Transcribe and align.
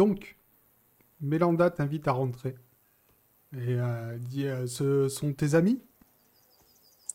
Donc, 0.00 0.38
Mélanda 1.20 1.68
t'invite 1.68 2.08
à 2.08 2.12
rentrer. 2.12 2.56
Et 3.52 3.74
euh, 3.74 4.16
dit 4.16 4.46
euh, 4.46 4.66
Ce 4.66 5.10
sont 5.10 5.34
tes 5.34 5.54
amis? 5.54 5.78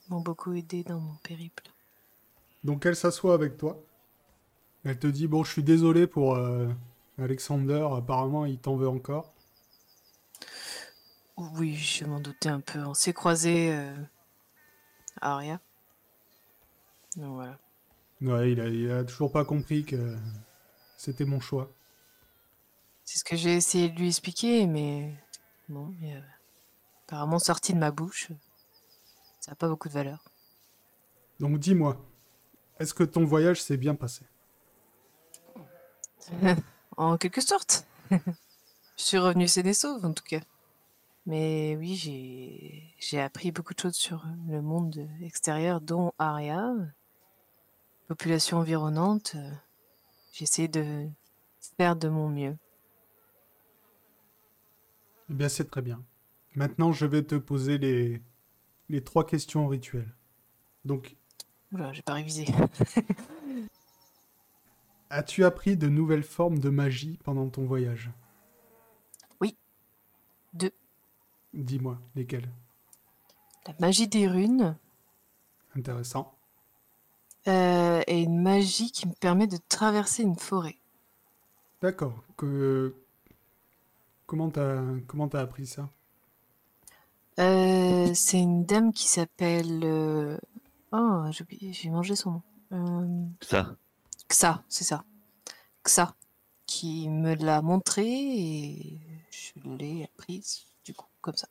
Ils 0.08 0.14
m'ont 0.14 0.22
beaucoup 0.22 0.54
aidé 0.54 0.84
dans 0.84 1.00
mon 1.00 1.16
périple. 1.24 1.64
Donc 2.64 2.86
elle 2.86 2.96
s'assoit 2.96 3.34
avec 3.34 3.58
toi. 3.58 3.84
Elle 4.84 5.00
te 5.00 5.08
dit 5.08 5.26
Bon, 5.26 5.44
je 5.44 5.52
suis 5.52 5.64
désolé 5.64 6.06
pour 6.06 6.36
euh, 6.36 6.68
Alexander, 7.18 7.88
apparemment 7.92 8.46
il 8.46 8.60
t'en 8.60 8.76
veut 8.76 8.88
encore. 8.88 9.34
Oui, 11.38 11.74
je 11.74 12.06
m'en 12.06 12.20
doutais 12.20 12.50
un 12.50 12.60
peu. 12.62 12.86
On 12.86 12.94
s'est 12.94 13.14
croisés 13.14 13.74
euh, 13.74 13.96
à 15.22 15.34
Aria. 15.34 15.60
Donc 17.18 17.34
voilà. 17.34 17.58
Ouais, 18.22 18.52
il 18.52 18.62
a, 18.62 18.68
il 18.68 18.92
a 18.92 19.04
toujours 19.04 19.32
pas 19.32 19.44
compris 19.44 19.86
que 19.86 20.16
c'était 20.98 21.26
mon 21.26 21.40
choix. 21.40 21.72
C'est 23.06 23.20
ce 23.20 23.24
que 23.24 23.36
j'ai 23.36 23.54
essayé 23.54 23.90
de 23.90 23.98
lui 24.00 24.08
expliquer, 24.08 24.66
mais 24.66 25.14
non, 25.70 25.94
mais, 26.02 26.16
euh, 26.16 26.22
apparemment 27.06 27.40
sorti 27.40 27.74
de 27.74 27.78
ma 27.78 27.92
bouche, 27.92 28.30
ça 29.40 29.52
n'a 29.52 29.56
pas 29.56 29.68
beaucoup 29.68 29.88
de 29.88 29.94
valeur. 29.94 30.24
Donc 31.40 31.60
dis-moi, 31.60 32.04
est-ce 32.80 32.94
que 32.94 33.04
ton 33.04 33.24
voyage 33.24 33.62
s'est 33.62 33.78
bien 33.78 33.96
passé? 33.96 34.26
En 36.98 37.18
quelque 37.18 37.42
sorte. 37.42 37.86
je 38.10 38.18
suis 38.96 39.18
revenu 39.18 39.50
saine 39.50 39.68
et 39.68 39.74
sauve, 39.74 40.06
en 40.06 40.14
tout 40.14 40.24
cas. 40.24 40.40
Mais 41.26 41.76
oui, 41.78 42.94
j'ai 43.00 43.20
appris 43.20 43.52
beaucoup 43.52 43.74
de 43.74 43.80
choses 43.82 43.96
sur 43.96 44.26
le 44.48 44.62
monde 44.62 45.06
extérieur, 45.22 45.82
dont 45.82 46.14
Aria, 46.18 46.74
population 48.08 48.60
environnante. 48.60 49.36
J'ai 50.32 50.44
essayé 50.44 50.70
de 50.70 51.10
faire 51.78 51.98
de 51.98 52.08
mon 52.08 52.30
mieux. 52.30 52.56
Eh 55.30 55.34
bien, 55.34 55.50
c'est 55.50 55.70
très 55.70 55.82
bien. 55.82 56.04
Maintenant, 56.56 56.92
je 56.92 57.06
vais 57.06 57.24
te 57.24 57.36
poser 57.36 57.78
les, 57.78 58.22
les 58.90 59.04
trois 59.04 59.26
questions 59.26 59.68
rituelles. 59.68 60.14
Donc, 60.86 61.16
Oula, 61.72 61.92
j'ai 61.94 62.02
pas 62.04 62.14
révisé. 62.14 62.46
as-tu 65.10 65.44
appris 65.44 65.78
de 65.78 65.88
nouvelles 65.90 66.24
formes 66.24 66.60
de 66.60 66.70
magie 66.70 67.20
pendant 67.24 67.50
ton 67.50 67.66
voyage? 67.66 68.12
Deux. 70.54 70.72
Dis-moi, 71.54 72.00
lesquelles? 72.16 72.50
La 73.68 73.74
magie 73.82 74.08
des 74.08 74.26
runes 74.26 74.78
Intéressant. 75.76 76.34
euh, 77.50 78.02
et 78.08 78.22
une 78.22 78.42
magie 78.42 78.90
qui 78.92 79.06
me 79.06 79.12
permet 79.14 79.48
de 79.48 79.58
traverser 79.68 80.24
une 80.24 80.38
forêt. 80.38 80.78
D'accord. 81.82 82.24
Que... 82.38 82.96
Comment 84.28 84.50
t'as 84.52 84.82
comment 85.08 85.28
t'as 85.28 85.42
appris 85.42 85.66
ça? 85.66 85.90
Euh, 87.40 88.14
c'est 88.14 88.40
une 88.40 88.66
dame 88.66 88.94
qui 88.94 89.08
s'appelle. 89.08 89.82
euh, 89.84 90.38
Oh, 90.92 91.24
j'ai 91.32 91.44
oublié- 91.44 91.74
j'ai 91.74 91.90
mangé 91.90 92.16
son 92.16 92.32
nom. 92.32 92.42
Euh, 92.72 93.26
Ça. 93.42 93.76
Xa, 94.30 94.64
c'est 94.70 94.86
ça. 94.86 95.04
Xa, 95.84 96.16
qui 96.66 97.10
me 97.10 97.36
l'a 97.36 97.62
montré 97.62 98.06
et 98.08 99.00
je 99.32 99.52
l'ai 99.78 100.04
apprise 100.06 100.66
du 100.86 100.94
coup, 100.94 101.08
comme 101.22 101.36
ça. 101.36 101.48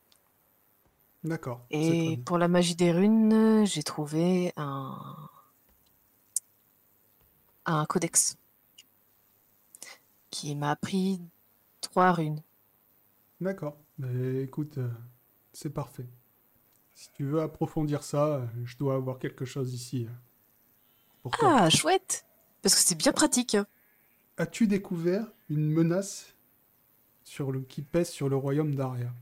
D'accord. 1.23 1.61
Et 1.71 2.19
pour 2.25 2.39
la 2.39 2.49
magie 2.49 2.75
des 2.77 2.93
runes, 2.93 3.65
j'ai 3.67 3.83
trouvé 3.83 4.53
un 4.57 4.97
un 7.67 7.85
codex 7.87 8.37
qui 10.31 10.55
m'a 10.55 10.71
appris 10.73 11.21
trois 11.81 12.13
runes. 12.13 12.41
D'accord. 13.41 13.77
Mais 13.99 14.43
écoute, 14.43 14.79
euh, 14.79 14.89
c'est 15.53 15.71
parfait. 15.73 16.09
Si 16.95 17.11
tu 17.13 17.25
veux 17.25 17.41
approfondir 17.43 18.03
ça, 18.03 18.27
euh, 18.37 18.47
je 18.65 18.77
dois 18.77 18.95
avoir 18.95 19.19
quelque 19.19 19.45
chose 19.45 19.75
ici. 19.75 20.07
euh, 20.07 20.13
pour 21.23 21.37
toi. 21.37 21.57
Ah, 21.63 21.71
chouette! 21.71 22.27
Parce 22.63 22.75
que 22.75 22.81
c'est 22.81 22.95
bien 22.95 23.13
pratique. 23.13 23.57
As-tu 24.37 24.67
découvert 24.67 25.27
une 25.49 25.71
menace 25.71 26.35
sur 27.25 27.53
le... 27.53 27.61
qui 27.63 27.83
pèse 27.83 28.09
sur 28.11 28.29
le 28.29 28.37
royaume 28.37 28.75
d'Aria? 28.75 29.13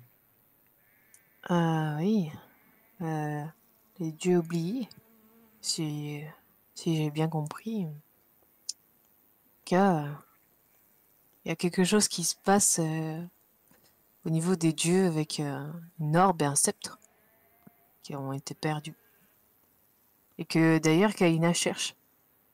Ah 1.48 1.96
oui. 1.98 2.30
Euh, 3.00 3.44
les 3.98 4.12
dieux 4.12 4.38
oubliés. 4.38 4.88
Si, 5.60 6.20
si 6.74 6.96
j'ai 6.96 7.10
bien 7.10 7.28
compris. 7.28 7.86
Car 9.64 10.24
il 11.44 11.48
y 11.48 11.52
a 11.52 11.56
quelque 11.56 11.84
chose 11.84 12.08
qui 12.08 12.22
se 12.24 12.36
passe 12.36 12.78
euh, 12.80 13.22
au 14.24 14.30
niveau 14.30 14.56
des 14.56 14.72
dieux 14.72 15.06
avec 15.06 15.40
euh, 15.40 15.70
une 15.98 16.16
orbe 16.16 16.42
et 16.42 16.46
un 16.46 16.54
sceptre 16.54 16.98
qui 18.02 18.14
ont 18.16 18.32
été 18.32 18.54
perdus. 18.54 18.96
Et 20.38 20.44
que 20.44 20.78
d'ailleurs 20.78 21.14
Kaina 21.14 21.52
cherche. 21.52 21.94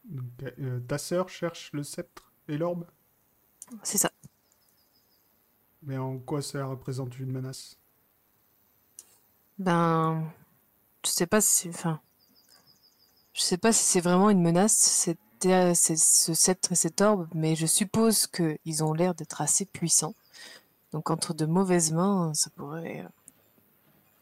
Donc, 0.04 0.26
euh, 0.58 0.80
Ta 0.80 0.98
sœur 0.98 1.28
cherche 1.28 1.70
le 1.72 1.82
sceptre 1.82 2.32
et 2.48 2.56
l'orbe? 2.56 2.86
C'est 3.82 3.98
ça. 3.98 4.10
Mais 5.82 5.98
en 5.98 6.18
quoi 6.18 6.42
ça 6.42 6.64
représente 6.64 7.18
une 7.18 7.30
menace? 7.30 7.78
Ben, 9.58 10.30
je 11.04 11.10
sais 11.10 11.26
pas 11.26 11.40
si, 11.40 11.68
enfin, 11.68 12.00
je 13.32 13.42
sais 13.42 13.58
pas 13.58 13.72
si 13.72 13.84
c'est 13.84 14.00
vraiment 14.00 14.30
une 14.30 14.42
menace, 14.42 14.74
c'était 14.74 15.74
c'est 15.74 15.96
ce 15.96 16.34
sceptre 16.34 16.72
et 16.72 16.74
cet 16.74 17.00
orbe, 17.00 17.28
mais 17.34 17.54
je 17.54 17.66
suppose 17.66 18.26
que 18.26 18.58
ils 18.64 18.82
ont 18.82 18.92
l'air 18.92 19.14
d'être 19.14 19.40
assez 19.40 19.66
puissants. 19.66 20.14
Donc 20.92 21.10
entre 21.10 21.34
de 21.34 21.46
mauvaises 21.46 21.92
mains, 21.92 22.32
ça 22.34 22.50
pourrait, 22.50 23.00
euh, 23.04 23.08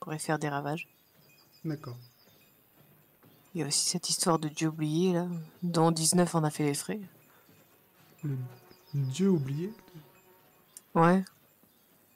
pourrait 0.00 0.18
faire 0.18 0.38
des 0.38 0.48
ravages. 0.48 0.88
D'accord. 1.64 1.96
Il 3.54 3.60
y 3.60 3.64
a 3.64 3.66
aussi 3.68 3.88
cette 3.88 4.08
histoire 4.10 4.38
de 4.38 4.48
dieu 4.48 4.68
oublié 4.68 5.12
là, 5.14 5.26
dont 5.62 5.90
19 5.90 6.34
en 6.34 6.44
a 6.44 6.50
fait 6.50 6.64
les 6.64 6.74
frais. 6.74 7.00
Le 8.22 8.36
dieu 8.94 9.30
oublié? 9.30 9.72
Ouais. 10.94 11.24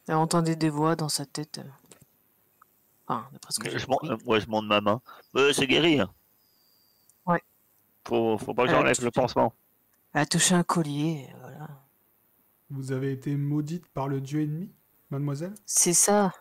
Elle 0.08 0.16
entendait 0.16 0.56
des 0.56 0.70
voix 0.70 0.96
dans 0.96 1.08
sa 1.08 1.24
tête. 1.24 1.58
euh. 1.58 1.64
Enfin, 3.06 3.26
d'après 3.32 3.52
ce 3.52 3.60
que 3.60 3.70
j'ai 3.70 3.78
Je 3.78 3.86
compris. 3.86 4.10
euh, 4.10 4.16
moi, 4.24 4.38
je 4.40 4.46
monte 4.46 4.66
ma 4.66 4.80
main. 4.80 5.00
Euh, 5.36 5.52
c'est 5.52 5.66
guéri. 5.66 6.00
hein. 6.00 6.10
Ouais. 7.26 7.42
Faut, 8.06 8.36
faut 8.38 8.54
pas 8.54 8.64
que 8.66 8.70
j'enlève 8.70 9.00
le 9.02 9.10
pansement. 9.10 9.54
Elle 10.12 10.22
a 10.22 10.26
touché 10.26 10.54
un 10.54 10.62
collier. 10.64 11.28
Vous 12.70 12.92
avez 12.92 13.12
été 13.12 13.36
maudite 13.36 13.86
par 13.88 14.08
le 14.08 14.20
dieu 14.20 14.40
ennemi, 14.40 14.72
mademoiselle? 15.10 15.54
C'est 15.66 15.92
ça. 15.92 16.32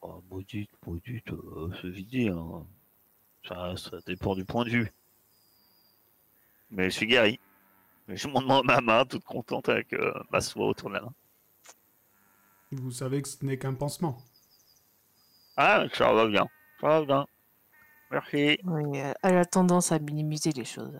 Oh, 0.00 0.22
maudite, 0.30 0.70
maudite, 0.86 1.30
euh, 1.32 1.70
c'est 1.82 1.90
vite 1.90 2.08
dit. 2.08 2.28
hein. 2.28 2.66
Ça, 3.46 3.76
ça 3.76 3.98
dépend 4.06 4.34
du 4.34 4.44
point 4.44 4.64
de 4.64 4.70
vue. 4.70 4.92
Mais 6.70 6.90
je 6.90 6.96
suis 6.96 7.06
guéri. 7.06 7.40
Je 8.08 8.28
monte 8.28 8.46
ma 8.64 8.80
main, 8.80 9.04
toute 9.04 9.24
contente 9.24 9.68
avec 9.68 9.92
euh, 9.92 10.12
ma 10.30 10.40
soie 10.40 10.66
autour 10.68 10.90
de 10.90 10.94
la 10.94 11.02
main. 11.02 11.14
Vous 12.70 12.92
savez 12.92 13.22
que 13.22 13.28
ce 13.28 13.44
n'est 13.44 13.58
qu'un 13.58 13.74
pansement. 13.74 14.18
Ah, 15.56 15.86
ça 15.92 16.12
va 16.14 16.26
bien. 16.28 16.48
Ça 16.80 16.86
va 16.88 17.04
bien. 17.04 17.26
Merci. 18.10 18.58
Oui, 18.64 19.00
euh, 19.00 19.14
elle 19.22 19.36
a 19.38 19.44
tendance 19.46 19.92
à 19.92 19.98
minimiser 19.98 20.52
les 20.52 20.64
choses. 20.64 20.98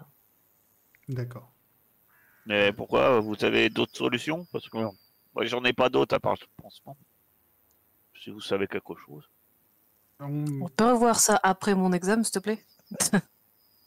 D'accord. 1.09 1.53
Mais 2.47 2.73
pourquoi 2.73 3.21
Vous 3.21 3.37
avez 3.45 3.69
d'autres 3.69 3.97
solutions? 3.97 4.47
Parce 4.53 4.69
que 4.69 4.79
moi, 4.79 5.45
j'en 5.45 5.63
ai 5.65 5.73
pas 5.73 5.89
d'autres 5.89 6.15
à 6.15 6.21
part 6.21 6.37
ce 6.39 6.45
pansement. 6.57 6.97
Si 8.23 8.31
vous 8.31 8.41
savez 8.41 8.67
quelque 8.67 8.95
chose. 9.05 9.29
On- 10.21 10.63
On 10.63 10.69
peut 10.69 10.91
revoir 10.93 11.19
ça 11.21 11.39
après 11.43 11.75
mon 11.75 11.93
examen, 11.93 12.23
s'il 12.23 12.33
te 12.33 12.39
plaît 12.39 12.65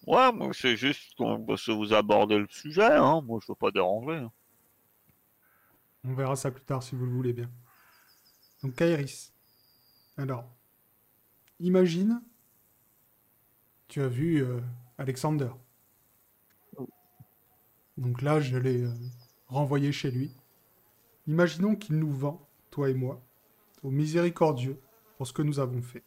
Ouais, 0.06 0.32
moi, 0.32 0.50
c'est 0.54 0.76
juste 0.78 1.16
qu'on- 1.18 1.44
parce 1.46 1.66
que 1.66 1.72
vous 1.72 1.94
abordez 1.94 2.38
le 2.38 2.48
sujet. 2.50 2.84
Hein. 2.94 3.22
Moi, 3.22 3.40
je 3.42 3.52
veux 3.52 3.56
pas 3.56 3.72
déranger. 3.72 4.18
hein. 4.18 4.32
On 6.06 6.14
verra 6.14 6.36
ça 6.36 6.52
plus 6.52 6.64
tard 6.64 6.82
si 6.84 6.96
vous 6.96 7.06
le 7.06 7.12
voulez 7.12 7.34
bien. 7.34 7.50
Donc 8.64 8.76
Kairis. 8.76 9.32
Alors, 10.18 10.46
imagine, 11.60 12.22
tu 13.88 14.02
as 14.02 14.08
vu 14.08 14.42
euh, 14.44 14.60
Alexander. 14.98 15.50
Donc 18.00 18.22
là, 18.22 18.40
je 18.40 18.58
l'ai 18.58 18.84
euh, 18.84 18.94
renvoyé 19.48 19.92
chez 19.92 20.10
lui. 20.10 20.32
Imaginons 21.28 21.76
qu'il 21.76 22.00
nous 22.00 22.12
vend, 22.12 22.48
toi 22.72 22.90
et 22.90 22.94
moi, 22.94 23.22
au 23.84 23.92
miséricordieux 23.92 24.80
pour 25.18 25.28
ce 25.28 25.34
que 25.34 25.42
nous 25.42 25.60
avons 25.60 25.82
fait. 25.82 26.04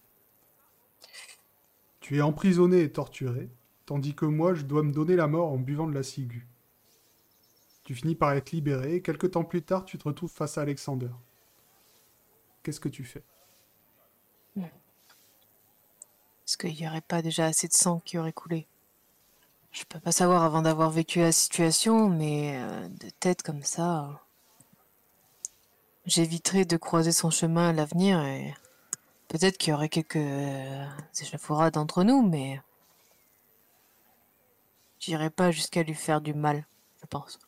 Tu 2.00 2.16
es 2.16 2.22
emprisonné 2.22 2.80
et 2.80 2.90
torturé, 2.90 3.50
tandis 3.84 4.14
que 4.14 4.24
moi, 4.24 4.54
je 4.54 4.62
dois 4.62 4.82
me 4.82 4.90
donner 4.90 5.16
la 5.16 5.26
mort 5.26 5.52
en 5.52 5.58
buvant 5.58 5.86
de 5.86 5.92
la 5.92 6.02
ciguë. 6.02 6.48
Tu 7.84 7.94
finis 7.94 8.14
par 8.14 8.32
être 8.32 8.52
libéré 8.52 8.94
et 8.94 9.02
quelques 9.02 9.32
temps 9.32 9.44
plus 9.44 9.62
tard, 9.62 9.84
tu 9.84 9.98
te 9.98 10.04
retrouves 10.04 10.32
face 10.32 10.56
à 10.56 10.62
Alexander. 10.62 11.10
Qu'est-ce 12.62 12.80
que 12.80 12.88
tu 12.88 13.04
fais? 13.04 13.22
Est-ce 14.56 16.56
qu'il 16.56 16.74
n'y 16.74 16.88
aurait 16.88 17.02
pas 17.02 17.22
déjà 17.22 17.46
assez 17.46 17.68
de 17.68 17.72
sang 17.72 18.00
qui 18.00 18.18
aurait 18.18 18.32
coulé? 18.32 18.66
Je 19.72 19.84
peux 19.84 19.98
pas 20.00 20.12
savoir 20.12 20.42
avant 20.42 20.62
d'avoir 20.62 20.90
vécu 20.90 21.20
la 21.20 21.32
situation, 21.32 22.08
mais 22.08 22.52
euh, 22.56 22.88
de 22.88 23.08
tête 23.08 23.42
comme 23.42 23.62
ça. 23.62 24.22
j'éviterai 26.04 26.64
de 26.64 26.76
croiser 26.76 27.12
son 27.12 27.30
chemin 27.30 27.70
à 27.70 27.72
l'avenir 27.72 28.22
et 28.22 28.54
peut-être 29.28 29.56
qu'il 29.58 29.70
y 29.70 29.74
aurait 29.74 29.88
quelques 29.88 30.16
euh, 30.16 30.86
échafaudades 31.20 31.78
entre 31.78 32.04
nous, 32.04 32.22
mais 32.22 32.60
j'irai 35.00 35.30
pas 35.30 35.50
jusqu'à 35.50 35.82
lui 35.82 35.94
faire 35.94 36.20
du 36.20 36.34
mal, 36.34 36.66
je 37.00 37.06
pense. 37.06 37.38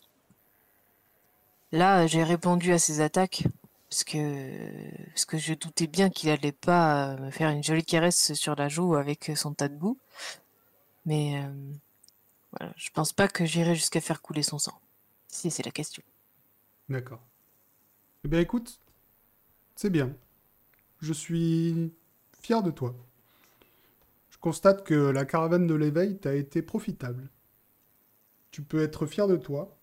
Là, 1.72 2.06
j'ai 2.06 2.22
répondu 2.24 2.72
à 2.72 2.78
ses 2.78 3.00
attaques 3.00 3.44
parce 3.90 4.04
que, 4.04 5.06
parce 5.08 5.24
que 5.24 5.38
je 5.38 5.54
doutais 5.54 5.88
bien 5.88 6.08
qu'il 6.10 6.30
allait 6.30 6.52
pas 6.52 7.10
euh, 7.10 7.18
me 7.18 7.30
faire 7.30 7.50
une 7.50 7.62
jolie 7.62 7.84
caresse 7.84 8.32
sur 8.34 8.54
la 8.56 8.68
joue 8.68 8.94
avec 8.94 9.30
son 9.36 9.54
tas 9.54 9.68
de 9.68 9.76
boue. 9.76 9.98
Mais 11.06 11.42
euh, 11.44 11.72
voilà, 12.58 12.72
je 12.76 12.90
pense 12.90 13.12
pas 13.12 13.28
que 13.28 13.44
j'irai 13.44 13.74
jusqu'à 13.74 14.00
faire 14.00 14.22
couler 14.22 14.42
son 14.42 14.58
sang. 14.58 14.78
Si 15.28 15.50
c'est 15.50 15.64
la 15.64 15.70
question. 15.70 16.02
D'accord. 16.88 17.22
Eh 18.24 18.28
bien 18.28 18.40
écoute, 18.40 18.80
c'est 19.74 19.90
bien. 19.90 20.14
Je 21.00 21.12
suis 21.12 21.92
fier 22.40 22.62
de 22.62 22.70
toi. 22.70 22.94
Je 24.30 24.38
constate 24.38 24.84
que 24.84 24.94
la 24.94 25.24
caravane 25.24 25.66
de 25.66 25.74
l'éveil 25.74 26.18
t'a 26.18 26.34
été 26.34 26.62
profitable. 26.62 27.28
Tu 28.50 28.62
peux 28.62 28.82
être 28.82 29.06
fier 29.06 29.26
de 29.26 29.36
toi. 29.36 29.76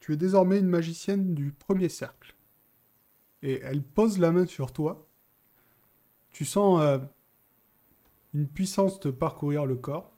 Tu 0.00 0.12
es 0.12 0.16
désormais 0.16 0.58
une 0.58 0.68
magicienne 0.68 1.34
du 1.34 1.52
premier 1.52 1.88
cercle. 1.88 2.34
Et 3.42 3.60
elle 3.60 3.82
pose 3.82 4.18
la 4.18 4.32
main 4.32 4.46
sur 4.46 4.72
toi. 4.72 5.06
Tu 6.30 6.44
sens 6.44 6.80
euh, 6.80 6.98
une 8.32 8.48
puissance 8.48 8.98
te 9.00 9.08
parcourir 9.08 9.66
le 9.66 9.76
corps. 9.76 10.13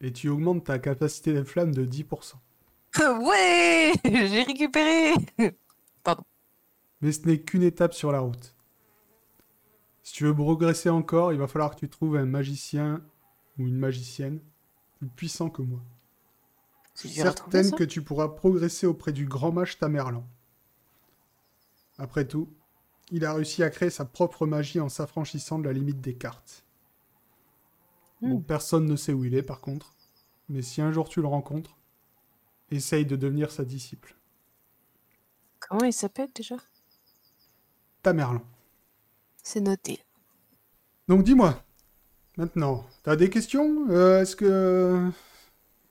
Et 0.00 0.12
tu 0.12 0.28
augmentes 0.28 0.64
ta 0.64 0.78
capacité 0.78 1.32
de 1.32 1.42
flamme 1.42 1.74
de 1.74 1.86
10%. 1.86 2.34
ouais 3.26 3.92
J'ai 4.04 4.42
récupéré 4.42 5.14
Pardon. 6.02 6.24
Mais 7.00 7.12
ce 7.12 7.26
n'est 7.26 7.40
qu'une 7.40 7.62
étape 7.62 7.94
sur 7.94 8.12
la 8.12 8.20
route. 8.20 8.54
Si 10.02 10.12
tu 10.12 10.24
veux 10.24 10.34
progresser 10.34 10.88
encore, 10.88 11.32
il 11.32 11.38
va 11.38 11.48
falloir 11.48 11.74
que 11.74 11.80
tu 11.80 11.88
trouves 11.88 12.16
un 12.16 12.26
magicien 12.26 13.02
ou 13.58 13.66
une 13.66 13.76
magicienne 13.76 14.40
plus 14.98 15.08
puissant 15.08 15.50
que 15.50 15.62
moi. 15.62 15.80
Je 16.94 17.08
suis 17.08 17.10
certaine 17.10 17.72
que 17.72 17.84
tu 17.84 18.02
pourras 18.02 18.28
progresser 18.28 18.86
auprès 18.86 19.12
du 19.12 19.26
grand 19.26 19.52
mage 19.52 19.78
Tamerlan. 19.78 20.24
Après 21.98 22.26
tout, 22.26 22.48
il 23.10 23.24
a 23.24 23.34
réussi 23.34 23.62
à 23.62 23.70
créer 23.70 23.90
sa 23.90 24.04
propre 24.04 24.46
magie 24.46 24.80
en 24.80 24.88
s'affranchissant 24.88 25.58
de 25.58 25.64
la 25.64 25.72
limite 25.72 26.00
des 26.00 26.14
cartes. 26.14 26.64
Bon, 28.26 28.38
Hmm. 28.38 28.42
personne 28.42 28.86
ne 28.86 28.96
sait 28.96 29.12
où 29.12 29.24
il 29.24 29.34
est 29.34 29.42
par 29.42 29.60
contre, 29.60 29.94
mais 30.48 30.62
si 30.62 30.80
un 30.82 30.92
jour 30.92 31.08
tu 31.08 31.20
le 31.22 31.28
rencontres, 31.28 31.76
essaye 32.70 33.06
de 33.06 33.16
devenir 33.16 33.50
sa 33.50 33.64
disciple. 33.64 34.16
Comment 35.58 35.84
il 35.84 35.92
s'appelle 35.92 36.30
déjà? 36.34 36.56
Tamerlan. 38.02 38.42
C'est 39.42 39.60
noté. 39.60 40.00
Donc 41.08 41.22
dis-moi, 41.24 41.62
maintenant, 42.36 42.84
t'as 43.02 43.16
des 43.16 43.30
questions? 43.30 43.86
Euh, 43.90 44.22
Est-ce 44.22 44.36
que 44.36 45.10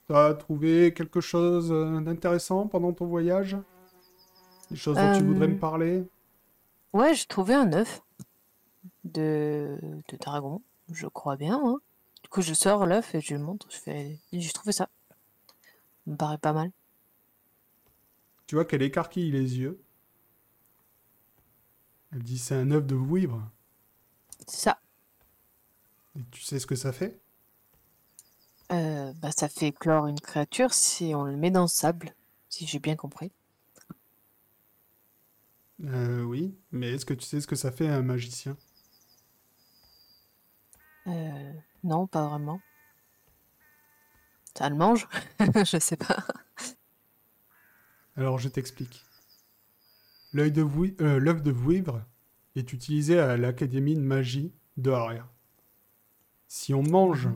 t'as 0.08 0.34
trouvé 0.34 0.94
quelque 0.94 1.20
chose 1.20 1.70
d'intéressant 2.04 2.66
pendant 2.68 2.92
ton 2.92 3.06
voyage? 3.06 3.56
Des 4.70 4.76
choses 4.76 5.00
dont 5.00 5.10
tu 5.10 5.22
voudrais 5.24 5.46
Euh, 5.46 5.54
me 5.54 5.58
parler? 5.58 6.04
Ouais, 6.92 7.14
j'ai 7.14 7.26
trouvé 7.26 7.54
un 7.54 7.72
œuf 7.72 8.02
de, 9.04 9.78
de 10.08 10.16
dragon, 10.16 10.62
je 10.92 11.06
crois 11.06 11.36
bien. 11.36 11.60
hein. 11.64 11.80
Du 12.26 12.30
coup, 12.30 12.42
je 12.42 12.54
sors 12.54 12.86
l'œuf 12.86 13.14
et 13.14 13.20
je 13.20 13.34
lui 13.34 13.40
montre. 13.40 13.68
Je 13.70 13.76
fais, 13.76 14.18
j'ai 14.32 14.52
trouvé 14.52 14.72
ça. 14.72 14.88
Ça 15.08 16.10
me 16.10 16.16
paraît 16.16 16.38
pas 16.38 16.52
mal. 16.52 16.72
Tu 18.48 18.56
vois 18.56 18.64
qu'elle 18.64 18.82
écarquille 18.82 19.30
les 19.30 19.58
yeux. 19.58 19.80
Elle 22.10 22.24
dit 22.24 22.36
c'est 22.36 22.56
un 22.56 22.72
œuf 22.72 22.84
de 22.84 22.96
vouivre. 22.96 23.48
C'est 24.48 24.56
ça. 24.56 24.80
Et 26.18 26.24
tu 26.32 26.42
sais 26.42 26.58
ce 26.58 26.66
que 26.66 26.74
ça 26.74 26.92
fait? 26.92 27.20
Euh, 28.72 29.12
bah, 29.22 29.30
ça 29.30 29.48
fait 29.48 29.68
éclore 29.68 30.08
une 30.08 30.18
créature 30.18 30.74
si 30.74 31.14
on 31.14 31.22
le 31.22 31.36
met 31.36 31.52
dans 31.52 31.62
le 31.62 31.68
sable, 31.68 32.12
si 32.48 32.66
j'ai 32.66 32.80
bien 32.80 32.96
compris. 32.96 33.30
Euh, 35.84 36.24
oui, 36.24 36.58
mais 36.72 36.90
est-ce 36.90 37.06
que 37.06 37.14
tu 37.14 37.24
sais 37.24 37.40
ce 37.40 37.46
que 37.46 37.54
ça 37.54 37.70
fait 37.70 37.86
un 37.86 38.02
magicien? 38.02 38.56
Euh, 41.06 41.52
non, 41.86 42.06
pas 42.06 42.26
vraiment. 42.28 42.60
Ça 44.56 44.68
le 44.68 44.76
mange? 44.76 45.08
Je 45.40 45.78
sais 45.78 45.96
pas. 45.96 46.24
Alors 48.16 48.38
je 48.38 48.48
t'explique. 48.48 49.04
L'œil 50.32 50.52
de 50.52 50.62
vouivre, 50.62 50.96
euh, 51.02 51.18
l'œuf 51.18 51.42
de 51.42 51.50
vouivre 51.50 52.02
est 52.54 52.72
utilisé 52.72 53.18
à 53.18 53.36
l'académie 53.36 53.94
de 53.94 54.00
magie 54.00 54.52
de 54.78 54.90
Aria. 54.90 55.28
Si 56.48 56.72
on 56.72 56.82
mange 56.82 57.28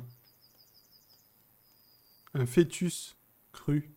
un 2.34 2.46
fœtus 2.46 3.16
cru 3.52 3.90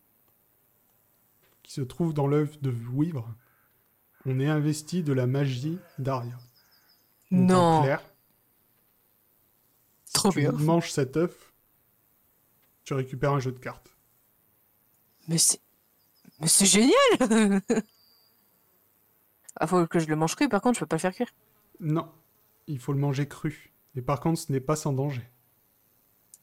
qui 1.62 1.72
se 1.72 1.80
trouve 1.80 2.12
dans 2.12 2.26
l'œuf 2.26 2.60
de 2.60 2.70
vouivre, 2.70 3.34
on 4.26 4.38
est 4.40 4.48
investi 4.48 5.02
de 5.02 5.12
la 5.12 5.26
magie 5.26 5.78
d'Aria. 5.98 6.36
En 7.32 7.36
Non. 7.36 7.82
clair, 7.82 8.02
Trop 10.24 10.32
tu 10.32 10.40
bien. 10.40 10.52
manges 10.52 10.90
cet 10.90 11.16
œuf, 11.16 11.52
tu 12.84 12.94
récupères 12.94 13.32
un 13.32 13.40
jeu 13.40 13.52
de 13.52 13.58
cartes. 13.58 13.94
Mais 15.28 15.38
c'est, 15.38 15.60
mais 16.40 16.48
c'est 16.48 16.66
génial 16.66 16.94
Ah, 19.56 19.66
faut 19.66 19.84
que 19.88 19.98
je 19.98 20.06
le 20.06 20.14
mange 20.14 20.36
cru, 20.36 20.48
par 20.48 20.60
contre, 20.60 20.76
je 20.76 20.80
peux 20.80 20.86
pas 20.86 20.94
le 20.96 21.00
faire 21.00 21.12
cuire. 21.14 21.32
Non, 21.80 22.10
il 22.66 22.80
faut 22.80 22.92
le 22.92 22.98
manger 22.98 23.28
cru. 23.28 23.72
Et 23.94 24.02
par 24.02 24.18
contre, 24.20 24.40
ce 24.40 24.50
n'est 24.52 24.60
pas 24.60 24.74
sans 24.76 24.92
danger. 24.92 25.22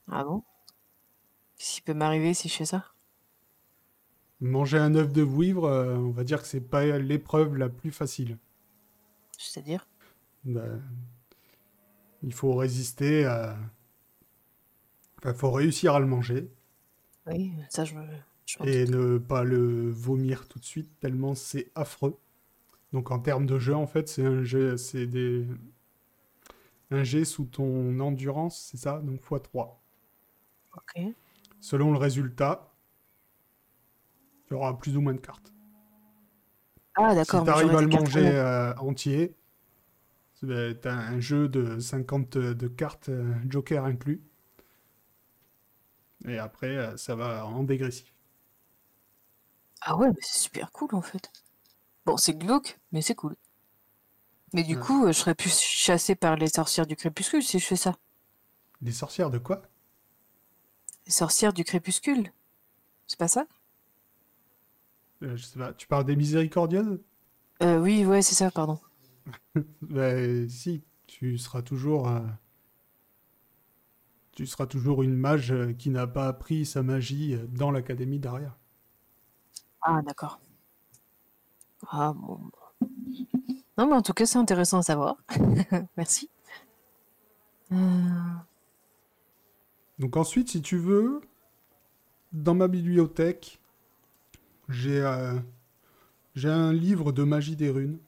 Ah 0.08 0.24
bon? 0.24 0.44
Qu'est-ce 1.56 1.76
qui 1.76 1.82
peut 1.82 1.94
m'arriver 1.94 2.34
si 2.34 2.50
je 2.50 2.56
fais 2.58 2.66
ça? 2.66 2.94
Manger 4.42 4.78
un 4.78 4.94
œuf 4.96 5.14
de 5.14 5.22
vouivre, 5.22 5.64
euh, 5.70 5.96
on 5.96 6.12
va 6.12 6.26
dire 6.26 6.42
que 6.42 6.48
c'est 6.50 6.60
pas 6.60 6.84
l'épreuve 7.00 7.56
la 7.56 7.70
plus 7.70 7.92
facile. 7.92 8.38
C'est-à-dire? 9.38 9.88
Ben, 10.44 10.82
il 12.24 12.34
faut 12.34 12.54
résister 12.56 13.26
à... 13.26 13.58
Enfin, 15.20 15.34
faut 15.34 15.52
réussir 15.52 15.96
à 15.96 16.00
le 16.00 16.06
manger 16.08 16.50
Oui, 17.28 17.54
ça 17.70 17.86
je 17.86 17.96
je 18.46 18.58
et 18.66 18.86
ne 18.86 19.18
pas 19.18 19.44
le 19.44 19.90
vomir 19.90 20.48
tout 20.48 20.60
de 20.60 20.66
suite 20.66 20.90
tellement 21.00 21.36
c'est 21.36 21.72
affreux. 21.76 22.18
Donc 22.94 23.12
en 23.12 23.20
termes 23.20 23.46
de 23.46 23.58
jeu, 23.60 23.76
en 23.76 23.88
fait, 23.88 24.10
c'est 24.10 24.26
un 24.26 24.44
jeu, 24.44 24.78
c'est 24.78 25.08
des... 25.08 25.46
Un 26.92 27.04
jet 27.04 27.26
sous 27.26 27.46
ton 27.46 28.00
endurance, 28.00 28.70
c'est 28.70 28.78
ça? 28.78 29.00
Donc 29.00 29.22
x3. 29.24 29.70
Ok. 30.76 31.14
Selon 31.62 31.92
le 31.94 31.98
résultat, 31.98 32.74
tu 34.48 34.54
auras 34.54 34.74
plus 34.74 34.98
ou 34.98 35.02
moins 35.02 35.14
de 35.14 35.20
cartes. 35.20 35.54
Ah, 36.96 37.10
Si 37.12 37.16
d'accord. 37.16 37.40
tu 37.42 37.46
mais 37.46 37.52
arrives 37.52 37.76
à 37.76 37.82
le 37.82 37.88
manger 37.88 38.28
euh, 38.28 38.74
entier, 38.76 39.36
tu 40.42 40.88
as 40.88 40.94
un 40.94 41.20
jeu 41.20 41.48
de 41.50 41.80
50 41.80 42.38
de 42.38 42.68
cartes, 42.68 43.10
euh, 43.10 43.34
Joker 43.50 43.86
inclus. 43.86 44.22
Et 46.28 46.40
après, 46.40 46.78
euh, 46.78 46.98
ça 46.98 47.14
va 47.16 47.46
en 47.46 47.64
dégressif. 47.64 48.12
Ah 49.82 49.96
ouais, 49.96 50.08
mais 50.10 50.22
c'est 50.22 50.40
super 50.40 50.72
cool 50.72 50.90
en 50.96 51.02
fait. 51.04 51.32
Bon, 52.06 52.18
c'est 52.18 52.38
glauque, 52.38 52.80
mais 52.92 53.02
c'est 53.02 53.16
cool. 53.16 53.36
Mais 54.54 54.64
du 54.64 54.78
coup, 54.78 55.04
euh, 55.06 55.12
je 55.12 55.18
serais 55.20 55.36
plus 55.36 55.60
chassé 55.60 56.16
par 56.16 56.38
les 56.38 56.48
sorcières 56.48 56.88
du 56.88 56.96
crépuscule 56.96 57.44
si 57.44 57.60
je 57.60 57.66
fais 57.66 57.76
ça. 57.76 57.98
Les 58.82 58.92
sorcières 58.92 59.30
de 59.30 59.38
quoi? 59.38 59.62
Les 61.06 61.12
sorcières 61.12 61.54
du 61.54 61.64
crépuscule 61.64 62.34
C'est 63.08 63.20
pas 63.20 63.28
ça? 63.28 63.46
Euh, 65.24 65.36
Je 65.36 65.44
sais 65.46 65.58
pas. 65.60 65.74
Tu 65.74 65.88
parles 65.88 66.06
des 66.06 66.16
miséricordieuses 66.16 67.00
euh, 67.64 67.80
Oui, 67.80 68.06
ouais, 68.06 68.22
c'est 68.22 68.36
ça, 68.36 68.52
pardon. 68.52 68.80
Ben, 69.82 70.50
si, 70.50 70.84
tu 71.08 71.38
seras 71.38 71.62
toujours. 71.62 72.08
euh, 72.10 72.22
Tu 74.36 74.46
seras 74.46 74.66
toujours 74.66 75.04
une 75.04 75.16
mage 75.16 75.54
euh, 75.54 75.72
qui 75.72 75.90
n'a 75.90 76.06
pas 76.06 76.28
appris 76.28 76.66
sa 76.66 76.84
magie 76.84 77.34
euh, 77.34 77.48
dans 77.48 77.72
l'académie 77.72 78.20
d'Aria. 78.20 78.58
Ah, 79.82 80.02
d'accord. 80.02 80.40
Ah, 81.88 82.14
bon. 82.16 82.52
Non, 83.78 83.88
mais 83.88 83.96
en 83.96 84.02
tout 84.02 84.14
cas, 84.14 84.26
c'est 84.26 84.38
intéressant 84.38 84.80
à 84.80 84.84
savoir. 84.84 85.18
Merci. 85.98 86.30
Euh, 87.72 87.76
Donc 90.00 90.18
ensuite, 90.18 90.50
si 90.50 90.62
tu 90.62 90.76
veux, 90.78 91.22
dans 92.34 92.56
ma 92.56 92.68
bibliothèque, 92.68 93.62
j'ai 94.70 95.00
euh, 95.02 95.36
j'ai 96.36 96.50
un 96.50 96.74
livre 96.74 97.12
de 97.14 97.24
magie 97.24 97.56
des 97.56 97.70
runes. 97.70 98.00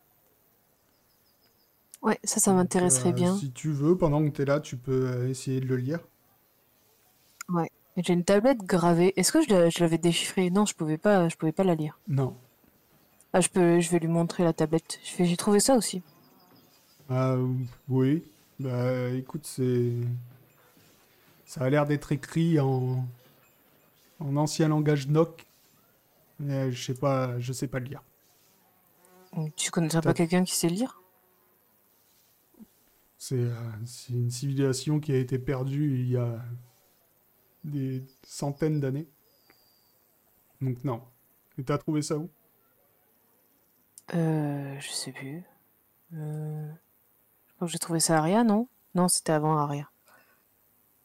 Ouais, 2.04 2.20
ça, 2.24 2.40
ça 2.40 2.54
m'intéresserait 2.54 3.10
euh, 3.10 3.14
bien. 3.14 3.36
Si 3.38 3.52
tu 3.52 3.72
veux, 3.72 3.98
pendant 3.98 4.24
que 4.24 4.30
tu 4.30 4.42
es 4.42 4.46
là, 4.46 4.60
tu 4.60 4.78
peux 4.78 5.08
euh, 5.08 5.30
essayer 5.30 5.60
de 5.60 5.66
le 5.66 5.78
lire. 5.78 6.00
Ouais. 7.50 7.70
J'ai 7.98 8.14
une 8.14 8.24
tablette 8.24 8.60
gravée. 8.60 9.14
Est-ce 9.18 9.32
que 9.32 9.42
je 9.42 9.50
l'a- 9.50 9.70
je 9.70 9.80
l'avais 9.80 9.98
déchiffrée? 9.98 10.50
Non, 10.50 10.66
je 10.66 10.74
pouvais 10.76 10.98
pas, 10.98 11.30
je 11.30 11.36
pouvais 11.36 11.52
pas 11.52 11.64
la 11.64 11.76
lire. 11.76 12.00
Non. 12.08 12.36
Ah, 13.34 13.42
je 13.42 13.50
peux, 13.50 13.80
je 13.80 13.90
vais 13.92 14.00
lui 14.00 14.08
montrer 14.08 14.44
la 14.44 14.54
tablette. 14.54 15.00
J'ai 15.20 15.38
trouvé 15.38 15.60
ça 15.60 15.76
aussi. 15.76 16.02
Ah 17.10 17.36
oui. 17.90 18.24
Bah 18.60 19.10
écoute, 19.10 19.46
c'est. 19.46 19.92
Ça 21.46 21.62
a 21.62 21.70
l'air 21.70 21.86
d'être 21.86 22.12
écrit 22.12 22.60
en. 22.60 23.06
en 24.20 24.36
ancien 24.38 24.68
langage 24.70 25.08
NOC. 25.08 25.46
Mais 26.40 26.72
je 26.72 26.84
sais 26.84 26.94
pas, 27.00 27.40
je 27.40 27.54
sais 27.54 27.68
pas 27.68 27.80
le 27.80 27.86
lire. 27.86 28.02
Tu 29.56 29.72
connaîtrais 29.72 30.02
pas 30.02 30.14
quelqu'un 30.14 30.44
qui 30.44 30.56
sait 30.56 30.70
lire? 30.70 31.02
C'est 33.26 33.36
euh, 33.36 33.56
c'est 33.86 34.12
une 34.12 34.30
civilisation 34.30 35.00
qui 35.00 35.14
a 35.14 35.18
été 35.18 35.40
perdue 35.40 35.98
il 35.98 36.10
y 36.10 36.18
a 36.18 36.44
des 37.64 38.04
centaines 38.22 38.82
d'années. 38.82 39.08
Donc 40.60 40.84
non. 40.84 41.02
Et 41.58 41.64
t'as 41.64 41.78
trouvé 41.78 42.02
ça 42.02 42.18
où? 42.18 42.30
Euh, 44.14 44.78
je 44.78 44.90
sais 44.90 45.14
plus. 45.14 45.42
Euh, 46.16 46.70
Je 47.48 47.54
crois 47.56 47.68
que 47.68 47.72
j'ai 47.72 47.80
trouvé 47.80 48.02
ça 48.02 48.16
à 48.16 48.18
Aria, 48.18 48.44
non? 48.44 48.68
Non, 48.94 49.08
c'était 49.08 49.32
avant 49.32 49.58
Aria. 49.58 49.90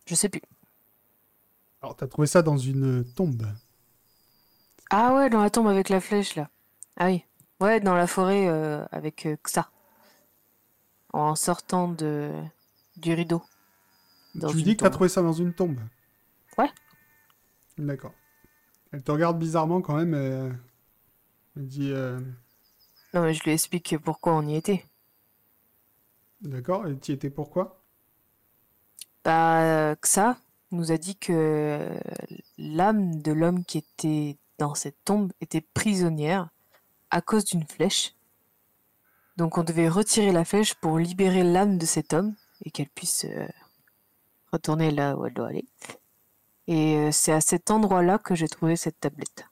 Je 0.06 0.16
sais 0.16 0.28
plus. 0.28 0.42
Alors 1.82 1.94
t'as 1.94 2.08
trouvé 2.08 2.26
ça 2.26 2.42
dans 2.42 2.58
une 2.58 3.04
tombe. 3.14 3.46
Ah 4.90 5.14
ouais, 5.14 5.30
dans 5.30 5.40
la 5.40 5.50
tombe 5.50 5.68
avec 5.68 5.88
la 5.88 6.00
flèche 6.00 6.34
là. 6.34 6.50
Ah 6.96 7.06
oui. 7.06 7.24
Ouais, 7.60 7.78
dans 7.78 7.94
la 7.94 8.08
forêt 8.08 8.48
euh, 8.48 8.84
avec 8.90 9.24
euh, 9.24 9.36
Xa. 9.44 9.70
En 11.12 11.34
sortant 11.34 11.88
de 11.88 12.32
du 12.96 13.14
rideau. 13.14 13.42
Dans 14.34 14.48
tu 14.50 14.58
une 14.58 14.64
dis 14.64 14.76
que 14.76 14.82
t'as 14.82 14.90
trouvé 14.90 15.08
ça 15.08 15.22
dans 15.22 15.32
une 15.32 15.54
tombe 15.54 15.78
Ouais. 16.58 16.70
D'accord. 17.78 18.12
Elle 18.92 19.02
te 19.02 19.10
regarde 19.10 19.38
bizarrement 19.38 19.80
quand 19.80 19.96
même. 19.96 20.14
et 20.14 20.50
Elle 21.56 21.66
dit 21.66 21.90
euh, 21.92 22.20
Non 23.14 23.22
mais 23.22 23.34
je 23.34 23.42
lui 23.44 23.52
explique 23.52 23.96
pourquoi 23.98 24.34
on 24.34 24.46
y 24.46 24.56
était. 24.56 24.84
D'accord, 26.40 26.86
et 26.86 26.96
t'y 26.96 27.12
étais 27.12 27.30
pourquoi? 27.30 27.82
Bah, 29.24 29.62
euh, 29.62 29.96
Xa 29.96 30.38
nous 30.70 30.92
a 30.92 30.98
dit 30.98 31.16
que 31.16 31.32
euh, 31.32 32.00
l'âme 32.58 33.20
de 33.20 33.32
l'homme 33.32 33.64
qui 33.64 33.78
était 33.78 34.38
dans 34.58 34.74
cette 34.74 35.02
tombe 35.04 35.32
était 35.40 35.60
prisonnière 35.60 36.48
à 37.10 37.20
cause 37.20 37.44
d'une 37.44 37.66
flèche. 37.66 38.14
Donc 39.38 39.56
on 39.56 39.62
devait 39.62 39.88
retirer 39.88 40.32
la 40.32 40.44
flèche 40.44 40.74
pour 40.74 40.98
libérer 40.98 41.44
l'âme 41.44 41.78
de 41.78 41.86
cet 41.86 42.12
homme 42.12 42.34
et 42.64 42.72
qu'elle 42.72 42.88
puisse 42.88 43.24
euh, 43.24 43.46
retourner 44.52 44.90
là 44.90 45.16
où 45.16 45.24
elle 45.26 45.32
doit 45.32 45.46
aller. 45.46 45.64
Et 46.66 46.96
euh, 46.96 47.12
c'est 47.12 47.30
à 47.30 47.40
cet 47.40 47.70
endroit-là 47.70 48.18
que 48.18 48.34
j'ai 48.34 48.48
trouvé 48.48 48.74
cette 48.74 48.98
tablette. 48.98 49.46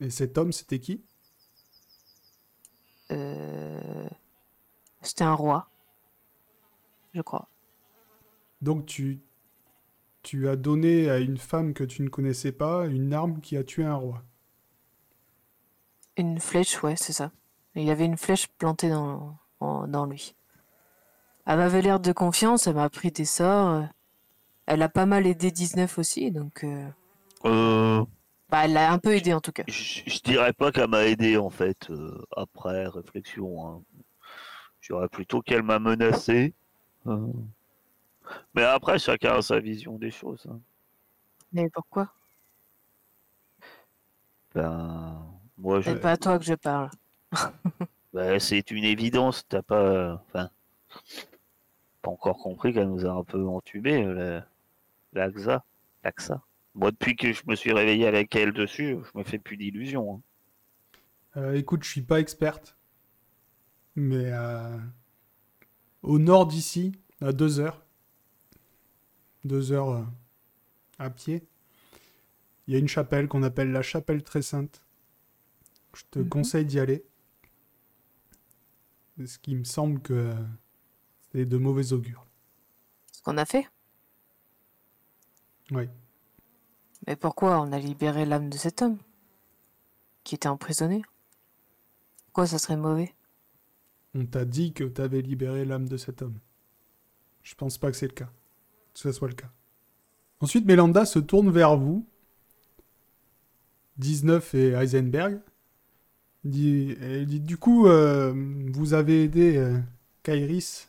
Et 0.00 0.08
cet 0.08 0.38
homme, 0.38 0.50
c'était 0.50 0.78
qui? 0.78 1.04
Euh, 3.10 4.08
C'était 5.02 5.24
un 5.24 5.34
roi, 5.34 5.68
je 7.12 7.20
crois. 7.20 7.48
Donc 8.62 8.86
tu, 8.86 9.20
tu 10.22 10.48
as 10.48 10.56
donné 10.56 11.10
à 11.10 11.18
une 11.18 11.36
femme 11.36 11.74
que 11.74 11.84
tu 11.84 12.00
ne 12.00 12.08
connaissais 12.08 12.52
pas 12.52 12.86
une 12.86 13.12
arme 13.12 13.42
qui 13.42 13.58
a 13.58 13.62
tué 13.62 13.84
un 13.84 13.96
roi? 13.96 14.24
Une 16.16 16.40
flèche, 16.40 16.82
ouais, 16.82 16.96
c'est 16.96 17.12
ça. 17.12 17.30
Il 17.74 17.84
y 17.84 17.90
avait 17.90 18.04
une 18.04 18.16
flèche 18.16 18.48
plantée 18.58 18.88
dans, 18.90 19.36
en- 19.60 19.86
dans 19.88 20.06
lui. 20.06 20.34
Elle 21.46 21.58
m'avait 21.58 21.82
l'air 21.82 22.00
de 22.00 22.12
confiance, 22.12 22.66
elle 22.66 22.76
m'a 22.76 22.84
appris 22.84 23.10
des 23.10 23.24
sorts. 23.24 23.84
Elle 24.66 24.82
a 24.82 24.88
pas 24.88 25.06
mal 25.06 25.26
aidé 25.26 25.50
19 25.50 25.98
aussi, 25.98 26.30
donc... 26.30 26.64
euh, 26.64 26.88
Euh, 27.44 28.04
Bah, 28.50 28.64
elle 28.64 28.72
l'a 28.72 28.92
un 28.92 28.98
peu 28.98 29.14
aidé 29.14 29.32
en 29.34 29.40
tout 29.40 29.52
cas. 29.52 29.64
je, 29.68 30.02
je 30.06 30.20
dirais 30.20 30.52
pas 30.52 30.72
qu'elle 30.72 30.88
m'a 30.88 31.04
aidé 31.06 31.36
en 31.36 31.50
fait, 31.50 31.90
euh, 31.90 32.22
après 32.36 32.86
réflexion. 32.86 33.66
Hein. 33.66 33.82
Je 34.80 34.92
dirais 34.94 35.08
plutôt 35.08 35.42
qu'elle 35.42 35.62
m'a 35.62 35.78
menacé. 35.78 36.54
Euh, 37.06 37.26
Mais 38.54 38.62
après, 38.62 38.98
chacun 38.98 39.34
a 39.36 39.42
sa 39.42 39.58
vision 39.60 39.98
des 39.98 40.10
choses. 40.10 40.46
hein. 40.48 40.60
Mais 41.52 41.68
pourquoi? 41.70 42.12
Ben, 44.54 45.26
moi, 45.58 45.80
je... 45.80 45.90
C'est 45.90 46.00
pas 46.00 46.12
à 46.12 46.16
toi 46.16 46.38
que 46.38 46.44
je 46.44 46.54
parle. 46.54 46.90
Ben, 48.12 48.38
c'est 48.38 48.70
une 48.70 48.84
évidence. 48.84 49.44
T'as 49.48 49.62
pas, 49.62 50.22
enfin, 50.28 50.50
pas 52.02 52.10
encore 52.10 52.36
compris 52.38 52.74
qu'elle 52.74 52.88
nous 52.90 53.06
a 53.06 53.10
un 53.10 53.24
peu 53.24 53.42
entubé, 53.46 54.04
la, 54.04 54.46
la 55.14 55.28
XA, 55.30 55.64
l'AXA. 56.04 56.42
Moi, 56.74 56.90
depuis 56.90 57.16
que 57.16 57.32
je 57.32 57.42
me 57.46 57.54
suis 57.56 57.72
réveillé 57.72 58.06
avec 58.06 58.34
elle 58.36 58.52
dessus, 58.52 58.98
je 59.02 59.18
me 59.18 59.24
fais 59.24 59.38
plus 59.38 59.56
d'illusions. 59.56 60.16
hein. 60.16 60.22
Euh, 61.36 61.54
écoute, 61.56 61.82
je 61.82 61.90
suis 61.90 62.02
pas 62.02 62.20
experte, 62.20 62.76
mais 63.94 64.32
euh, 64.32 64.78
au 66.02 66.18
nord 66.18 66.46
d'ici, 66.46 66.92
à 67.22 67.32
deux 67.32 67.58
heures, 67.58 67.82
deux 69.44 69.72
heures 69.72 69.90
euh, 69.90 70.02
à 70.98 71.10
pied, 71.10 71.46
il 72.66 72.72
y 72.72 72.76
a 72.76 72.78
une 72.78 72.88
chapelle 72.88 73.28
qu'on 73.28 73.42
appelle 73.42 73.70
la 73.70 73.82
chapelle 73.82 74.22
très 74.22 74.40
sainte. 74.40 74.82
Je 75.94 76.02
te 76.10 76.18
Mhm. 76.18 76.28
conseille 76.28 76.64
d'y 76.64 76.80
aller. 76.80 77.04
Ce 79.26 79.38
qui 79.38 79.54
me 79.54 79.64
semble 79.64 80.00
que 80.00 80.34
c'est 81.32 81.44
de 81.44 81.56
mauvais 81.56 81.92
augure. 81.92 82.26
Ce 83.12 83.22
qu'on 83.22 83.36
a 83.36 83.44
fait? 83.44 83.66
Oui. 85.70 85.88
Mais 87.06 87.16
pourquoi 87.16 87.60
on 87.60 87.72
a 87.72 87.78
libéré 87.78 88.24
l'âme 88.24 88.48
de 88.48 88.56
cet 88.56 88.82
homme 88.82 88.98
Qui 90.24 90.34
était 90.34 90.48
emprisonné? 90.48 91.02
Pourquoi 92.26 92.46
ça 92.46 92.58
serait 92.58 92.76
mauvais? 92.76 93.14
On 94.14 94.26
t'a 94.26 94.44
dit 94.44 94.72
que 94.72 94.84
t'avais 94.84 95.22
libéré 95.22 95.64
l'âme 95.64 95.88
de 95.88 95.96
cet 95.96 96.22
homme. 96.22 96.38
Je 97.42 97.54
pense 97.54 97.78
pas 97.78 97.90
que 97.90 97.96
c'est 97.96 98.08
le 98.08 98.14
cas. 98.14 98.30
Que 98.94 99.00
ce 99.00 99.12
soit 99.12 99.28
le 99.28 99.34
cas. 99.34 99.50
Ensuite, 100.40 100.64
Mélanda 100.66 101.04
se 101.04 101.18
tourne 101.18 101.50
vers 101.50 101.76
vous. 101.76 102.06
19 103.98 104.54
et 104.54 104.68
Heisenberg. 104.70 105.40
Dit, 106.44 106.96
elle 107.02 107.26
dit, 107.26 107.40
du 107.40 107.56
coup, 107.58 107.86
euh, 107.86 108.32
vous 108.72 108.94
avez 108.94 109.24
aidé 109.24 109.56
euh, 109.56 109.78
Kairis 110.22 110.88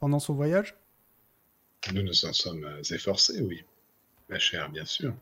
pendant 0.00 0.20
son 0.20 0.34
voyage? 0.34 0.76
Nous 1.92 2.02
nous 2.02 2.24
en 2.24 2.32
sommes 2.32 2.64
euh, 2.64 2.80
efforcés, 2.90 3.42
oui. 3.42 3.62
Ma 4.28 4.38
chère, 4.38 4.70
bien 4.70 4.84
sûr. 4.86 5.14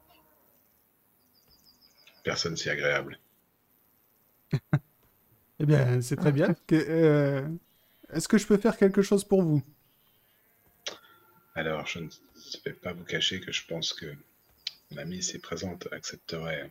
Personne 2.22 2.56
si 2.56 2.70
agréable. 2.70 3.18
Eh 5.60 5.66
bien, 5.66 6.00
c'est 6.00 6.16
très 6.16 6.32
bien. 6.32 6.54
Que- 6.66 6.74
euh, 6.76 7.48
Est-ce 8.12 8.28
que 8.28 8.38
je 8.38 8.46
peux 8.46 8.58
faire 8.58 8.76
quelque 8.76 9.02
chose 9.02 9.24
pour 9.24 9.42
vous? 9.42 9.62
Alors, 11.54 11.86
je 11.86 11.98
ne 11.98 12.08
vais 12.64 12.72
pas 12.72 12.94
vous 12.94 13.04
cacher 13.04 13.38
que 13.40 13.52
je 13.52 13.66
pense 13.66 13.92
que 13.92 14.06
amie, 14.96 15.22
si 15.22 15.38
présente, 15.38 15.88
accepterait 15.92 16.70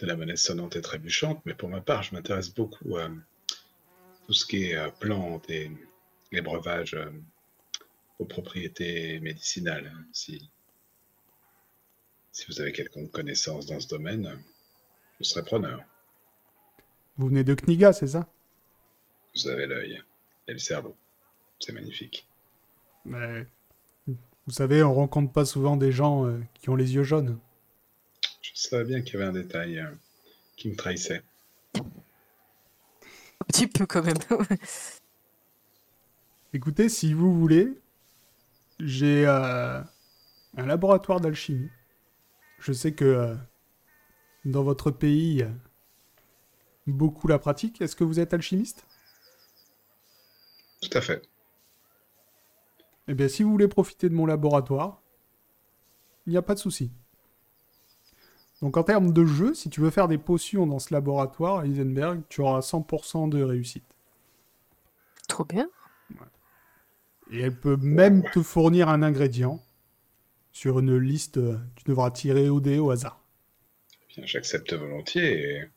de 0.00 0.06
la 0.06 0.16
monnaie 0.16 0.36
sonnante 0.36 0.76
et 0.76 0.80
trébuchante, 0.80 1.42
mais 1.44 1.54
pour 1.54 1.68
ma 1.68 1.80
part, 1.80 2.02
je 2.02 2.14
m'intéresse 2.14 2.54
beaucoup 2.54 2.96
à 2.96 3.08
tout 4.26 4.32
ce 4.32 4.46
qui 4.46 4.64
est 4.70 4.76
euh, 4.76 4.88
plantes 4.90 5.48
et 5.50 5.70
les 6.32 6.40
breuvages 6.40 6.94
euh, 6.94 7.10
aux 8.18 8.24
propriétés 8.24 9.20
médicinales. 9.20 9.92
Si, 10.12 10.50
si 12.32 12.46
vous 12.48 12.60
avez 12.60 12.72
quelconque 12.72 13.10
connaissance 13.10 13.66
dans 13.66 13.80
ce 13.80 13.88
domaine, 13.88 14.42
je 15.20 15.24
serais 15.24 15.44
preneur. 15.44 15.82
Vous 17.16 17.28
venez 17.28 17.44
de 17.44 17.54
Kniga, 17.54 17.92
c'est 17.92 18.06
ça? 18.06 18.26
Vous 19.34 19.48
avez 19.48 19.66
l'œil 19.66 20.02
et 20.48 20.52
le 20.52 20.58
cerveau. 20.58 20.96
C'est 21.58 21.72
magnifique. 21.72 22.26
Mais, 23.04 23.46
Vous 24.06 24.52
savez, 24.52 24.82
on 24.82 24.94
rencontre 24.94 25.32
pas 25.32 25.44
souvent 25.44 25.76
des 25.76 25.92
gens 25.92 26.26
euh, 26.26 26.40
qui 26.54 26.70
ont 26.70 26.76
les 26.76 26.94
yeux 26.94 27.02
jaunes. 27.02 27.38
Je 28.40 28.50
savais 28.54 28.84
bien 28.84 29.02
qu'il 29.02 29.14
y 29.14 29.16
avait 29.16 29.26
un 29.26 29.32
détail 29.32 29.78
euh, 29.78 29.90
qui 30.56 30.68
me 30.68 30.76
trahissait. 30.76 31.22
Un 31.74 33.44
petit 33.46 33.66
peu 33.66 33.86
quand 33.86 34.02
même. 34.02 34.16
Écoutez, 36.52 36.88
si 36.88 37.12
vous 37.12 37.38
voulez, 37.38 37.80
j'ai 38.78 39.26
euh, 39.26 39.80
un 40.56 40.66
laboratoire 40.66 41.20
d'alchimie. 41.20 41.70
Je 42.58 42.72
sais 42.72 42.92
que 42.92 43.04
euh, 43.04 43.34
dans 44.44 44.62
votre 44.62 44.90
pays, 44.90 45.46
beaucoup 46.86 47.28
la 47.28 47.38
pratiquent. 47.38 47.80
Est-ce 47.80 47.96
que 47.96 48.04
vous 48.04 48.20
êtes 48.20 48.34
alchimiste? 48.34 48.84
Tout 50.82 50.96
à 50.96 51.00
fait. 51.00 51.22
Eh 53.08 53.14
bien, 53.14 53.28
si 53.28 53.42
vous 53.42 53.50
voulez 53.50 53.68
profiter 53.68 54.08
de 54.08 54.14
mon 54.14 54.26
laboratoire, 54.26 55.02
il 56.26 56.30
n'y 56.30 56.36
a 56.36 56.42
pas 56.42 56.54
de 56.54 56.60
souci. 56.60 56.90
Donc, 58.62 58.76
en 58.76 58.82
termes 58.82 59.12
de 59.12 59.24
jeu, 59.24 59.54
si 59.54 59.70
tu 59.70 59.80
veux 59.80 59.90
faire 59.90 60.06
des 60.08 60.18
potions 60.18 60.66
dans 60.66 60.78
ce 60.78 60.92
laboratoire, 60.92 61.64
Heisenberg, 61.64 62.20
tu 62.28 62.42
auras 62.42 62.60
100% 62.60 63.28
de 63.28 63.42
réussite. 63.42 63.84
Trop 65.28 65.44
bien. 65.44 65.68
Et 67.30 67.40
elle 67.40 67.56
peut 67.56 67.76
même 67.76 68.22
te 68.30 68.42
fournir 68.42 68.88
un 68.88 69.02
ingrédient 69.02 69.62
sur 70.52 70.80
une 70.80 70.96
liste. 70.98 71.36
euh, 71.38 71.58
Tu 71.76 71.84
devras 71.84 72.10
tirer 72.10 72.48
au 72.48 72.60
dé 72.60 72.78
au 72.78 72.90
hasard. 72.90 73.20
Bien, 74.08 74.26
j'accepte 74.26 74.72
volontiers 74.74 75.40
et 75.58 75.70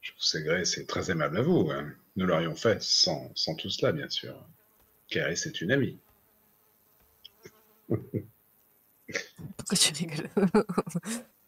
Je 0.00 0.12
vous 0.12 0.20
sais 0.20 0.42
gré, 0.42 0.64
c'est 0.64 0.86
très 0.86 1.10
aimable 1.10 1.36
à 1.36 1.42
vous. 1.42 1.70
hein. 1.72 1.92
Nous 2.16 2.26
l'aurions 2.26 2.54
fait 2.54 2.80
sans, 2.82 3.30
sans 3.34 3.54
tout 3.56 3.68
cela, 3.70 3.92
bien 3.92 4.08
sûr. 4.08 4.34
Carrie, 5.08 5.36
c'est 5.36 5.60
une 5.60 5.72
amie. 5.72 5.98
Pourquoi 7.88 9.76
tu 9.76 9.92
rigoles? 9.92 10.30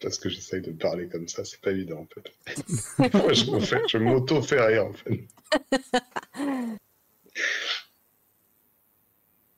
Parce 0.00 0.18
que 0.18 0.28
j'essaye 0.28 0.62
de 0.62 0.70
parler 0.72 1.08
comme 1.08 1.26
ça, 1.26 1.44
c'est 1.44 1.60
pas 1.60 1.72
évident 1.72 2.00
en 2.00 2.06
fait. 2.06 2.32
Moi, 3.14 3.32
je 3.32 3.50
me 3.50 3.58
fais- 3.60 3.82
je 3.88 3.98
m'auto-fais 3.98 4.64
rire 4.64 4.86
en 4.86 4.92
fait. 4.92 5.26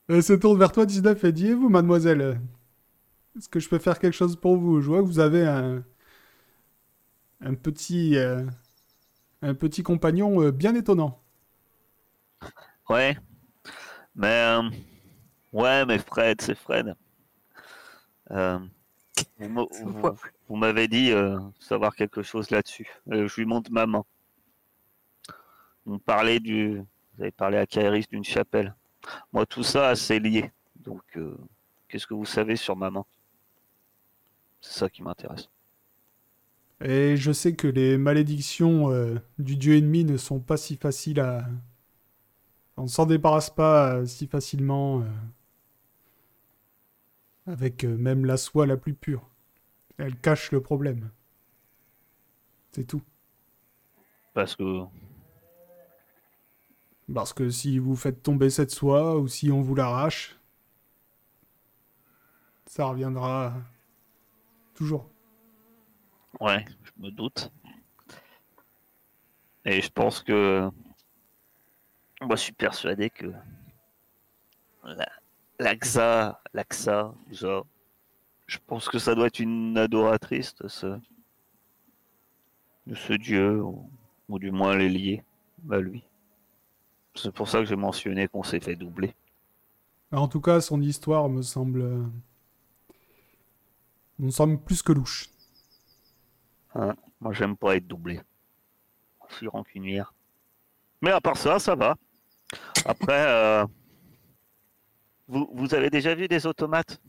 Elle 0.09 0.23
se 0.23 0.33
tourne 0.33 0.59
vers 0.59 0.73
toi, 0.73 0.87
19, 0.87 1.23
et 1.25 1.33
dit 1.33 1.49
Et 1.49 1.55
vous, 1.55 1.69
mademoiselle 1.69 2.41
Est-ce 3.37 3.49
que 3.49 3.61
je 3.61 3.69
peux 3.69 3.79
faire 3.79 3.99
quelque 3.99 4.15
chose 4.17 4.37
pour 4.37 4.57
vous? 4.57 4.81
Je 4.81 4.89
vois 4.89 5.01
que 5.01 5.07
vous 5.07 5.21
avez 5.21 5.47
un. 5.47 5.85
Un 7.43 7.55
petit. 7.55 8.17
euh, 8.17 8.45
Un 9.43 9.55
petit 9.55 9.83
compagnon 9.83 10.43
euh, 10.43 10.51
bien 10.53 10.75
étonnant. 10.75 11.23
Ouais. 12.89 13.17
Mais. 14.15 14.29
euh, 14.59 14.63
Ouais, 15.53 15.85
mais 15.85 15.99
Fred, 15.99 16.41
c'est 16.41 16.55
Fred. 16.57 16.95
Vous 19.39 19.67
vous- 20.49 20.57
m'avez 20.57 20.89
dit 20.89 21.11
euh, 21.13 21.39
savoir 21.59 21.95
quelque 21.95 22.23
chose 22.23 22.51
là-dessus. 22.51 22.89
Euh, 23.11 23.29
je 23.29 23.37
lui 23.41 23.47
montre 23.47 23.71
ma 23.71 23.87
main. 23.87 24.05
Vous 25.87 25.95
me 25.95 25.99
parlez 25.99 26.41
du. 26.41 26.79
Vous 27.15 27.23
avez 27.23 27.31
parlé 27.31 27.57
à 27.59 27.67
Kairis 27.67 28.07
d'une 28.11 28.25
chapelle. 28.25 28.75
Moi, 29.33 29.47
tout 29.47 29.63
ça, 29.63 29.95
c'est 29.97 30.19
lié. 30.19 30.51
Donc, 30.77 31.03
euh, 31.17 31.37
qu'est-ce 31.89 32.07
que 32.07 32.15
vous 32.15 32.25
savez 32.27 32.57
sur 32.57 32.77
ma 32.77 32.91
main? 32.91 33.05
C'est 34.61 34.79
ça 34.79 34.89
qui 34.91 35.03
m'intéresse. 35.03 35.49
Et 36.83 37.17
je 37.17 37.33
sais 37.33 37.55
que 37.55 37.67
les 37.69 37.99
malédictions 37.99 38.91
euh, 38.91 39.17
du 39.39 39.57
dieu 39.57 39.77
ennemi 39.77 40.05
ne 40.05 40.17
sont 40.17 40.41
pas 40.41 40.57
si 40.57 40.77
faciles 40.77 41.21
à. 41.21 41.47
On 42.77 42.85
ne 42.85 42.89
s'en 42.89 43.05
débarrasse 43.07 43.51
pas 43.51 43.95
euh, 43.97 44.07
si 44.07 44.27
facilement. 44.27 45.03
Avec 47.51 47.85
euh, 47.85 47.97
même 47.97 48.25
la 48.25 48.37
soie 48.37 48.65
la 48.67 48.77
plus 48.77 48.95
pure. 48.95 49.29
Elle 49.99 50.17
cache 50.17 50.53
le 50.53 50.63
problème. 50.63 51.11
C'est 52.71 52.85
tout. 52.85 53.03
Parce 54.35 54.55
que. 54.55 54.85
Parce 57.13 57.33
que 57.33 57.51
si 57.51 57.81
vous 57.81 57.97
faites 57.97 58.23
tomber 58.23 58.51
cette 58.51 58.71
soie 58.71 59.19
ou 59.19 59.27
si 59.27 59.51
on 59.51 59.63
vous 59.63 59.75
l'arrache, 59.75 60.39
ça 62.67 62.87
reviendra 62.87 63.55
toujours. 64.75 65.11
Ouais, 66.41 66.65
je 66.85 67.03
me 67.03 67.11
doute. 67.11 67.51
Et 69.65 69.81
je 69.81 69.91
pense 69.91 70.23
que. 70.23 70.71
Moi, 72.21 72.37
je 72.37 72.43
suis 72.43 72.53
persuadé 72.53 73.11
que. 73.11 73.33
La, 74.85 75.09
l'Axa, 75.61 76.41
l'Axa, 76.55 77.15
déjà. 77.29 77.63
Je 78.47 78.59
pense 78.67 78.89
que 78.89 78.99
ça 78.99 79.15
doit 79.15 79.29
être 79.29 79.39
une 79.39 79.79
adoratrice 79.79 80.55
de 80.57 80.69
ce. 80.69 80.99
de 82.87 82.95
ce 82.95 83.13
dieu, 83.13 83.63
ou, 83.63 83.89
ou 84.29 84.39
du 84.39 84.51
moins 84.51 84.77
les 84.77 84.89
lier 84.89 85.23
à 85.71 85.79
lui. 85.79 86.03
C'est 87.15 87.33
pour 87.33 87.49
ça 87.49 87.59
que 87.59 87.67
j'ai 87.67 87.77
mentionné 87.77 88.27
qu'on 88.27 88.43
s'est 88.43 88.61
fait 88.61 88.75
doubler. 88.75 89.15
En 90.13 90.27
tout 90.27 90.41
cas, 90.41 90.61
son 90.61 90.81
histoire 90.81 91.29
me 91.29 91.43
semble. 91.43 92.11
me 94.19 94.31
semble 94.31 94.59
plus 94.59 94.83
que 94.83 94.93
louche. 94.93 95.29
Moi, 96.75 97.33
j'aime 97.33 97.57
pas 97.57 97.77
être 97.77 97.87
doublé. 97.87 98.21
Je 99.29 99.35
suis 99.37 99.49
rancunière. 99.49 100.15
Mais 101.03 101.11
à 101.11 101.21
part 101.21 101.37
ça, 101.37 101.59
ça 101.59 101.75
va. 101.75 101.97
Après, 102.85 103.27
euh, 103.27 103.67
vous, 105.31 105.49
vous 105.53 105.75
avez 105.75 105.91
déjà 105.91 106.15
vu 106.15 106.29
des 106.29 106.47
automates? 106.47 107.01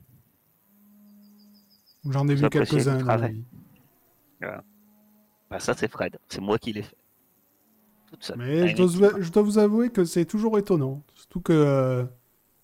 J'en 2.10 2.28
ai 2.28 2.36
vu 2.36 2.50
quelques-uns 2.50 3.28
vie. 3.28 3.44
Bah, 5.50 5.60
Ça, 5.60 5.74
c'est 5.74 5.88
Fred. 5.88 6.18
C'est 6.30 6.42
moi 6.42 6.58
qui 6.58 6.74
l'ai 6.74 6.84
fait. 6.84 6.96
Toute 8.08 8.24
seule. 8.24 8.38
Mais 8.38 8.68
je 8.70 8.76
dois, 8.76 8.86
vous- 8.86 9.06
équipe. 9.06 9.22
je 9.22 9.32
dois 9.32 9.44
vous 9.44 9.58
avouer 9.58 9.90
que 9.90 10.06
c'est 10.06 10.26
toujours 10.26 10.58
étonnant. 10.58 11.02
Surtout 11.14 11.42
que 11.42 11.54
euh, 11.54 12.04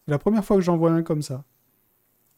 c'est 0.06 0.12
la 0.12 0.20
première 0.20 0.43
fois 0.43 0.58
que 0.58 0.62
j'en 0.62 0.78
vois 0.78 0.91
un 0.91 1.04
comme 1.04 1.22
ça. 1.22 1.43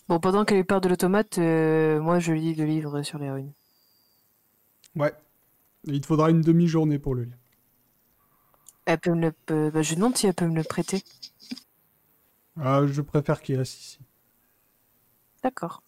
Bon, 0.08 0.20
pendant 0.20 0.44
qu'elle 0.46 0.66
parle 0.66 0.82
de 0.82 0.90
l'automate, 0.90 1.38
euh, 1.38 2.00
moi 2.02 2.20
je 2.20 2.34
lis 2.34 2.56
le 2.56 2.66
livre 2.66 3.02
sur 3.04 3.20
les 3.20 3.32
runes. 3.32 3.52
Ouais. 4.96 5.14
Il 5.86 6.02
te 6.02 6.08
faudra 6.08 6.30
une 6.30 6.42
demi-journée 6.42 7.00
pour 7.00 7.16
le 7.16 7.24
lire. 7.24 7.38
Elle 8.86 9.00
peut 9.00 9.14
me 9.14 9.22
le... 9.22 9.34
euh, 9.52 9.72
bah, 9.72 9.82
je 9.82 9.90
lui 9.90 9.96
demande 9.98 10.18
si 10.18 10.28
elle 10.28 10.34
peut 10.34 10.48
me 10.48 10.56
le 10.56 10.64
prêter. 10.64 11.04
Ah, 12.62 12.82
je 12.86 13.02
préfère 13.02 13.41
qu'il 13.41 13.58
reste 13.58 13.80
ici. 13.80 14.00
D'accord. 15.43 15.82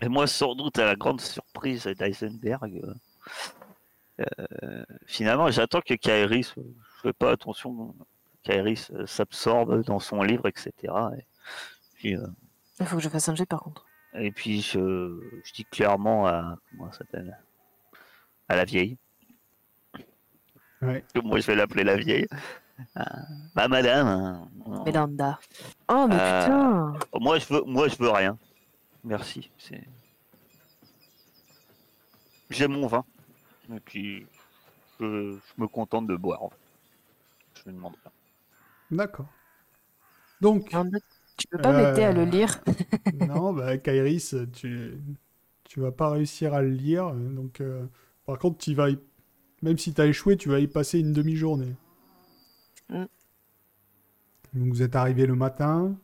Et 0.00 0.08
moi, 0.08 0.26
sans 0.26 0.54
doute, 0.54 0.78
à 0.78 0.84
la 0.84 0.94
grande 0.94 1.20
surprise 1.20 1.84
d'Eisenberg, 1.84 2.80
euh, 4.20 4.24
euh, 4.40 4.84
finalement, 5.06 5.50
j'attends 5.50 5.80
que 5.80 5.94
Kairis, 5.94 6.54
euh, 6.56 6.62
je 6.96 7.00
fais 7.02 7.12
pas 7.12 7.32
attention, 7.32 7.94
Kairis 8.44 8.90
euh, 8.92 9.06
s'absorbe 9.06 9.84
dans 9.84 9.98
son 9.98 10.22
livre, 10.22 10.46
etc. 10.46 10.72
Et 11.18 11.24
puis, 11.94 12.16
euh, 12.16 12.26
Il 12.80 12.86
faut 12.86 12.96
que 12.96 13.02
je 13.02 13.08
fasse 13.08 13.28
un 13.28 13.34
jet 13.34 13.46
par 13.46 13.60
contre. 13.60 13.84
Et 14.14 14.30
puis 14.32 14.62
je, 14.62 15.20
je 15.44 15.52
dis 15.52 15.64
clairement 15.66 16.26
à 16.26 16.56
comment 16.70 16.90
s'appelle 16.92 17.38
à 18.48 18.56
la 18.56 18.64
vieille. 18.64 18.96
Ouais. 20.80 21.04
Que 21.12 21.20
moi 21.20 21.40
je 21.40 21.46
vais 21.46 21.56
l'appeler 21.56 21.84
la 21.84 21.96
vieille. 21.96 22.26
Ah, 22.94 23.26
bah 23.54 23.68
madame, 23.68 24.06
hein, 24.06 24.48
Mélanda. 24.84 25.38
Oh, 25.88 26.06
mais 26.08 26.16
Euh, 26.16 26.48
putain 26.48 26.92
moi 27.20 27.38
je 27.38 27.46
veux 27.52 27.62
moi 27.62 27.88
je 27.88 27.96
veux 27.98 28.10
rien. 28.10 28.38
Merci. 29.04 29.50
C'est 29.58 29.82
j'ai 32.50 32.66
mon 32.68 32.86
vin. 32.86 33.04
Et 33.74 33.80
puis 33.80 34.26
je, 35.00 35.04
je 35.38 35.62
me 35.62 35.66
contente 35.68 36.06
de 36.06 36.16
boire. 36.16 36.40
Je 37.64 37.70
ne 37.70 37.76
demande 37.76 37.96
pas. 37.98 38.12
D'accord. 38.90 39.28
Donc, 40.40 40.70
Tu 41.36 41.46
peux 41.48 41.58
pas 41.58 41.72
Euh, 41.72 41.86
m'aider 41.88 42.02
à 42.02 42.12
le 42.12 42.24
lire 42.24 42.60
non, 43.12 43.52
bah, 43.52 43.78
Kairis, 43.78 44.34
tu, 44.52 44.98
tu 45.64 45.80
vas 45.80 45.92
pas 45.92 46.10
réussir 46.10 46.54
à 46.54 46.62
le 46.62 46.70
lire. 46.70 47.12
Donc, 47.14 47.60
euh, 47.60 47.86
par 48.26 48.38
contre, 48.38 48.58
tu 48.58 48.74
vas 48.74 48.90
y- 48.90 48.98
même 49.62 49.78
si 49.78 49.94
tu 49.94 50.00
as 50.00 50.06
échoué, 50.06 50.36
tu 50.36 50.48
vas 50.48 50.60
y 50.60 50.68
passer 50.68 51.00
une 51.00 51.12
demi-journée. 51.12 51.76
Mm. 52.88 53.04
Donc, 54.54 54.72
vous 54.72 54.82
êtes 54.82 54.96
arrivé 54.96 55.26
le 55.26 55.34
matin. 55.34 55.96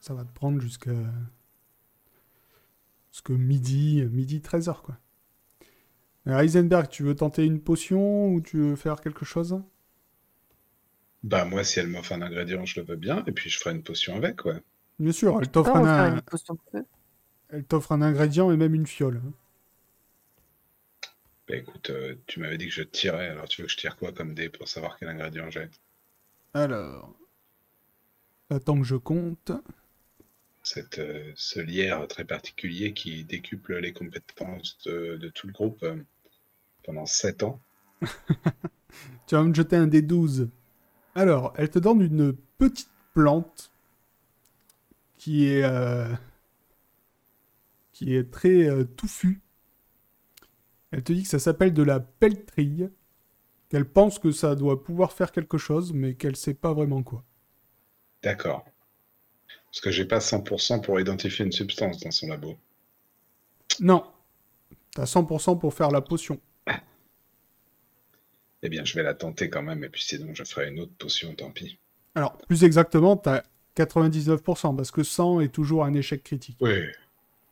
Ça 0.00 0.14
va 0.14 0.24
te 0.24 0.32
prendre 0.32 0.60
jusqu'à 0.60 0.92
jusqu'à 3.12 3.34
midi, 3.34 4.04
midi 4.10 4.40
13h, 4.40 4.80
quoi. 4.82 4.98
Euh, 6.28 6.38
Heisenberg, 6.38 6.88
tu 6.88 7.02
veux 7.02 7.14
tenter 7.14 7.44
une 7.44 7.60
potion 7.60 8.28
ou 8.28 8.40
tu 8.40 8.58
veux 8.58 8.76
faire 8.76 9.00
quelque 9.00 9.24
chose? 9.24 9.60
Bah, 11.22 11.44
moi, 11.44 11.62
si 11.64 11.78
elle 11.78 11.88
m'offre 11.88 12.12
un 12.12 12.22
ingrédient, 12.22 12.64
je 12.64 12.80
le 12.80 12.86
veux 12.86 12.96
bien, 12.96 13.22
et 13.26 13.32
puis 13.32 13.50
je 13.50 13.58
ferai 13.58 13.74
une 13.74 13.82
potion 13.82 14.16
avec, 14.16 14.44
ouais. 14.44 14.60
Bien 14.98 15.12
sûr, 15.12 15.40
t'offre 15.50 15.76
un, 15.76 16.20
elle 17.50 17.64
t'offre 17.64 17.92
un 17.92 18.02
ingrédient 18.02 18.50
et 18.50 18.56
même 18.56 18.74
une 18.74 18.86
fiole. 18.86 19.20
Bah, 21.46 21.54
écoute, 21.56 21.90
euh, 21.90 22.16
tu 22.26 22.40
m'avais 22.40 22.58
dit 22.58 22.66
que 22.66 22.72
je 22.74 22.82
tirais, 22.82 23.28
alors 23.28 23.48
tu 23.48 23.60
veux 23.62 23.66
que 23.68 23.72
je 23.72 23.76
tire 23.76 23.96
quoi 23.96 24.10
comme 24.12 24.34
dé 24.34 24.48
pour 24.48 24.66
savoir 24.66 24.98
quel 24.98 25.08
ingrédient 25.08 25.50
j'ai? 25.50 25.68
Alors, 26.54 27.14
attends 28.50 28.78
que 28.78 28.86
je 28.86 28.94
compte. 28.94 29.50
Cette, 30.64 30.98
euh, 30.98 31.32
ce 31.36 31.60
lierre 31.60 32.08
très 32.08 32.24
particulier 32.24 32.94
qui 32.94 33.22
décuple 33.22 33.78
les 33.78 33.92
compétences 33.92 34.76
de, 34.86 35.16
de 35.16 35.28
tout 35.28 35.46
le 35.46 35.52
groupe 35.52 35.80
euh, 35.84 36.02
pendant 36.84 37.06
7 37.06 37.42
ans. 37.44 37.60
Tu 39.26 39.34
vas 39.34 39.42
me 39.42 39.54
jeter 39.54 39.76
un 39.76 39.86
des 39.86 40.02
12. 40.02 40.48
Alors, 41.14 41.52
elle 41.56 41.70
te 41.70 41.78
donne 41.78 42.02
une 42.02 42.34
petite 42.58 42.90
plante 43.14 43.70
qui 45.16 45.46
est 45.46 45.62
euh, 45.64 46.12
qui 47.92 48.14
est 48.14 48.30
très 48.30 48.68
touffue. 48.96 49.40
Elle 50.92 51.02
te 51.02 51.12
dit 51.12 51.22
que 51.24 51.28
ça 51.28 51.38
s'appelle 51.40 51.74
de 51.74 51.82
la 51.82 52.00
pelletrille. 52.00 52.90
Qu'elle 53.68 53.86
pense 53.90 54.18
que 54.18 54.30
ça 54.32 54.54
doit 54.54 54.84
pouvoir 54.84 55.12
faire 55.12 55.32
quelque 55.32 55.58
chose, 55.58 55.92
mais 55.92 56.14
qu'elle 56.14 56.36
sait 56.36 56.54
pas 56.54 56.74
vraiment 56.74 57.02
quoi. 57.02 57.24
D'accord. 58.22 58.64
Parce 59.66 59.80
que 59.80 59.90
j'ai 59.90 60.04
pas 60.04 60.20
100% 60.20 60.82
pour 60.82 61.00
identifier 61.00 61.44
une 61.44 61.52
substance 61.52 61.98
dans 62.00 62.10
son 62.10 62.28
labo. 62.28 62.58
Non, 63.80 64.04
t'as 64.94 65.04
100% 65.06 65.58
pour 65.58 65.74
faire 65.74 65.90
la 65.90 66.00
potion. 66.02 66.40
Eh 68.62 68.68
bien, 68.68 68.84
je 68.84 68.94
vais 68.94 69.02
la 69.02 69.14
tenter 69.14 69.50
quand 69.50 69.62
même, 69.62 69.82
et 69.84 69.88
puis 69.88 70.02
sinon, 70.02 70.34
je 70.34 70.44
ferai 70.44 70.68
une 70.68 70.78
autre 70.80 70.92
potion, 70.96 71.34
tant 71.34 71.50
pis. 71.50 71.78
Alors, 72.14 72.36
plus 72.38 72.64
exactement, 72.64 73.16
t'as 73.16 73.42
99%, 73.76 74.76
parce 74.76 74.90
que 74.90 75.02
100 75.02 75.40
est 75.40 75.48
toujours 75.52 75.84
un 75.84 75.94
échec 75.94 76.22
critique. 76.22 76.58
Oui, 76.60 76.86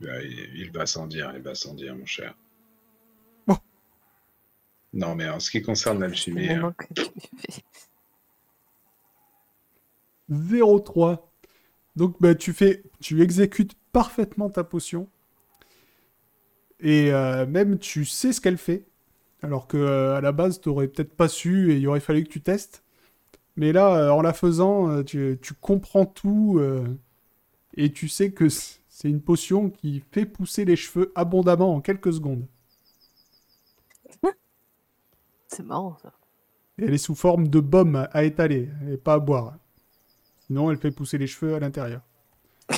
Bah, 0.00 0.22
il, 0.22 0.50
il 0.56 0.70
va 0.72 0.86
sans 0.86 1.06
dire, 1.06 1.32
il 1.36 1.42
va 1.42 1.54
sans 1.54 1.74
dire, 1.74 1.96
mon 1.96 2.06
cher. 2.06 2.34
Non, 4.92 5.16
mais 5.16 5.28
en 5.28 5.40
ce 5.40 5.50
qui 5.50 5.62
concerne 5.62 5.98
l'alchimie, 6.00 6.48
hein, 6.50 6.72
que 6.78 6.86
tu 6.94 7.02
fais. 7.04 7.64
0,3. 10.28 11.30
Donc 11.96 12.16
bah, 12.20 12.34
tu 12.34 12.52
fais, 12.52 12.82
tu 13.00 13.22
exécutes 13.22 13.74
parfaitement 13.92 14.50
ta 14.50 14.64
potion. 14.64 15.08
Et 16.80 17.12
euh, 17.12 17.46
même 17.46 17.78
tu 17.78 18.04
sais 18.04 18.32
ce 18.32 18.40
qu'elle 18.40 18.58
fait. 18.58 18.86
Alors 19.42 19.66
que 19.66 19.76
euh, 19.76 20.16
à 20.16 20.20
la 20.20 20.32
base, 20.32 20.60
tu 20.60 20.68
aurais 20.68 20.88
peut-être 20.88 21.14
pas 21.14 21.28
su 21.28 21.72
et 21.72 21.78
il 21.78 21.88
aurait 21.88 22.00
fallu 22.00 22.24
que 22.24 22.28
tu 22.30 22.42
testes. 22.42 22.84
Mais 23.56 23.72
là, 23.72 23.96
euh, 23.96 24.10
en 24.10 24.22
la 24.22 24.32
faisant, 24.34 25.02
tu, 25.04 25.38
tu 25.42 25.54
comprends 25.54 26.06
tout. 26.06 26.58
euh, 26.60 26.86
et 27.76 27.92
tu 27.92 28.08
sais 28.08 28.32
que 28.32 28.48
c'est 28.50 29.10
une 29.10 29.22
potion 29.22 29.70
qui 29.70 30.02
fait 30.12 30.26
pousser 30.26 30.64
les 30.64 30.76
cheveux 30.76 31.12
abondamment 31.16 31.74
en 31.74 31.80
quelques 31.80 32.12
secondes. 32.14 32.46
C'est 35.50 35.64
marrant 35.64 35.96
ça. 36.00 36.12
Et 36.78 36.84
elle 36.84 36.94
est 36.94 36.98
sous 36.98 37.14
forme 37.14 37.48
de 37.48 37.60
baume 37.60 38.08
à 38.12 38.24
étaler 38.24 38.68
et 38.90 38.96
pas 38.96 39.14
à 39.14 39.18
boire. 39.18 39.56
Sinon, 40.46 40.70
elle 40.70 40.78
fait 40.78 40.90
pousser 40.90 41.18
les 41.18 41.26
cheveux 41.26 41.54
à 41.54 41.60
l'intérieur. 41.60 42.02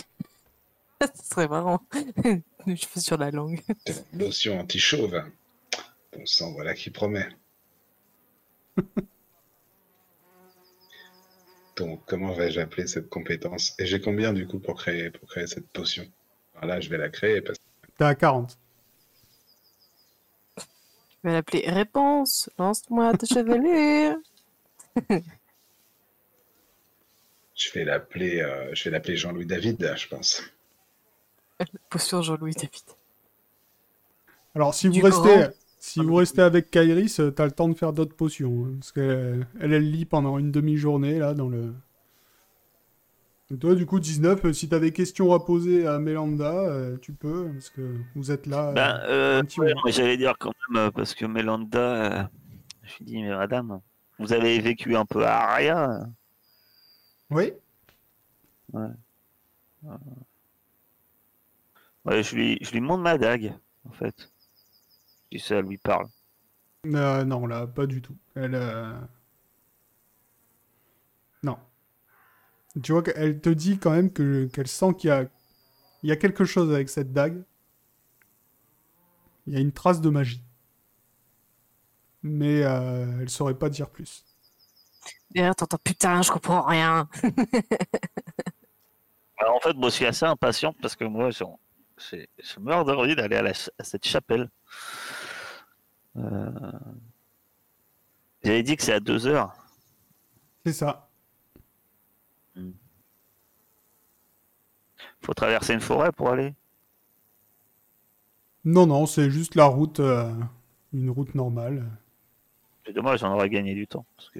Ce 1.00 1.26
serait 1.30 1.48
marrant. 1.48 1.80
Les 2.66 2.76
cheveux 2.76 3.00
sur 3.00 3.18
la 3.18 3.32
langue. 3.32 3.60
lotion 4.12 4.60
anti-chauve. 4.60 5.20
Bon 6.12 6.26
sang, 6.26 6.52
voilà 6.52 6.74
qui 6.74 6.90
promet. 6.90 7.28
Donc, 11.76 12.02
comment 12.06 12.32
vais-je 12.32 12.60
appeler 12.60 12.86
cette 12.86 13.08
compétence? 13.08 13.74
Et 13.80 13.86
j'ai 13.86 14.00
combien 14.00 14.32
du 14.32 14.46
coup 14.46 14.60
pour 14.60 14.76
créer, 14.76 15.10
pour 15.10 15.28
créer 15.28 15.48
cette 15.48 15.66
potion? 15.68 16.04
Alors 16.54 16.66
Là, 16.66 16.80
je 16.80 16.88
vais 16.88 16.98
la 16.98 17.08
créer 17.08 17.40
parce 17.40 17.58
T'es 17.98 18.04
à 18.04 18.14
40. 18.14 18.56
Je 21.22 21.28
vais 21.28 21.34
l'appeler 21.34 21.64
Réponse. 21.68 22.50
Lance-moi 22.58 23.12
ta 23.16 23.26
chevelure. 23.26 24.16
je 27.54 27.72
vais 27.74 27.84
l'appeler, 27.84 28.40
euh, 28.40 28.74
je 28.74 28.84
vais 28.84 28.90
l'appeler 28.90 29.16
Jean-Louis 29.16 29.46
David, 29.46 29.94
je 29.96 30.08
pense. 30.08 30.42
Potion 31.90 32.22
Jean-Louis 32.22 32.54
David. 32.54 32.82
Alors, 34.54 34.74
si 34.74 34.88
vous 34.88 35.00
restez, 35.00 35.36
grand. 35.36 35.48
si 35.78 36.00
vous 36.00 36.14
restez 36.14 36.42
avec 36.42 36.70
Kairis, 36.70 37.20
euh, 37.20 37.30
t'as 37.30 37.44
le 37.44 37.52
temps 37.52 37.68
de 37.68 37.74
faire 37.74 37.92
d'autres 37.92 38.16
potions. 38.16 38.66
hein, 38.66 38.74
parce 38.80 38.92
qu'elle 38.92 39.46
elle, 39.60 39.72
elle 39.72 39.90
lit 39.90 40.04
pendant 40.04 40.38
une 40.38 40.50
demi-journée, 40.50 41.18
là, 41.18 41.34
dans 41.34 41.48
le... 41.48 41.72
Et 43.52 43.58
toi, 43.58 43.74
du 43.74 43.84
coup, 43.84 44.00
19, 44.00 44.46
euh, 44.46 44.52
si 44.54 44.66
t'as 44.68 44.78
des 44.78 44.92
questions 44.92 45.34
à 45.34 45.44
poser 45.44 45.86
à 45.86 45.98
Mélanda, 45.98 46.52
euh, 46.52 46.96
tu 46.96 47.12
peux, 47.12 47.50
parce 47.52 47.68
que 47.68 47.98
vous 48.14 48.30
êtes 48.30 48.46
là. 48.46 48.72
Ben, 48.72 49.00
euh, 49.04 49.42
ouais, 49.58 49.74
j'allais 49.92 50.16
dire 50.16 50.34
quand 50.38 50.52
même, 50.70 50.90
parce 50.90 51.14
que 51.14 51.26
Mélanda, 51.26 52.30
je 52.82 52.96
lui 52.98 53.04
dis, 53.04 53.22
mais 53.22 53.28
madame, 53.28 53.80
vous 54.18 54.32
avez 54.32 54.58
vécu 54.58 54.96
un 54.96 55.04
peu 55.04 55.26
à 55.26 55.50
Aria 55.52 56.06
Oui 57.28 57.52
Ouais, 62.04 62.22
je 62.22 62.34
lui, 62.34 62.58
je 62.62 62.72
lui 62.72 62.80
montre 62.80 63.02
ma 63.02 63.18
dague, 63.18 63.54
en 63.84 63.92
fait. 63.92 64.32
Si 65.30 65.38
ça 65.38 65.60
lui 65.60 65.76
parle. 65.76 66.06
Non, 66.84 67.46
là, 67.46 67.66
pas 67.66 67.86
du 67.86 68.00
tout. 68.00 68.16
Elle... 68.34 68.54
euh, 68.54 68.98
Non. 71.42 71.58
Tu 72.82 72.92
vois 72.92 73.02
qu'elle 73.02 73.40
te 73.40 73.50
dit 73.50 73.78
quand 73.78 73.90
même 73.90 74.12
que 74.12 74.46
qu'elle 74.46 74.68
sent 74.68 74.94
qu'il 74.98 75.08
y 75.08 75.10
a... 75.10 75.24
Il 76.02 76.10
y 76.10 76.12
a 76.12 76.16
quelque 76.16 76.44
chose 76.44 76.72
avec 76.72 76.88
cette 76.90 77.12
dague. 77.12 77.42
Il 79.46 79.54
y 79.54 79.56
a 79.56 79.60
une 79.60 79.70
trace 79.70 80.00
de 80.00 80.10
magie. 80.10 80.42
Mais 82.22 82.62
euh, 82.64 83.20
elle 83.20 83.28
saurait 83.30 83.58
pas 83.58 83.68
dire 83.68 83.90
plus. 83.90 84.24
Derrière, 85.30 85.56
t'entends 85.56 85.78
putain, 85.82 86.22
je 86.22 86.30
comprends 86.30 86.62
rien. 86.62 87.08
Alors, 89.38 89.56
en 89.56 89.60
fait, 89.60 89.74
moi, 89.74 89.88
je 89.88 89.94
suis 89.94 90.06
assez 90.06 90.24
impatiente 90.26 90.76
parce 90.80 90.96
que 90.96 91.04
moi, 91.04 91.30
je, 91.30 91.44
je, 91.98 92.16
je 92.38 92.60
meurs 92.60 92.84
d'envie 92.84 93.16
d'aller 93.16 93.36
à, 93.36 93.42
la 93.42 93.52
à 93.78 93.84
cette 93.84 94.06
chapelle. 94.06 94.50
Euh, 96.16 96.92
J'avais 98.44 98.62
dit 98.62 98.76
que 98.76 98.84
c'est 98.84 98.92
à 98.92 99.00
deux 99.00 99.26
heures. 99.26 99.52
C'est 100.64 100.72
ça. 100.72 101.11
Faut 105.22 105.32
traverser 105.32 105.72
une 105.72 105.80
forêt 105.80 106.12
pour 106.12 106.28
aller. 106.28 106.52
Non, 108.64 108.86
non, 108.88 109.06
c'est 109.06 109.30
juste 109.30 109.54
la 109.54 109.66
route, 109.66 110.00
euh, 110.00 110.32
une 110.92 111.10
route 111.10 111.36
normale. 111.36 111.88
C'est 112.86 112.92
dommage, 112.92 113.18
j'en 113.18 113.32
aurais 113.34 113.48
gagné 113.50 113.74
du 113.74 113.88
temps. 113.88 114.06
Parce 114.16 114.30
que 114.30 114.38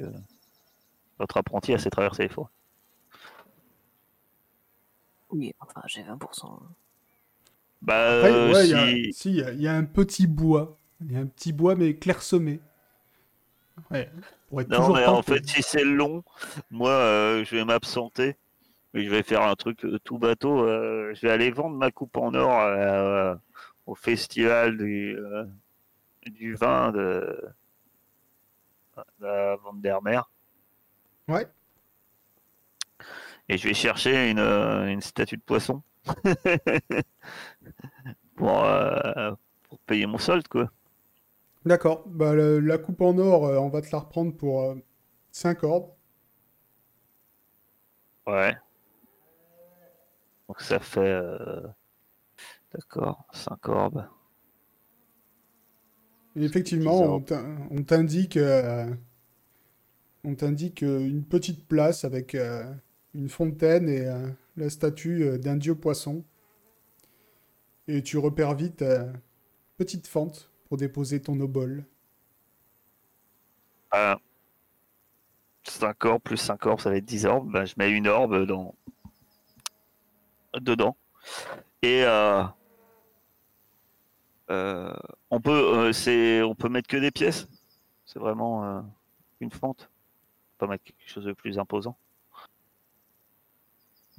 votre 1.19 1.39
apprenti 1.39 1.73
a 1.73 1.79
s'est 1.79 1.89
traversé 1.89 2.25
les 2.25 2.29
forêts. 2.29 2.51
Oui, 5.31 5.53
enfin, 5.59 5.83
j'ai 5.87 6.03
20%. 6.05 6.63
Bah, 7.83 7.95
Après, 8.07 8.39
euh, 8.51 8.55
ouais, 8.55 8.67
il 8.69 8.71
y 8.71 8.75
a- 8.75 8.97
si- 9.01 9.13
si, 9.13 9.31
il 9.31 9.61
y, 9.61 9.63
y 9.63 9.67
a 9.69 9.75
un 9.75 9.85
petit 9.85 10.27
bois. 10.29 10.79
Il 11.01 11.11
y 11.13 11.17
a 11.17 11.21
un 11.21 11.27
petit 11.27 11.53
bois, 11.53 11.75
mais 11.75 11.97
clairsemé. 11.97 12.61
Ouais, 13.91 14.11
pour 14.49 14.61
être 14.61 14.73
Non, 14.73 14.91
toujours 14.91 14.91
mais 14.91 15.07
en 15.07 15.23
fait, 15.23 15.47
si 15.47 15.63
c'est 15.63 15.85
long, 15.85 16.25
moi, 16.71 16.91
euh, 16.91 17.45
je 17.45 17.55
vais 17.55 17.65
m'absenter. 17.65 18.37
Mais 18.95 19.05
je 19.05 19.11
vais 19.11 19.23
faire 19.23 19.43
un 19.43 19.55
truc 19.55 19.85
euh, 19.85 19.99
tout 20.05 20.19
bateau. 20.19 20.65
euh, 20.65 21.13
je 21.15 21.23
vais 21.23 21.31
aller 21.33 21.51
vendre 21.51 21.77
ma 21.77 21.91
coupe 21.91 22.17
en 22.17 22.35
or 22.35 22.61
euh, 22.61 23.35
au 23.87 23.95
festival 23.95 24.77
du, 24.77 25.17
du 26.27 26.55
vin 26.55 26.93
de, 26.93 27.39
la 29.21 29.57
Vandermeer. 29.57 30.31
Ouais. 31.29 31.47
Et 33.49 33.59
je 33.59 33.67
vais 33.69 33.75
chercher 33.75 34.31
une, 34.31 34.39
une 34.39 35.01
statue 35.01 35.37
de 35.37 35.43
poisson. 35.43 35.83
pour, 38.37 38.65
euh, 38.65 39.33
pour 39.69 39.79
payer 39.81 40.07
mon 40.07 40.19
solde, 40.19 40.49
quoi. 40.49 40.71
D'accord. 41.65 42.03
Bah, 42.07 42.35
le- 42.35 42.61
la 42.61 42.79
coupe 42.79 43.01
en 43.01 43.17
or, 43.19 43.43
on 43.43 43.69
va 43.69 43.81
te 43.83 43.91
la 43.93 44.01
reprendre 44.01 44.37
pour 44.37 44.75
5 45.31 45.63
ordres. 45.65 45.95
Ouais. 48.27 48.57
Donc 50.53 50.61
ça 50.61 50.79
fait. 50.79 51.01
euh, 51.01 51.67
D'accord, 52.75 53.25
5 53.33 53.69
orbes. 53.71 54.07
Effectivement, 56.37 57.01
on 57.17 57.21
t'in- 57.21 57.69
on 57.71 57.83
t'indique 57.85 58.37
euh, 58.37 58.87
on 60.25 60.35
t'indique 60.35 60.83
euh, 60.83 61.01
une 61.01 61.25
petite 61.25 61.67
place 61.69 62.05
avec 62.05 62.35
euh, 62.35 62.65
une 63.15 63.29
fontaine 63.29 63.89
et 63.89 64.07
la 64.57 64.71
statue 64.71 65.39
d'un 65.39 65.57
dieu 65.57 65.75
poisson. 65.77 66.25
Et 67.87 68.03
tu 68.03 68.19
repères 68.19 68.55
vite 68.57 68.85
petite 69.79 70.07
fente 70.09 70.51
pour 70.67 70.79
déposer 70.79 71.23
ton 71.23 71.39
obol. 71.41 71.85
Euh, 73.95 74.17
5 75.65 76.05
orbes 76.05 76.23
plus 76.23 76.37
5 76.37 76.65
orbes, 76.67 76.81
ça 76.81 76.91
va 76.91 76.97
être 76.97 77.05
10 77.05 77.27
orbes. 77.27 77.51
Ben, 77.53 77.65
je 77.65 77.75
mets 77.77 77.91
une 77.91 78.09
orbe 78.09 78.47
dans... 78.47 78.75
dedans. 80.61 80.97
Et 81.83 82.05
euh, 82.05 82.45
euh, 84.51 84.93
on, 85.31 85.41
peut, 85.41 85.51
euh, 85.51 85.93
c'est... 85.93 86.43
on 86.43 86.55
peut 86.55 86.69
mettre 86.69 86.89
que 86.89 86.97
des 86.97 87.11
pièces. 87.11 87.49
C'est 88.05 88.19
vraiment 88.19 88.85
une 89.41 89.51
fente. 89.51 89.91
On 89.91 90.59
peut 90.59 90.67
pas 90.67 90.73
mettre 90.73 90.85
quelque 90.85 91.09
chose 91.09 91.25
de 91.25 91.33
plus 91.33 91.59
imposant. 91.59 91.97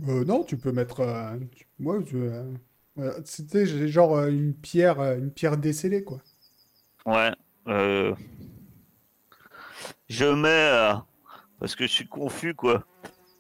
Euh, 0.08 0.26
non, 0.26 0.44
tu 0.44 0.58
peux 0.58 0.72
mettre. 0.72 1.02
euh, 1.02 1.38
tu- 1.52 1.68
ouais, 1.80 2.04
tu- 2.04 2.18
euh, 2.18 2.52
euh, 2.98 3.22
c'était 3.26 3.66
genre 3.88 4.20
une 4.26 4.54
pierre, 4.54 5.00
une 5.02 5.32
pierre 5.32 5.58
décellée, 5.58 6.04
quoi. 6.04 6.22
Ouais. 7.06 7.32
Je 10.10 10.26
mets. 10.26 11.00
Parce 11.60 11.76
que 11.76 11.86
je 11.88 11.92
suis 11.92 12.08
confus, 12.08 12.56
quoi. 12.56 12.86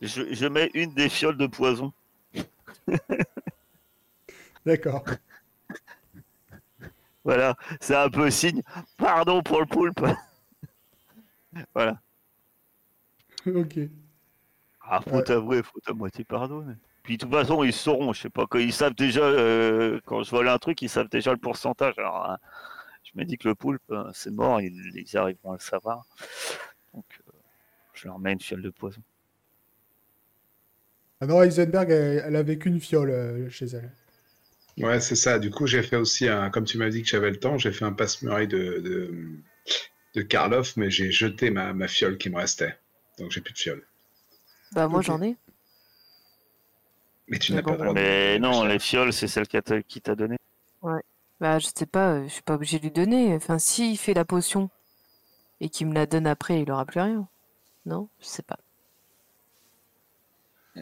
Je, 0.02 0.34
je 0.34 0.46
mets 0.48 0.72
une 0.74 0.94
des 0.94 1.10
fioles 1.10 1.38
de 1.38 1.48
poison. 1.48 1.94
D'accord. 4.66 5.04
Voilà, 7.24 7.56
c'est 7.80 7.96
un 7.96 8.10
peu 8.10 8.30
signe. 8.30 8.62
Pardon 8.98 9.42
pour 9.42 9.60
le 9.62 9.66
poulpe. 9.66 10.02
voilà. 11.74 12.00
Ok. 13.48 13.80
Ah, 14.82 15.00
faut 15.02 15.18
Ouais. 15.18 15.24
t'avouer, 15.24 15.64
faut 15.64 15.80
à 15.88 15.94
moitié 15.94 16.24
pardonner. 16.26 16.76
Puis 17.04 17.18
de 17.18 17.24
toute 17.26 17.32
façon, 17.34 17.64
ils 17.64 17.74
sauront, 17.74 18.14
je 18.14 18.22
sais 18.22 18.30
pas, 18.30 18.46
quand 18.48 18.60
ils 18.60 18.74
savent 18.74 18.94
déjà, 18.96 19.22
euh, 19.22 20.00
quand 20.06 20.24
je 20.24 20.32
vole 20.32 20.48
un 20.50 20.58
truc, 20.58 20.82
ils 20.82 20.90
savent 20.90 21.10
déjà 21.10 21.32
le 21.32 21.38
pourcentage. 21.38 21.94
Alors, 21.98 22.30
hein, 22.30 22.38
je 23.04 23.12
me 23.16 23.26
dis 23.26 23.38
que 23.38 23.48
le 23.48 23.56
poulpe, 23.56 23.82
euh, 23.92 24.10
c'est 24.14 24.32
mort, 24.32 24.62
ils, 24.62 24.74
ils 24.96 25.18
arriveront 25.18 25.52
à 25.52 25.56
le 25.56 25.60
savoir. 25.62 26.06
Donc, 26.94 27.06
euh, 27.28 27.32
je 27.94 28.08
leur 28.08 28.20
mets 28.20 28.34
une 28.34 28.40
fiole 28.42 28.62
de 28.62 28.70
poison. 28.70 29.02
Ah 31.24 31.26
non, 31.26 31.42
Heisenberg, 31.42 31.90
elle, 31.90 32.22
elle 32.28 32.36
avait 32.36 32.58
qu'une 32.58 32.82
fiole 32.82 33.10
euh, 33.10 33.50
chez 33.50 33.68
elle. 33.68 33.90
Ouais, 34.78 35.00
c'est 35.00 35.16
ça. 35.16 35.40
Du 35.40 35.52
coup, 35.52 35.68
j'ai 35.68 35.82
fait 35.82 35.96
aussi 35.96 36.28
un. 36.28 36.50
Comme 36.50 36.66
tu 36.66 36.78
m'as 36.78 36.90
dit 36.90 37.02
que 37.02 37.08
j'avais 37.08 37.30
le 37.30 37.38
temps, 37.38 37.58
j'ai 37.58 37.72
fait 37.72 37.86
un 37.86 37.94
passe-muraille 37.94 38.50
de, 38.50 38.80
de, 38.80 39.10
de 40.16 40.22
Karloff, 40.22 40.76
mais 40.76 40.92
j'ai 40.92 41.12
jeté 41.12 41.50
ma, 41.50 41.72
ma 41.72 41.88
fiole 41.88 42.18
qui 42.18 42.30
me 42.30 42.36
restait. 42.36 42.78
Donc 43.20 43.32
j'ai 43.32 43.40
plus 43.40 43.54
de 43.54 43.58
fiole. 43.58 43.88
Bah, 44.74 44.90
moi, 44.90 45.02
j'en 45.02 45.22
ai. 45.22 45.38
Mais 47.30 47.40
tu 47.40 47.54
n'as 47.54 47.62
pas 47.62 47.72
le 47.72 47.78
droit 47.78 47.88
de 47.88 47.94
Mais 47.94 48.38
de 48.38 48.42
non, 48.44 48.66
les 48.66 48.80
fioles, 48.80 49.14
c'est 49.14 49.30
celle 49.30 49.48
qui 49.48 50.02
t'a 50.02 50.16
donné. 50.16 50.36
Bah, 51.40 51.60
je 51.60 51.68
sais 51.74 51.86
pas, 51.86 52.16
euh, 52.16 52.24
je 52.24 52.34
suis 52.34 52.42
pas 52.42 52.56
obligé 52.56 52.80
de 52.80 52.84
lui 52.84 52.92
donner. 52.92 53.34
Enfin, 53.34 53.60
s'il 53.60 53.98
fait 53.98 54.14
la 54.14 54.26
potion 54.26 54.70
et 55.62 55.70
qu'il 55.70 55.88
me 55.88 55.94
la 55.94 56.06
donne 56.06 56.28
après, 56.28 56.62
il 56.62 56.70
aura 56.70 56.86
plus 56.86 57.00
rien. 57.00 57.30
Non 57.86 58.10
Je 58.20 58.26
sais 58.26 58.44
pas. 58.44 58.60
Bah, 60.76 60.82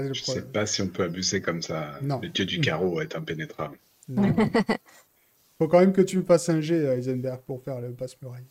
le 0.00 0.14
Je 0.14 0.20
sais 0.22 0.32
problème- 0.32 0.52
pas 0.52 0.66
si 0.66 0.82
on 0.82 0.88
peut 0.88 1.02
abuser 1.04 1.40
comme 1.40 1.62
ça. 1.62 1.98
Non. 2.02 2.20
Le 2.22 2.28
dieu 2.28 2.44
du 2.44 2.60
carreau 2.60 3.00
est 3.00 3.16
impénétrable. 3.16 3.78
Non. 4.08 4.22
Faut 5.58 5.68
quand 5.68 5.80
même 5.80 5.92
que 5.92 6.00
tu 6.02 6.16
me 6.18 6.22
fasses 6.22 6.48
un 6.48 6.60
jet, 6.60 6.86
euh, 6.86 6.96
Heisenberg, 6.96 7.40
pour 7.46 7.62
faire 7.62 7.80
le 7.80 7.90
passe-muraille. 7.92 8.44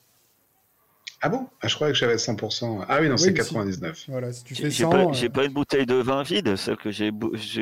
Ah 1.21 1.30
bon? 1.30 1.47
Ah, 1.62 1.67
je 1.67 1.75
croyais 1.75 1.91
que 1.93 1.99
j'avais 1.99 2.15
100%. 2.17 2.86
Ah 2.88 2.99
oui, 3.02 3.08
non, 3.10 3.15
Oui, 3.15 3.19
c'est 3.19 3.32
mais 3.32 3.41
si. 3.43 3.49
99. 3.54 4.06
Voilà, 4.10 4.32
si 4.32 4.43
tu 4.43 4.56
J'ai 4.56 4.63
fais 4.63 4.71
j'ai 4.71 4.84
100... 4.84 4.89
pas, 4.89 5.06
euh, 5.06 5.13
j'ai 5.13 5.30
pas 5.30 5.45
une 5.45 5.52
bouteille 5.54 5.86
de 5.86 5.95
vin 5.95 6.23
vide, 6.23 6.56
celle 6.56 6.78
que 6.78 6.91
j'ai 6.91 7.12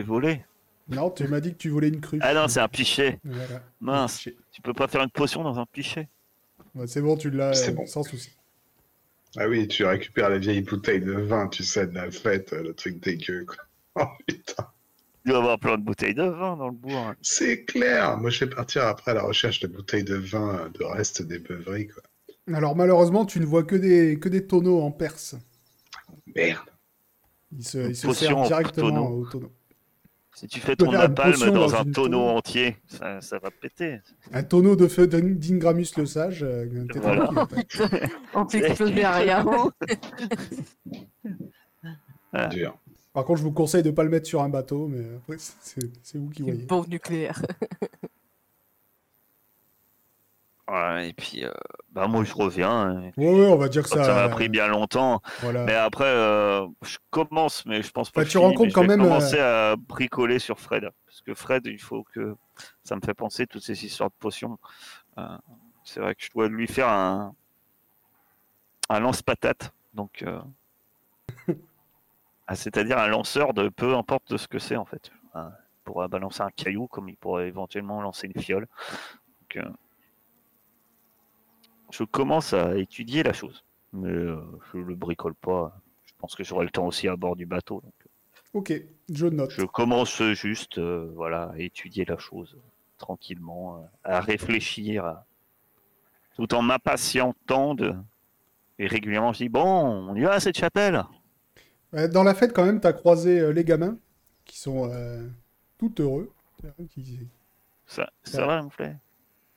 volée. 0.02 0.42
Non, 0.90 1.10
tu 1.10 1.28
m'as 1.28 1.40
dit 1.40 1.52
que 1.54 1.58
tu 1.58 1.70
voulais 1.70 1.88
une 1.90 2.00
cruche. 2.00 2.22
Ah 2.24 2.34
non, 2.34 2.48
c'est 2.48 2.60
un 2.60 2.68
pichet. 2.68 3.20
Voilà. 3.24 3.62
Mince, 3.82 4.30
tu 4.52 4.62
peux 4.62 4.74
pas 4.74 4.88
faire 4.88 5.02
une 5.02 5.10
potion 5.10 5.44
dans 5.44 5.60
un 5.60 5.66
pichet. 5.66 6.08
Ouais, 6.76 6.88
c'est 6.88 7.02
bon, 7.02 7.18
tu 7.18 7.30
l'as 7.32 7.54
C'est 7.54 7.72
euh, 7.72 7.74
bon. 7.76 7.86
sans 7.88 8.04
souci. 8.04 8.32
Ah 9.38 9.48
oui, 9.48 9.68
tu 9.68 9.84
récupères 9.86 10.30
la 10.30 10.38
vieille 10.38 10.62
bouteille 10.62 11.02
de 11.02 11.12
vin, 11.13 11.48
tu 11.48 11.63
sais, 11.63 11.88
de 11.88 11.94
la 11.96 12.10
fête, 12.12 12.52
le 12.54 12.74
truc 12.74 13.00
dégueu, 13.02 13.46
quoi. 13.46 13.58
Oh 14.00 14.06
putain, 14.28 14.68
Il 15.26 15.30
doit 15.32 15.40
y 15.40 15.42
avoir 15.42 15.60
plein 15.60 15.78
de 15.78 15.84
bouteilles 15.84 16.14
de 16.16 16.24
vin 16.24 16.56
dans 16.58 16.68
le 16.68 16.74
bourg. 16.76 16.98
hein. 16.98 17.16
c'est 17.22 17.64
clair 17.66 18.18
Moi, 18.18 18.30
je 18.30 18.46
vais 18.46 18.50
partir 18.56 18.86
après 18.86 19.12
à 19.12 19.14
la 19.16 19.24
recherche 19.24 19.60
de 19.60 19.68
bouteilles 19.68 20.04
de 20.04 20.16
vin, 20.16 20.56
euh, 20.56 20.70
de 20.70 20.84
reste 20.84 21.22
des 21.22 21.40
beuveries, 21.40 21.88
quoi. 21.88 22.04
Alors 22.54 22.76
malheureusement, 22.78 23.26
tu 23.26 23.40
ne 23.42 23.46
vois 23.46 23.64
que 23.64 23.76
des, 23.76 24.20
que 24.20 24.30
des 24.30 24.48
tonneaux 24.48 24.82
en 24.82 24.92
perse. 24.92 25.36
Merde 26.36 26.70
Ils 27.52 27.68
se, 27.68 27.78
ils 27.90 27.96
se 27.96 28.08
Potion 28.08 28.28
servent 28.28 28.40
en 28.40 28.48
directement 28.48 28.90
tonneau. 28.90 29.22
au 29.22 29.26
tonneau. 29.30 29.52
Si 30.34 30.48
tu 30.48 30.60
fais 30.60 30.76
ton 30.76 30.92
napalm 30.92 31.34
dans, 31.40 31.52
dans 31.52 31.76
un 31.76 31.84
tonneau 31.84 32.20
tonne. 32.28 32.38
entier, 32.38 32.78
ça, 32.88 33.20
ça 33.22 33.40
va 33.40 33.50
péter. 33.50 34.00
Un 34.32 34.44
tonneau 34.44 34.76
de 34.76 34.88
feu 34.88 35.08
d'In- 35.08 35.34
d'Ingramus 35.36 35.88
le 35.98 36.06
Sage. 36.06 36.44
euh, 36.44 36.86
t'es 36.94 37.00
Voilà. 37.00 37.26
tranquille, 37.26 37.40
en 37.40 37.48
fait. 37.88 38.10
On 38.36 38.46
rien. 39.12 39.46
Ah. 42.34 42.48
Dur. 42.52 42.78
Par 43.18 43.26
contre, 43.26 43.40
je 43.40 43.46
vous 43.46 43.52
conseille 43.52 43.82
de 43.82 43.90
ne 43.90 43.96
pas 43.96 44.04
le 44.04 44.12
mettre 44.12 44.28
sur 44.28 44.44
un 44.44 44.50
bateau, 44.50 44.88
mais 44.88 45.04
après, 45.16 45.38
c'est 45.40 46.20
vous 46.20 46.30
qui 46.30 46.44
voyez. 46.44 46.60
Une 46.60 46.68
bombe 46.68 46.88
nucléaire. 46.88 47.42
Ouais, 50.70 51.10
et 51.10 51.14
puis, 51.14 51.44
euh, 51.46 51.52
bah 51.94 52.08
moi 52.08 52.24
je 52.26 52.34
reviens. 52.34 52.70
hein. 52.70 53.12
Ouais, 53.18 53.34
ouais, 53.40 53.48
on 53.48 53.56
va 53.56 53.70
dire 53.70 53.84
que 53.84 53.90
Ça 53.90 54.04
ça. 54.04 54.14
m'a 54.14 54.28
pris 54.30 54.50
bien 54.50 54.68
longtemps. 54.68 55.22
Voilà. 55.42 55.64
Mais 55.64 55.74
après, 55.74 56.04
euh, 56.06 56.68
je 56.84 56.98
commence, 57.10 57.66
mais 57.66 57.82
je 57.82 57.90
pense 57.90 58.12
pas. 58.12 58.22
Bah, 58.22 58.26
que 58.26 58.30
tu 58.30 58.34
je 58.34 58.40
finis, 58.40 58.52
rencontres 58.52 58.64
mais 58.66 58.70
je 58.70 58.76
quand 58.76 58.82
vais 58.82 58.88
même, 58.90 59.00
commencer 59.02 59.40
à 59.40 59.76
bricoler 59.78 60.40
sur 60.40 60.60
Fred. 60.60 60.90
Parce 61.06 61.22
que 61.22 61.34
Fred, 61.34 61.66
il 61.66 61.80
faut 61.80 62.04
que. 62.14 62.36
Ça 62.84 62.98
me 62.98 63.02
fait 63.02 63.14
penser 63.14 63.48
toutes 63.48 63.64
ces 63.64 63.84
histoires 63.86 64.10
de 64.10 64.16
potions. 64.20 64.60
Euh, 65.18 65.26
c'est 65.86 66.02
vrai 66.02 66.14
que 66.16 66.24
je 66.24 66.30
dois 66.36 66.50
lui 66.50 66.68
faire 66.68 66.90
un. 66.90 67.34
Un 68.90 69.00
lance-patate. 69.00 69.72
Donc. 69.94 70.24
Euh, 72.48 72.54
ah, 72.54 72.56
C'est-à-dire 72.56 72.98
un 72.98 73.08
lanceur 73.08 73.54
de 73.54 73.70
peu 73.70 73.96
importe 73.96 74.32
de 74.32 74.38
ce 74.38 74.48
que 74.48 74.60
c'est 74.60 74.76
en 74.76 74.86
fait. 74.86 75.12
Euh, 75.36 75.48
il 75.50 75.84
pourra 75.84 76.08
balancer 76.08 76.42
un 76.42 76.50
caillou 76.52 76.88
comme 76.88 77.10
il 77.10 77.16
pourrait 77.18 77.48
éventuellement 77.48 78.02
lancer 78.02 78.28
une 78.34 78.42
fiole. 78.42 78.68
Donc, 79.42 79.64
euh, 79.66 79.70
je 81.92 82.04
commence 82.04 82.54
à 82.54 82.78
étudier 82.78 83.24
la 83.24 83.34
chose. 83.34 83.64
Mais 83.94 84.10
euh, 84.10 84.42
je 84.74 84.78
le 84.80 84.96
bricole 84.96 85.34
pas. 85.36 85.80
Je 86.06 86.12
pense 86.18 86.36
que 86.36 86.44
j'aurai 86.44 86.66
le 86.66 86.72
temps 86.72 86.88
aussi 86.88 87.08
à 87.08 87.16
bord 87.16 87.36
du 87.36 87.46
bateau. 87.46 87.82
donc, 87.82 87.94
Ok, 88.54 88.74
je 89.14 89.28
note. 89.28 89.52
je 89.52 89.64
commence 89.66 90.22
juste 90.34 90.78
euh, 90.78 91.12
voilà, 91.16 91.52
à 91.54 91.60
étudier 91.60 92.06
la 92.06 92.18
chose 92.18 92.56
euh, 92.58 92.62
tranquillement, 92.98 93.78
euh, 93.78 93.86
à 94.04 94.20
réfléchir, 94.20 95.06
à- 95.06 95.26
tout 96.36 96.54
en 96.54 96.62
m'impatientant 96.62 97.76
de... 97.76 97.94
Et 98.80 98.88
régulièrement, 98.88 99.34
je 99.34 99.40
dis, 99.40 99.50
bon, 99.50 99.64
on 100.10 100.16
y 100.16 100.22
va 100.22 100.34
à 100.34 100.40
cette 100.40 100.58
chapelle. 100.58 101.04
Dans 101.93 102.23
la 102.23 102.34
fête, 102.36 102.54
quand 102.54 102.65
même, 102.65 102.82
tu 102.82 102.88
as 102.88 102.93
croisé 102.93 103.39
euh, 103.39 103.52
les 103.54 103.63
gamins 103.63 103.97
qui 104.45 104.60
sont 104.60 104.89
euh, 104.91 105.26
tout 105.78 105.93
heureux. 106.00 106.32
Qui- 106.89 107.19
Ça, 107.86 108.10
ça 108.23 108.45
va, 108.45 108.63
me 108.63 108.69
plaît. 108.69 108.97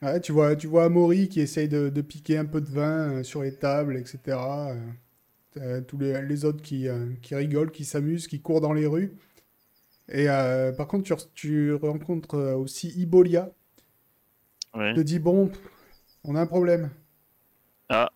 Ouais, 0.02 0.20
tu 0.20 0.32
vois, 0.32 0.54
tu 0.56 0.66
vois 0.66 0.84
Amaury 0.84 1.28
qui 1.28 1.40
essaye 1.40 1.68
de, 1.68 1.88
de 1.88 2.00
piquer 2.02 2.38
un 2.38 2.44
peu 2.46 2.60
de 2.60 2.70
vin 2.70 3.10
euh, 3.18 3.22
sur 3.22 3.42
les 3.42 3.54
tables, 3.54 3.96
etc. 3.96 4.38
T'as 5.52 5.80
tous 5.82 5.98
les, 5.98 6.22
les 6.22 6.44
autres 6.44 6.62
qui, 6.62 6.86
qui 7.22 7.34
rigolent, 7.34 7.72
qui 7.72 7.84
s'amusent, 7.84 8.28
qui 8.28 8.40
courent 8.40 8.60
dans 8.60 8.72
les 8.72 8.86
rues. 8.86 9.16
Et 10.08 10.28
euh, 10.28 10.72
par 10.72 10.86
contre, 10.86 11.04
tu, 11.04 11.12
re- 11.12 11.28
tu 11.34 11.74
rencontres 11.74 12.38
aussi 12.54 12.88
Ibolia. 12.96 13.50
Oui. 14.74 14.94
Te 14.94 15.00
dit 15.00 15.18
Bon, 15.18 15.50
on 16.24 16.36
a 16.36 16.40
un 16.40 16.46
problème. 16.46 16.90
Ah. 17.88 18.10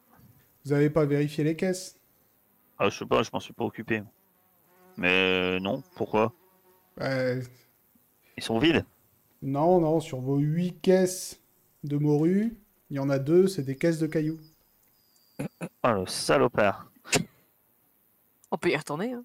Vous 0.64 0.70
n'avez 0.70 0.90
pas 0.90 1.04
vérifié 1.04 1.42
les 1.42 1.56
caisses 1.56 1.96
Ah, 2.78 2.88
je 2.90 2.98
sais 2.98 3.06
pas, 3.06 3.22
je 3.22 3.30
m'en 3.32 3.40
suis 3.40 3.52
pas 3.52 3.64
occupé. 3.64 4.02
Mais 4.96 5.08
euh, 5.10 5.60
non, 5.60 5.82
pourquoi? 5.94 6.32
Euh, 7.00 7.42
Ils 8.36 8.42
sont 8.42 8.58
vides? 8.58 8.84
Non, 9.42 9.80
non, 9.80 10.00
sur 10.00 10.20
vos 10.20 10.38
huit 10.38 10.80
caisses 10.80 11.40
de 11.84 11.96
morue, 11.96 12.56
il 12.90 12.96
y 12.96 12.98
en 12.98 13.10
a 13.10 13.18
deux, 13.18 13.46
c'est 13.46 13.62
des 13.62 13.76
caisses 13.76 13.98
de 13.98 14.06
cailloux. 14.06 14.40
Ah, 15.82 15.92
le 15.92 16.06
salopard. 16.06 16.86
On 18.50 18.56
peut 18.58 18.70
y 18.70 18.76
retourner. 18.76 19.12
Hein. 19.12 19.24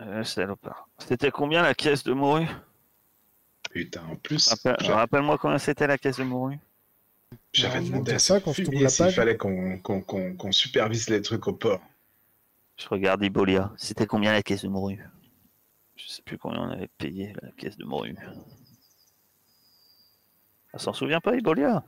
Le 0.00 0.24
salopard. 0.24 0.88
C'était 0.98 1.30
combien 1.30 1.62
la 1.62 1.74
caisse 1.74 2.02
de 2.04 2.12
morue? 2.14 2.48
Putain, 3.70 4.04
en 4.06 4.16
plus, 4.16 4.48
Rappel- 4.48 4.76
Rappelle-moi 4.92 5.38
combien 5.38 5.58
c'était 5.58 5.86
la 5.86 5.98
caisse 5.98 6.16
de 6.18 6.24
morue 6.24 6.58
j'avais 7.52 7.80
demandé 7.80 8.12
à 8.12 8.18
ça 8.18 8.38
je 8.38 8.62
tourne 8.62 8.82
la 8.82 8.90
page. 8.90 9.14
fallait 9.16 9.36
qu'on 9.36 9.78
qu'on- 9.78 10.00
qu'on- 10.02 10.36
qu'on 10.36 10.52
supervise 10.52 11.08
les 11.08 11.22
trucs 11.22 11.46
au 11.48 11.52
port. 11.52 11.80
Je 12.76 12.88
regarde 12.88 13.22
Ibolia. 13.24 13.72
C'était 13.78 14.06
combien 14.06 14.32
la 14.32 14.42
caisse 14.42 14.62
de 14.62 14.68
morue? 14.68 15.02
Je 15.96 16.06
sais 16.08 16.22
plus 16.22 16.36
combien 16.38 16.60
on 16.60 16.70
avait 16.70 16.88
payé 16.98 17.32
la 17.42 17.50
caisse 17.52 17.76
de 17.78 17.84
morue. 17.84 18.16
Elle 20.74 20.80
s'en 20.80 20.92
souvient 20.92 21.20
pas, 21.20 21.34
Ibolia? 21.36 21.84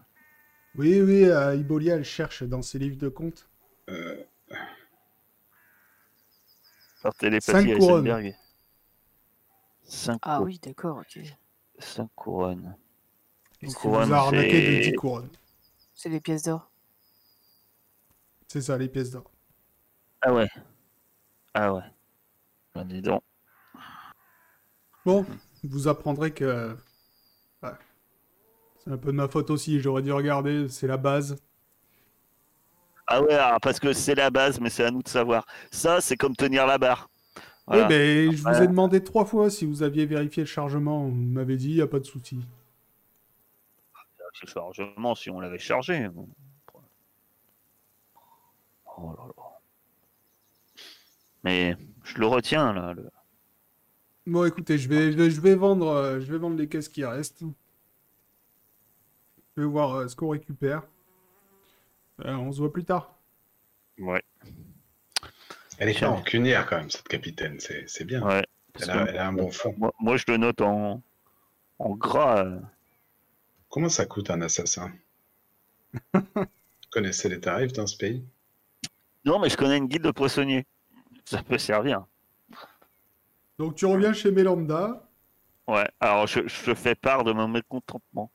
Oui, 0.74 1.00
oui, 1.02 1.24
euh, 1.26 1.54
Ibolia, 1.56 1.96
elle 1.96 2.04
cherche 2.04 2.42
dans 2.42 2.62
ses 2.62 2.78
livres 2.78 2.96
de 2.96 3.08
comptes. 3.08 3.48
Euh, 3.90 4.24
Par 7.02 7.14
télépathie 7.14 7.52
Cinq 7.52 7.70
à 7.70 7.76
couronnes. 7.76 8.06
Heisenberg. 8.06 8.36
5 9.84 10.18
Ah 10.22 10.42
oui, 10.42 10.58
d'accord, 10.62 10.98
ok. 10.98 11.22
couronnes. 12.16 12.76
Une 13.60 13.72
couronne, 13.72 14.12
a 14.12 14.18
arnaqué 14.18 14.60
de 14.60 14.82
c'est- 14.84 14.90
10 14.90 14.96
couronnes. 14.96 15.28
C'est 15.94 16.10
des 16.10 16.20
pièces 16.20 16.42
d'or. 16.44 16.70
C'est 18.46 18.62
ça, 18.62 18.78
les 18.78 18.88
pièces 18.88 19.10
d'or. 19.10 19.30
Ah 20.22 20.32
ouais. 20.32 20.48
Ah 21.54 21.74
ouais. 21.74 21.82
Ben, 22.74 22.84
dis 22.84 23.02
donc. 23.02 23.22
Bon, 25.04 25.24
vous 25.64 25.88
apprendrez 25.88 26.32
que... 26.32 26.76
ouais, 27.62 27.70
C'est 28.84 28.90
un 28.92 28.96
peu 28.96 29.08
de 29.10 29.16
ma 29.16 29.28
faute 29.28 29.50
aussi, 29.50 29.80
j'aurais 29.80 30.02
dû 30.02 30.12
regarder, 30.12 30.68
c'est 30.68 30.86
la 30.86 30.96
base. 30.96 31.36
Ah 33.06 33.22
ouais, 33.22 33.32
alors, 33.34 33.60
parce 33.60 33.80
que 33.80 33.92
c'est 33.92 34.14
la 34.14 34.30
base, 34.30 34.60
mais 34.60 34.70
c'est 34.70 34.84
à 34.84 34.90
nous 34.90 35.02
de 35.02 35.08
savoir. 35.08 35.46
Ça, 35.70 36.00
c'est 36.00 36.16
comme 36.16 36.36
tenir 36.36 36.66
la 36.66 36.78
barre. 36.78 37.08
Voilà. 37.66 37.82
Oui, 37.82 37.88
mais 37.88 38.32
je 38.36 38.42
vous 38.42 38.62
ai 38.62 38.66
demandé 38.66 39.02
trois 39.02 39.24
fois 39.24 39.50
si 39.50 39.64
vous 39.66 39.82
aviez 39.82 40.04
vérifié 40.06 40.42
le 40.42 40.46
chargement. 40.46 41.04
Vous 41.04 41.10
m'avez 41.14 41.56
dit, 41.56 41.70
il 41.70 41.74
n'y 41.76 41.80
a 41.80 41.86
pas 41.86 42.00
de 42.00 42.04
souci. 42.04 42.38
Le 44.42 44.46
chargement 44.48 45.14
si 45.14 45.30
on 45.30 45.40
l'avait 45.40 45.58
chargé. 45.58 46.08
Oh 48.96 49.14
là 49.16 49.24
là. 49.36 49.44
Mais 51.44 51.76
je 52.04 52.18
le 52.18 52.26
retiens 52.26 52.72
là. 52.72 52.94
le- 52.94 53.10
Bon, 54.26 54.44
écoutez, 54.44 54.76
je 54.76 54.88
vais, 54.88 55.12
je 55.30 55.40
vais, 55.40 55.54
vendre, 55.54 55.86
euh, 55.88 56.20
je 56.20 56.30
vais 56.30 56.36
vendre 56.38 56.56
les 56.58 56.68
caisses 56.68 56.88
qui 56.88 57.02
restent. 57.04 57.42
Je 59.56 59.62
vais 59.62 59.66
voir 59.66 59.94
euh, 59.94 60.08
ce 60.08 60.14
qu'on 60.14 60.28
récupère. 60.28 60.82
Euh, 62.24 62.34
on 62.34 62.52
se 62.52 62.58
voit 62.58 62.72
plus 62.72 62.84
tard. 62.84 63.14
Ouais. 63.98 64.22
elle 65.78 65.88
est 65.88 65.98
pas 65.98 66.08
rancunière 66.08 66.66
quand 66.66 66.76
même, 66.76 66.90
cette 66.90 67.08
capitaine, 67.08 67.58
c'est 67.58 67.88
c'est 67.88 68.04
bien. 68.04 68.22
Ouais. 68.22 68.44
Elle 68.80 68.90
a, 68.90 69.04
elle 69.08 69.18
a 69.18 69.26
un 69.28 69.32
bon 69.32 69.50
fond. 69.50 69.74
moi, 69.78 69.92
moi, 69.98 70.16
je 70.16 70.24
le 70.28 70.36
note 70.36 70.60
en, 70.60 71.02
en 71.78 71.90
gras. 71.96 72.44
Comment 73.68 73.88
ça 73.88 74.06
coûte 74.06 74.30
un 74.30 74.40
assassin? 74.42 74.92
Vous 76.14 76.22
connaissez 76.90 77.28
les 77.28 77.40
tarifs 77.40 77.72
dans 77.72 77.86
ce 77.86 77.96
pays? 77.96 78.24
Non, 79.24 79.38
mais 79.38 79.50
je 79.50 79.56
connais 79.56 79.76
une 79.76 79.86
guide 79.88 80.02
de 80.02 80.10
poissonnier. 80.10 80.66
Ça 81.24 81.42
peut 81.42 81.58
servir. 81.58 82.04
Donc 83.58 83.74
tu 83.74 83.84
reviens 83.86 84.12
chez 84.12 84.30
Mélanda. 84.30 85.06
Ouais. 85.66 85.88
Alors 86.00 86.26
je, 86.26 86.40
fais 86.74 86.94
part 86.94 87.24
de 87.24 87.32
mon 87.32 87.48
mécontentement. 87.48 88.30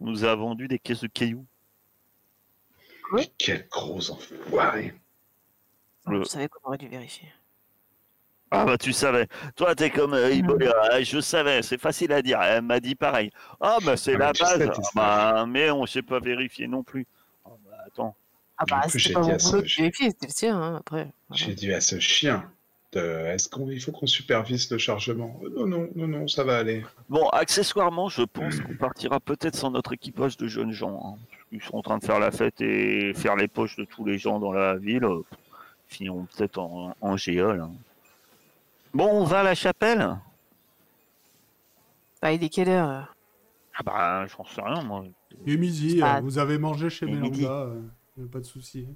On 0.00 0.06
nous 0.06 0.24
a 0.24 0.34
vendu 0.34 0.68
des 0.68 0.78
caisses 0.78 1.00
de 1.00 1.06
cailloux. 1.06 1.46
Oui. 3.12 3.22
Mais 3.22 3.32
Quel 3.38 3.68
gros 3.68 4.10
enfoiré. 4.10 4.94
Le- 6.06 6.22
Je 6.24 6.28
savais 6.28 6.48
qu'on 6.48 6.66
aurait 6.68 6.78
dû 6.78 6.88
vérifier. 6.88 7.28
Ah 8.50 8.64
bah 8.64 8.78
tu 8.78 8.92
savais. 8.92 9.26
Toi 9.56 9.74
t'es 9.74 9.90
comme 9.90 10.14
euh. 10.14 10.30
Ah, 10.90 11.02
je 11.02 11.20
savais, 11.20 11.62
c'est 11.62 11.78
facile 11.80 12.12
à 12.12 12.22
dire. 12.22 12.40
Elle 12.42 12.62
m'a 12.62 12.80
dit 12.80 12.94
pareil. 12.94 13.30
Ah 13.60 13.78
bah 13.84 13.96
c'est 13.96 14.14
Ah, 14.14 14.18
la 14.18 14.32
base. 14.32 14.58
sais, 14.58 14.68
Ah, 14.74 14.80
bah, 14.94 15.46
mais 15.46 15.70
on 15.70 15.84
sait 15.86 16.02
pas 16.02 16.18
vérifier 16.20 16.66
non 16.66 16.82
plus. 16.82 17.06
Ah, 17.44 17.50
bah, 17.66 17.76
attends. 17.86 18.14
Ah 18.56 18.64
bah, 18.68 18.82
j'ai 18.94 19.12
pas 19.12 19.20
mon 19.20 19.36
boulot 19.36 19.62
de 19.62 19.66
vérifier, 19.76 20.10
c'était 20.10 20.26
le 20.26 20.32
sien, 20.32 20.56
hein, 20.60 20.76
après. 20.80 21.08
voilà. 21.28 21.44
J'ai 21.44 21.54
dit 21.54 21.72
à 21.72 21.80
ce 21.80 22.00
chien, 22.00 22.50
de, 22.92 23.00
est-ce 23.26 23.48
qu'il 23.48 23.80
faut 23.80 23.92
qu'on 23.92 24.06
supervise 24.06 24.70
le 24.70 24.78
chargement? 24.78 25.38
Euh, 25.44 25.50
Non, 25.54 25.66
non, 25.66 25.88
non, 25.94 26.08
non, 26.08 26.26
ça 26.28 26.42
va 26.42 26.56
aller. 26.58 26.84
Bon, 27.08 27.28
accessoirement, 27.28 28.08
je 28.08 28.22
pense 28.22 28.58
qu'on 28.60 28.74
partira 28.74 29.20
peut-être 29.20 29.54
sans 29.56 29.70
notre 29.70 29.92
équipage 29.92 30.36
de 30.38 30.48
jeunes 30.48 30.72
gens. 30.72 31.00
hein. 31.04 31.18
Ils 31.52 31.62
sont 31.62 31.76
en 31.76 31.82
train 31.82 31.98
de 31.98 32.04
faire 32.04 32.18
la 32.18 32.30
fête 32.30 32.60
et 32.60 33.12
faire 33.14 33.36
les 33.36 33.46
poches 33.48 33.76
de 33.76 33.84
tous 33.84 34.04
les 34.04 34.18
gens 34.18 34.38
dans 34.40 34.52
la 34.52 34.74
ville. 34.76 35.04
euh, 35.04 35.22
Ils 35.90 35.94
finiront 35.96 36.26
peut-être 36.36 36.58
en, 36.58 36.96
en 37.00 37.16
géole. 37.16 37.60
hein. 37.60 37.72
Bon, 38.94 39.08
on 39.20 39.24
va 39.24 39.40
à 39.40 39.42
la 39.42 39.54
chapelle 39.54 40.18
Bah, 42.22 42.32
il 42.32 42.42
est 42.42 42.48
quelle 42.48 42.68
heure 42.68 42.88
euh 42.90 43.02
Ah 43.78 43.82
bah, 43.84 44.26
j'en 44.26 44.44
sais 44.44 44.62
rien, 44.62 44.82
moi. 44.82 45.04
Et 45.46 45.56
midi, 45.56 46.00
Ah. 46.02 46.16
euh, 46.18 46.20
vous 46.20 46.38
avez 46.38 46.58
mangé 46.58 46.90
chez. 46.90 47.06
Mélanga, 47.06 47.66
euh, 48.18 48.26
pas 48.32 48.40
de 48.40 48.44
souci. 48.44 48.88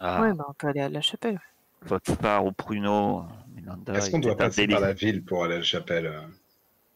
Ah, 0.00 0.22
Ouais, 0.22 0.32
bah, 0.32 0.44
on 0.48 0.54
peut 0.54 0.68
aller 0.68 0.80
à 0.80 0.88
la 0.88 1.00
chapelle. 1.00 1.40
votre 1.82 2.16
part 2.16 2.44
au 2.46 2.52
pruneau. 2.52 3.24
Mélanda, 3.54 3.94
Est-ce 3.96 4.10
qu'on 4.10 4.18
il 4.18 4.22
doit 4.22 4.36
passer 4.36 4.66
par 4.66 4.80
la 4.80 4.92
ville 4.92 5.24
pour 5.24 5.44
aller 5.44 5.54
à 5.54 5.58
la 5.58 5.62
chapelle 5.64 6.06
euh 6.06 6.22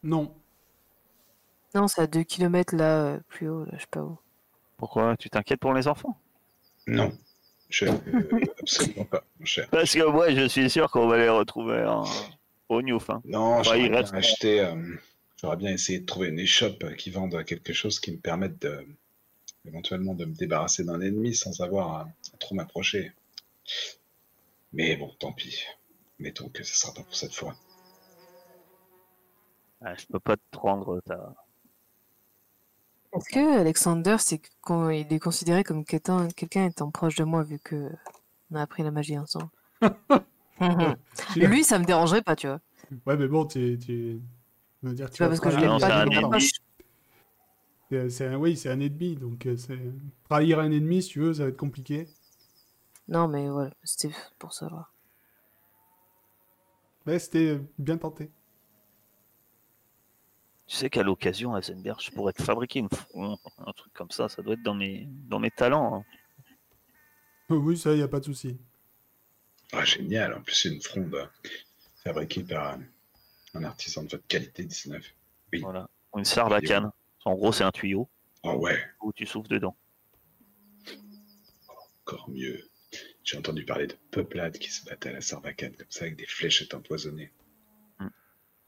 Non, 0.03 0.33
Non, 1.75 1.87
c'est 1.87 2.01
à 2.01 2.07
2 2.07 2.23
km 2.23 2.75
là, 2.75 3.03
euh, 3.03 3.19
plus 3.27 3.47
haut, 3.49 3.63
là, 3.65 3.73
je 3.75 3.81
sais 3.81 3.87
pas 3.91 4.01
où. 4.01 4.17
Pourquoi? 4.77 5.15
Tu 5.17 5.29
t'inquiètes 5.29 5.59
pour 5.59 5.73
les 5.73 5.87
enfants? 5.87 6.17
Non, 6.87 7.11
je, 7.69 7.85
euh, 7.85 7.91
absolument 8.59 9.05
pas, 9.05 9.23
mon 9.39 9.45
cher. 9.45 9.67
Parce 9.69 9.93
que 9.93 10.03
moi, 10.09 10.31
je 10.33 10.47
suis 10.47 10.69
sûr 10.69 10.89
qu'on 10.91 11.07
va 11.07 11.17
les 11.17 11.29
retrouver 11.29 11.83
en... 11.85 12.03
au 12.69 12.81
Newf. 12.81 13.09
hein. 13.09 13.21
Non, 13.25 13.57
Bah, 13.57 13.63
j'aurais 13.63 13.89
bien 13.89 14.03
acheté, 14.13 14.59
euh, 14.61 14.75
j'aurais 15.41 15.57
bien 15.57 15.71
essayé 15.71 15.99
de 15.99 16.05
trouver 16.05 16.29
une 16.29 16.39
échoppe 16.39 16.95
qui 16.95 17.09
vende 17.11 17.43
quelque 17.45 17.73
chose 17.73 17.99
qui 17.99 18.11
me 18.11 18.17
permette 18.17 18.59
de, 18.61 18.85
éventuellement 19.65 20.13
de 20.15 20.25
me 20.25 20.33
débarrasser 20.33 20.83
d'un 20.83 20.99
ennemi 21.01 21.35
sans 21.35 21.61
avoir 21.61 21.91
à, 21.95 22.01
à 22.33 22.37
trop 22.37 22.55
m'approcher. 22.55 23.11
Mais 24.73 24.95
bon, 24.97 25.11
tant 25.19 25.31
pis. 25.33 25.63
Mettons 26.19 26.49
que 26.49 26.63
ce 26.63 26.75
sera 26.75 26.93
pas 26.93 27.01
pour 27.03 27.15
cette 27.15 27.33
fois. 27.33 27.55
Ah, 29.81 29.95
je 29.95 30.05
peux 30.07 30.19
pas 30.19 30.35
te 30.35 30.57
rendre 30.57 30.99
ta... 31.05 31.33
Est-ce 33.13 33.29
que 33.29 33.59
Alexander, 33.59 34.15
c'est 34.19 34.41
qu'on 34.61 34.89
il 34.89 35.11
est 35.11 35.19
considéré 35.19 35.63
comme 35.63 35.85
quelqu'un 35.85 36.27
quelqu'un 36.29 36.65
étant 36.65 36.91
proche 36.91 37.15
de 37.15 37.23
moi 37.23 37.43
vu 37.43 37.59
que 37.59 37.89
on 38.51 38.55
a 38.55 38.61
appris 38.61 38.83
la 38.83 38.91
magie 38.91 39.17
ensemble? 39.17 39.49
Lui, 41.35 41.63
ça 41.63 41.79
me 41.79 41.85
dérangerait 41.85 42.21
pas, 42.21 42.35
tu 42.35 42.47
vois. 42.47 42.59
Ouais, 43.05 43.17
mais 43.17 43.27
bon, 43.27 43.45
tu. 43.45 43.77
tu... 43.79 44.19
veux 44.83 44.93
dire, 44.93 45.09
tu 45.09 45.23
vas 45.23 45.29
parce 45.29 45.39
que 45.39 45.49
je 45.49 45.57
l'aime 45.57 45.79
pas. 45.79 46.39
C'est- 48.09 48.27
un- 48.27 48.37
Oui, 48.37 48.55
c'est 48.55 48.69
un 48.69 48.79
ennemi, 48.79 49.15
donc 49.15 49.45
euh, 49.45 49.57
c'est... 49.57 49.79
trahir 50.27 50.59
un 50.59 50.71
ennemi, 50.71 51.01
si 51.01 51.09
tu 51.09 51.19
veux, 51.21 51.33
ça 51.33 51.43
va 51.43 51.49
être 51.49 51.57
compliqué. 51.57 52.07
Non, 53.09 53.27
mais 53.27 53.49
voilà, 53.49 53.73
c'était 53.83 54.15
pour 54.37 54.53
savoir. 54.53 54.93
Mais 57.05 57.19
c'était 57.19 57.59
bien 57.77 57.97
tenté. 57.97 58.31
Tu 60.69 60.75
sais 60.75 60.89
qu'à 60.91 61.01
l'occasion, 61.01 61.55
à 61.55 61.61
Zenberg, 61.63 61.99
je 61.99 62.11
pourrais 62.11 62.31
te 62.31 62.43
fabriquer 62.43 62.77
une 62.77 62.89
fronde, 62.89 63.39
un 63.57 63.73
truc 63.73 63.91
comme 63.91 64.11
ça. 64.11 64.29
Ça 64.29 64.43
doit 64.43 64.53
être 64.53 64.61
dans 64.61 64.75
mes, 64.75 65.07
dans 65.27 65.39
mes 65.39 65.49
talents. 65.49 65.95
hein. 65.95 66.05
Euh, 67.49 67.55
Oui, 67.55 67.75
ça, 67.75 67.95
y 67.95 68.03
a 68.03 68.07
pas 68.07 68.19
de 68.19 68.25
souci. 68.25 68.55
Ah, 69.71 69.83
génial, 69.83 70.35
en 70.35 70.41
plus 70.41 70.53
c'est 70.53 70.69
une 70.69 70.81
fronde 70.81 71.13
euh, 71.15 71.25
fabriquée 72.03 72.43
par 72.43 72.73
un, 72.75 72.81
un 73.55 73.63
artisan 73.63 74.03
de 74.03 74.09
votre 74.09 74.27
qualité 74.27 74.63
19. 74.63 75.03
Oui. 75.53 75.59
Voilà. 75.61 75.89
Une 76.15 76.23
sarbacane. 76.25 76.91
En 77.25 77.33
gros, 77.33 77.51
c'est 77.51 77.63
un 77.63 77.71
tuyau 77.71 78.07
Oh 78.43 78.53
ouais, 78.53 78.79
où 79.01 79.11
tu 79.11 79.25
souffles 79.25 79.49
dedans. 79.49 79.75
encore 82.05 82.29
mieux. 82.29 82.69
J'ai 83.23 83.37
entendu 83.37 83.65
parler 83.65 83.87
de 83.87 83.95
peuplades 84.11 84.57
qui 84.59 84.71
se 84.71 84.85
battaient 84.85 85.09
à 85.09 85.13
la 85.13 85.21
sarbacane 85.21 85.75
comme 85.75 85.89
ça 85.89 86.05
avec 86.05 86.15
des 86.15 86.25
fléchettes 86.27 86.73
empoisonnées. 86.75 87.31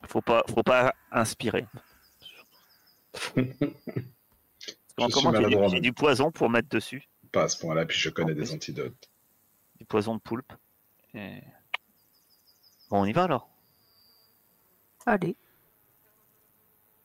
Faut 0.07 0.21
pas, 0.21 0.43
faut 0.49 0.63
pas 0.63 0.93
inspirer. 1.11 1.65
Parce 3.13 3.33
qu'en 4.97 5.09
comment 5.09 5.69
j'ai 5.69 5.79
du, 5.79 5.93
poison 5.93 6.31
pour 6.31 6.49
mettre 6.49 6.69
dessus, 6.69 7.07
Pas 7.31 7.43
à 7.43 7.47
ce 7.49 7.59
point-là, 7.59 7.85
puis 7.85 7.97
je 7.97 8.09
connais 8.09 8.31
En 8.31 8.35
des 8.35 8.41
plus. 8.41 8.53
antidotes. 8.53 9.09
du 9.79 9.85
poison 9.85 10.15
de 10.15 10.21
poulpe. 10.21 10.53
Et... 11.13 11.41
Bon, 12.89 13.01
on 13.01 13.05
y 13.05 13.13
va 13.13 13.23
alors. 13.23 13.49
Allez. 15.05 15.35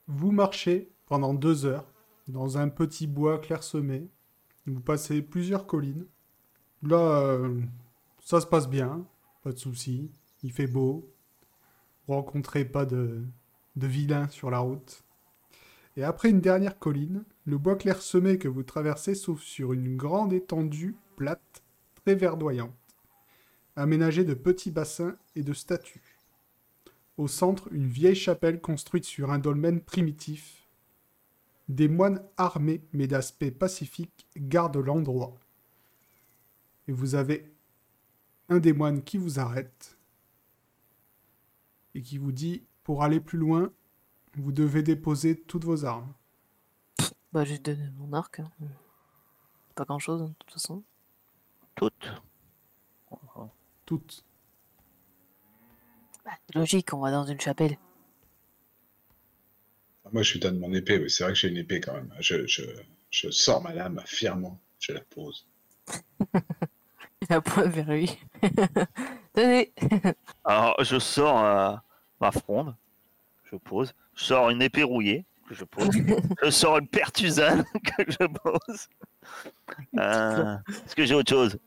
Vous 0.06 0.30
marchez 0.32 0.90
pendant 1.06 1.34
deux 1.34 1.64
heures 1.64 1.86
dans 2.28 2.58
un 2.58 2.68
petit 2.68 3.06
bois 3.06 3.38
clairsemé. 3.38 4.08
Vous 4.66 4.80
passez 4.80 5.22
plusieurs 5.22 5.66
collines. 5.66 6.06
Là, 6.82 6.96
euh, 6.96 7.60
ça 8.20 8.40
se 8.40 8.46
passe 8.46 8.68
bien, 8.68 9.06
pas 9.42 9.52
de 9.52 9.58
souci. 9.58 10.10
Il 10.42 10.52
fait 10.52 10.66
beau. 10.66 11.12
Vous 12.06 12.14
rencontrez 12.14 12.64
pas 12.64 12.84
de, 12.84 13.24
de 13.76 13.86
vilains 13.86 14.28
sur 14.28 14.50
la 14.50 14.58
route. 14.58 15.02
Et 15.96 16.04
après 16.04 16.28
une 16.28 16.40
dernière 16.40 16.78
colline, 16.78 17.24
le 17.46 17.56
bois 17.56 17.76
clairsemé 17.76 18.38
que 18.38 18.48
vous 18.48 18.62
traversez 18.62 19.14
s'ouvre 19.14 19.42
sur 19.42 19.72
une 19.72 19.96
grande 19.96 20.32
étendue 20.32 20.94
plate, 21.16 21.62
très 22.04 22.14
verdoyante, 22.14 22.74
aménagée 23.76 24.24
de 24.24 24.34
petits 24.34 24.70
bassins 24.70 25.16
et 25.34 25.42
de 25.42 25.54
statues. 25.54 26.18
Au 27.16 27.28
centre, 27.28 27.72
une 27.72 27.86
vieille 27.86 28.14
chapelle 28.14 28.60
construite 28.60 29.06
sur 29.06 29.30
un 29.30 29.38
dolmen 29.38 29.80
primitif. 29.80 30.68
Des 31.68 31.88
moines 31.88 32.22
armés 32.36 32.82
mais 32.92 33.06
d'aspect 33.06 33.50
pacifique 33.50 34.28
gardent 34.36 34.76
l'endroit. 34.76 35.34
Et 36.88 36.92
vous 36.92 37.14
avez 37.14 37.50
un 38.50 38.58
des 38.58 38.74
moines 38.74 39.02
qui 39.02 39.16
vous 39.16 39.40
arrête 39.40 39.96
et 41.94 42.02
qui 42.02 42.18
vous 42.18 42.32
dit 42.32 42.62
pour 42.84 43.02
aller 43.02 43.18
plus 43.18 43.38
loin, 43.38 43.72
vous 44.36 44.52
devez 44.52 44.82
déposer 44.82 45.40
toutes 45.40 45.64
vos 45.64 45.84
armes. 45.84 46.12
Bah, 47.32 47.44
j'ai 47.44 47.58
donné 47.58 47.90
mon 47.98 48.12
arc. 48.12 48.40
hein. 48.40 48.50
Pas 49.74 49.84
grand 49.84 49.98
chose, 49.98 50.22
de 50.22 50.32
toute 50.38 50.52
façon. 50.52 50.82
Toutes. 51.74 52.08
Toutes. 53.84 54.24
Bah, 56.24 56.32
c'est 56.46 56.54
logique, 56.56 56.92
on 56.92 57.00
va 57.00 57.10
dans 57.10 57.24
une 57.24 57.40
chapelle. 57.40 57.78
Moi, 60.12 60.22
je 60.22 60.32
lui 60.34 60.40
donne 60.40 60.58
mon 60.58 60.72
épée, 60.72 60.98
oui, 60.98 61.10
c'est 61.10 61.24
vrai 61.24 61.32
que 61.32 61.38
j'ai 61.38 61.48
une 61.48 61.56
épée 61.56 61.80
quand 61.80 61.92
même. 61.94 62.12
Je, 62.20 62.46
je, 62.46 62.62
je 63.10 63.30
sors 63.30 63.62
ma 63.62 63.72
lame 63.74 64.00
fièrement, 64.06 64.58
je 64.78 64.92
la 64.92 65.00
pose. 65.00 65.46
Il 67.22 67.32
a 67.32 67.40
point 67.40 67.66
vers 67.66 67.88
lui. 67.90 68.10
Tenez 69.34 69.72
Alors, 70.44 70.76
je 70.82 70.98
sors 70.98 71.38
euh, 71.44 71.76
ma 72.20 72.30
fronde, 72.30 72.74
je 73.44 73.56
pose. 73.56 73.94
Je 74.16 74.24
sors 74.24 74.50
une 74.50 74.62
épée 74.62 74.82
rouillée, 74.82 75.24
que 75.48 75.54
je 75.54 75.64
pose. 75.64 75.88
je 76.42 76.50
sors 76.50 76.78
une 76.78 76.88
pertusane, 76.88 77.64
que 77.84 78.10
je 78.10 78.26
pose. 78.26 78.88
Euh, 79.98 80.56
Est-ce 80.84 80.96
que 80.96 81.04
j'ai 81.04 81.14
autre 81.14 81.30
chose? 81.30 81.58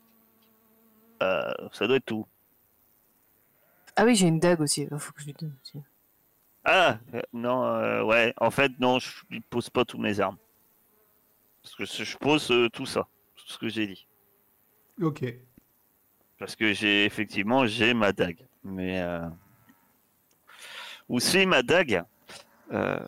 Euh, 1.22 1.52
Ça 1.72 1.86
doit 1.86 1.96
être 1.96 2.04
tout. 2.04 2.26
Ah 3.96 4.04
oui, 4.04 4.14
j'ai 4.14 4.26
une 4.26 4.40
dague 4.40 4.60
aussi, 4.60 4.82
il 4.90 4.98
faut 4.98 5.12
que 5.12 5.20
je 5.20 5.26
lui 5.26 5.32
donne 5.34 5.54
aussi. 5.62 5.78
Ah, 6.64 6.98
euh, 7.14 7.22
non, 7.32 7.64
euh, 7.64 8.02
ouais, 8.02 8.34
en 8.38 8.50
fait, 8.50 8.72
non, 8.78 8.98
je 8.98 9.10
ne 9.30 9.40
pose 9.48 9.70
pas 9.70 9.84
tous 9.84 9.98
mes 9.98 10.20
armes. 10.20 10.36
Parce 11.62 11.74
que 11.74 12.04
je 12.04 12.16
pose 12.16 12.50
euh, 12.50 12.68
tout 12.68 12.86
ça, 12.86 13.06
tout 13.36 13.46
ce 13.46 13.58
que 13.58 13.68
j'ai 13.68 13.86
dit. 13.86 14.06
Ok. 15.00 15.24
Parce 16.38 16.56
que 16.56 16.72
j'ai 16.72 17.04
effectivement 17.04 17.66
j'ai 17.66 17.92
ma 17.94 18.12
dague. 18.12 18.46
Mais 18.64 19.00
euh... 19.00 19.28
aussi 21.08 21.44
ma 21.46 21.62
dague? 21.62 22.04
Euh, 22.72 23.06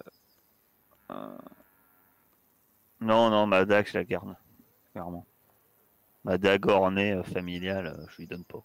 Non, 3.00 3.30
non, 3.30 3.46
ma 3.46 3.64
dague, 3.64 3.86
je 3.86 3.98
la 3.98 4.04
garde. 4.04 4.36
Clairement. 4.92 5.26
Ma 6.24 6.38
dague 6.38 6.66
ornée 6.66 7.12
euh, 7.12 7.22
familiale, 7.22 7.86
euh, 7.88 8.06
je 8.08 8.18
lui 8.18 8.26
donne 8.26 8.44
pas. 8.44 8.62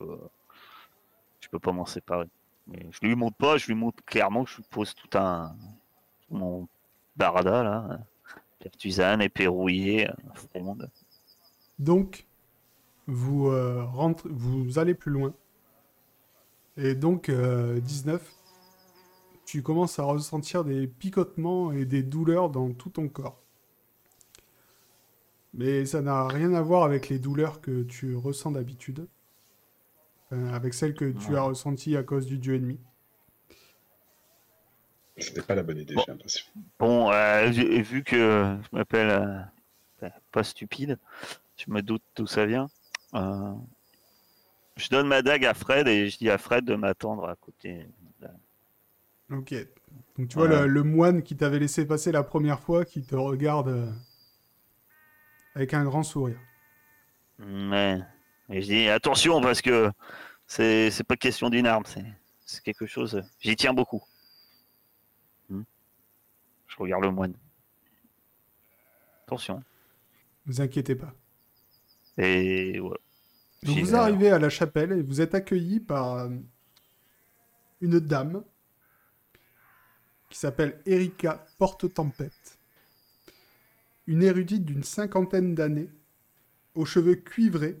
Euh, 0.00 0.16
Je 1.40 1.48
peux 1.48 1.58
pas 1.58 1.72
m'en 1.72 1.84
séparer. 1.84 2.26
Mais 2.66 2.88
je 2.90 3.06
lui 3.06 3.14
montre 3.14 3.36
pas, 3.36 3.58
je 3.58 3.66
lui 3.66 3.74
montre 3.74 4.02
clairement 4.04 4.44
que 4.44 4.50
je 4.50 4.62
pose 4.62 4.94
tout 4.94 5.18
un 5.18 5.54
tout 6.22 6.34
mon 6.34 6.66
barada 7.16 7.62
là. 7.62 8.00
Pertusane, 8.58 9.20
épée 9.20 9.46
rouillée, 9.46 10.08
euh, 10.08 10.14
fronde. 10.34 10.90
Donc, 11.78 12.24
vous, 13.06 13.50
rentrez, 13.92 14.30
vous 14.32 14.78
allez 14.78 14.94
plus 14.94 15.12
loin. 15.12 15.34
Et 16.76 16.94
donc, 16.94 17.28
euh, 17.28 17.78
19, 17.80 18.32
tu 19.46 19.62
commences 19.62 19.98
à 19.98 20.04
ressentir 20.04 20.64
des 20.64 20.86
picotements 20.86 21.72
et 21.72 21.84
des 21.84 22.02
douleurs 22.02 22.50
dans 22.50 22.72
tout 22.72 22.90
ton 22.90 23.08
corps. 23.08 23.40
Mais 25.52 25.86
ça 25.86 26.00
n'a 26.02 26.26
rien 26.26 26.52
à 26.54 26.62
voir 26.62 26.82
avec 26.84 27.08
les 27.08 27.18
douleurs 27.18 27.60
que 27.60 27.82
tu 27.84 28.16
ressens 28.16 28.52
d'habitude. 28.52 29.06
Enfin, 30.30 30.46
avec 30.52 30.74
celles 30.74 30.94
que 30.94 31.12
tu 31.12 31.32
Ouais. 31.32 31.36
as 31.38 31.42
ressenties 31.42 31.96
à 31.96 32.02
cause 32.02 32.26
du 32.26 32.38
dieu 32.38 32.54
ennemi. 32.56 32.78
C'était 35.16 35.42
pas 35.42 35.54
la 35.54 35.62
bonne 35.62 35.78
idée, 35.78 35.94
Bon. 35.94 36.02
j'ai 36.06 36.12
l'impression. 36.12 36.44
Bon, 36.78 37.10
euh, 37.12 37.48
vu 37.50 38.02
que 38.02 38.16
je 38.62 38.76
m'appelle 38.76 39.10
euh, 39.10 39.40
enfin, 39.98 40.12
pas 40.32 40.42
stupide, 40.42 40.98
je 41.56 41.70
me 41.70 41.82
doute 41.82 42.02
d'où 42.16 42.26
ça 42.26 42.46
vient. 42.46 42.68
euh, 43.14 43.52
je 44.76 44.88
donne 44.88 45.06
ma 45.06 45.22
dague 45.22 45.44
à 45.44 45.54
Fred 45.54 45.86
et 45.86 46.08
je 46.10 46.18
dis 46.18 46.28
à 46.30 46.36
Fred 46.38 46.64
de 46.64 46.74
m'attendre 46.74 47.28
à 47.28 47.36
côté. 47.36 47.86
Ok. 49.30 49.54
Donc 50.16 50.28
tu 50.28 50.36
vois 50.38 50.48
le, 50.48 50.66
le 50.66 50.82
moine 50.82 51.22
qui 51.22 51.36
t'avait 51.36 51.58
laissé 51.58 51.86
passer 51.86 52.12
la 52.12 52.22
première 52.22 52.60
fois 52.60 52.84
qui 52.84 53.02
te 53.02 53.16
regarde 53.16 53.68
euh, 53.68 53.92
avec 55.54 55.74
un 55.74 55.84
grand 55.84 56.02
sourire. 56.02 56.38
Mais 57.38 58.00
et 58.48 58.60
je 58.62 58.66
dis 58.66 58.88
attention 58.88 59.40
parce 59.40 59.62
que 59.62 59.90
c'est 60.46 60.90
c'est 60.90 61.04
pas 61.04 61.16
question 61.16 61.48
d'une 61.50 61.66
arme, 61.66 61.84
c'est 61.86 62.04
c'est 62.44 62.62
quelque 62.62 62.86
chose. 62.86 63.22
J'y 63.40 63.56
tiens 63.56 63.72
beaucoup. 63.72 64.02
Hmm. 65.48 65.62
Je 66.68 66.76
regarde 66.76 67.04
le 67.04 67.10
moine. 67.10 67.34
Attention. 69.26 69.62
vous 70.46 70.60
inquiétez 70.60 70.94
pas. 70.94 71.14
Et 72.18 72.78
ouais. 72.78 72.98
Donc 73.62 73.76
J'y 73.76 73.80
vous 73.80 73.96
arrivez 73.96 74.30
à 74.30 74.38
la 74.38 74.50
chapelle 74.50 74.92
et 74.92 75.02
vous 75.02 75.20
êtes 75.22 75.34
accueilli 75.34 75.80
par 75.80 76.14
euh, 76.14 76.28
une 77.80 77.98
dame 77.98 78.44
qui 80.34 80.40
s'appelle 80.40 80.80
Erika 80.84 81.46
Porte-Tempête. 81.58 82.58
Une 84.08 84.20
érudite 84.24 84.64
d'une 84.64 84.82
cinquantaine 84.82 85.54
d'années, 85.54 85.88
aux 86.74 86.84
cheveux 86.84 87.14
cuivrés, 87.14 87.80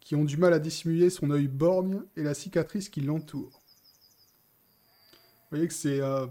qui 0.00 0.16
ont 0.16 0.24
du 0.24 0.36
mal 0.36 0.52
à 0.52 0.58
dissimuler 0.58 1.08
son 1.08 1.30
œil 1.30 1.46
borgne 1.46 2.02
et 2.16 2.24
la 2.24 2.34
cicatrice 2.34 2.88
qui 2.88 3.00
l'entoure. 3.00 3.62
Vous 5.22 5.50
voyez 5.50 5.68
que 5.68 5.72
c'est... 5.72 6.00
euh. 6.00 6.26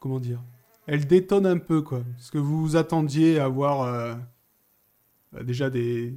Comment 0.00 0.18
dire 0.18 0.42
Elle 0.86 1.06
détonne 1.06 1.44
un 1.44 1.58
peu, 1.58 1.82
quoi. 1.82 2.02
Parce 2.16 2.30
que 2.30 2.38
vous 2.38 2.58
vous 2.62 2.76
attendiez 2.76 3.38
à 3.38 3.48
voir... 3.48 3.82
euh, 3.82 4.14
déjà 5.42 5.68
des, 5.68 6.14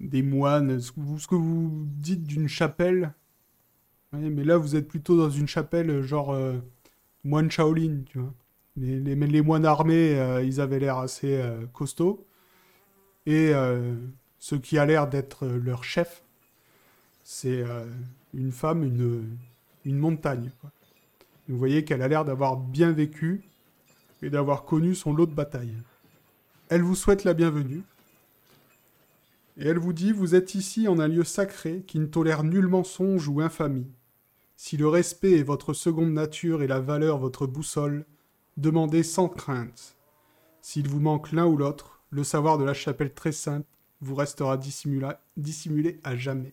des 0.00 0.22
moines, 0.22 0.80
ce 0.80 0.90
ce 1.16 1.28
que 1.28 1.36
vous 1.36 1.86
dites 1.86 2.24
d'une 2.24 2.48
chapelle. 2.48 3.14
Mais 4.12 4.42
là, 4.44 4.56
vous 4.56 4.74
êtes 4.74 4.88
plutôt 4.88 5.16
dans 5.16 5.30
une 5.30 5.46
chapelle 5.46 5.88
euh, 5.88 6.02
genre 6.02 6.32
euh, 6.32 6.58
moine 7.22 7.50
Shaolin, 7.50 8.02
tu 8.06 8.18
vois. 8.18 8.34
Les, 8.76 9.42
moines 9.42 9.66
armés, 9.66 10.18
euh, 10.18 10.42
ils 10.42 10.60
avaient 10.60 10.78
l'air 10.78 10.98
assez 10.98 11.42
costauds. 11.72 12.26
Et 13.26 13.52
ce 14.38 14.54
qui 14.54 14.78
a 14.78 14.86
l'air 14.86 15.08
d'être 15.08 15.46
leur 15.46 15.84
chef, 15.84 16.22
c'est 17.22 17.62
une 18.32 18.52
femme, 18.52 18.82
une, 19.84 19.98
montagne. 19.98 20.50
Vous 21.48 21.58
voyez 21.58 21.84
qu'elle 21.84 22.00
a 22.00 22.08
l'air 22.08 22.24
d'avoir 22.24 22.56
bien 22.56 22.92
vécu 22.92 23.42
et 24.22 24.30
d'avoir 24.30 24.64
connu 24.64 24.94
son 24.94 25.12
lot 25.12 25.26
de 25.26 25.34
batailles. 25.34 25.76
Elle 26.70 26.82
vous 26.82 26.94
souhaite 26.94 27.24
la 27.24 27.34
bienvenue. 27.34 27.82
Et 29.58 29.66
elle 29.66 29.78
vous 29.78 29.92
dit, 29.92 30.12
vous 30.12 30.34
êtes 30.34 30.54
ici 30.54 30.88
en 30.88 30.98
un 31.00 31.08
lieu 31.08 31.24
sacré 31.24 31.82
qui 31.86 31.98
ne 31.98 32.06
tolère 32.06 32.44
nul 32.44 32.66
mensonge 32.66 33.28
ou 33.28 33.40
infamie. 33.40 33.86
Si 34.62 34.76
le 34.76 34.88
respect 34.88 35.38
est 35.38 35.42
votre 35.42 35.72
seconde 35.72 36.12
nature 36.12 36.62
et 36.62 36.66
la 36.66 36.80
valeur 36.80 37.16
votre 37.16 37.46
boussole, 37.46 38.04
demandez 38.58 39.02
sans 39.02 39.26
crainte. 39.26 39.96
S'il 40.60 40.86
vous 40.86 41.00
manque 41.00 41.32
l'un 41.32 41.46
ou 41.46 41.56
l'autre, 41.56 42.02
le 42.10 42.24
savoir 42.24 42.58
de 42.58 42.64
la 42.64 42.74
chapelle 42.74 43.14
très 43.14 43.32
sainte 43.32 43.64
vous 44.02 44.14
restera 44.14 44.58
dissimula- 44.58 45.18
dissimulé 45.38 45.98
à 46.04 46.14
jamais. 46.14 46.52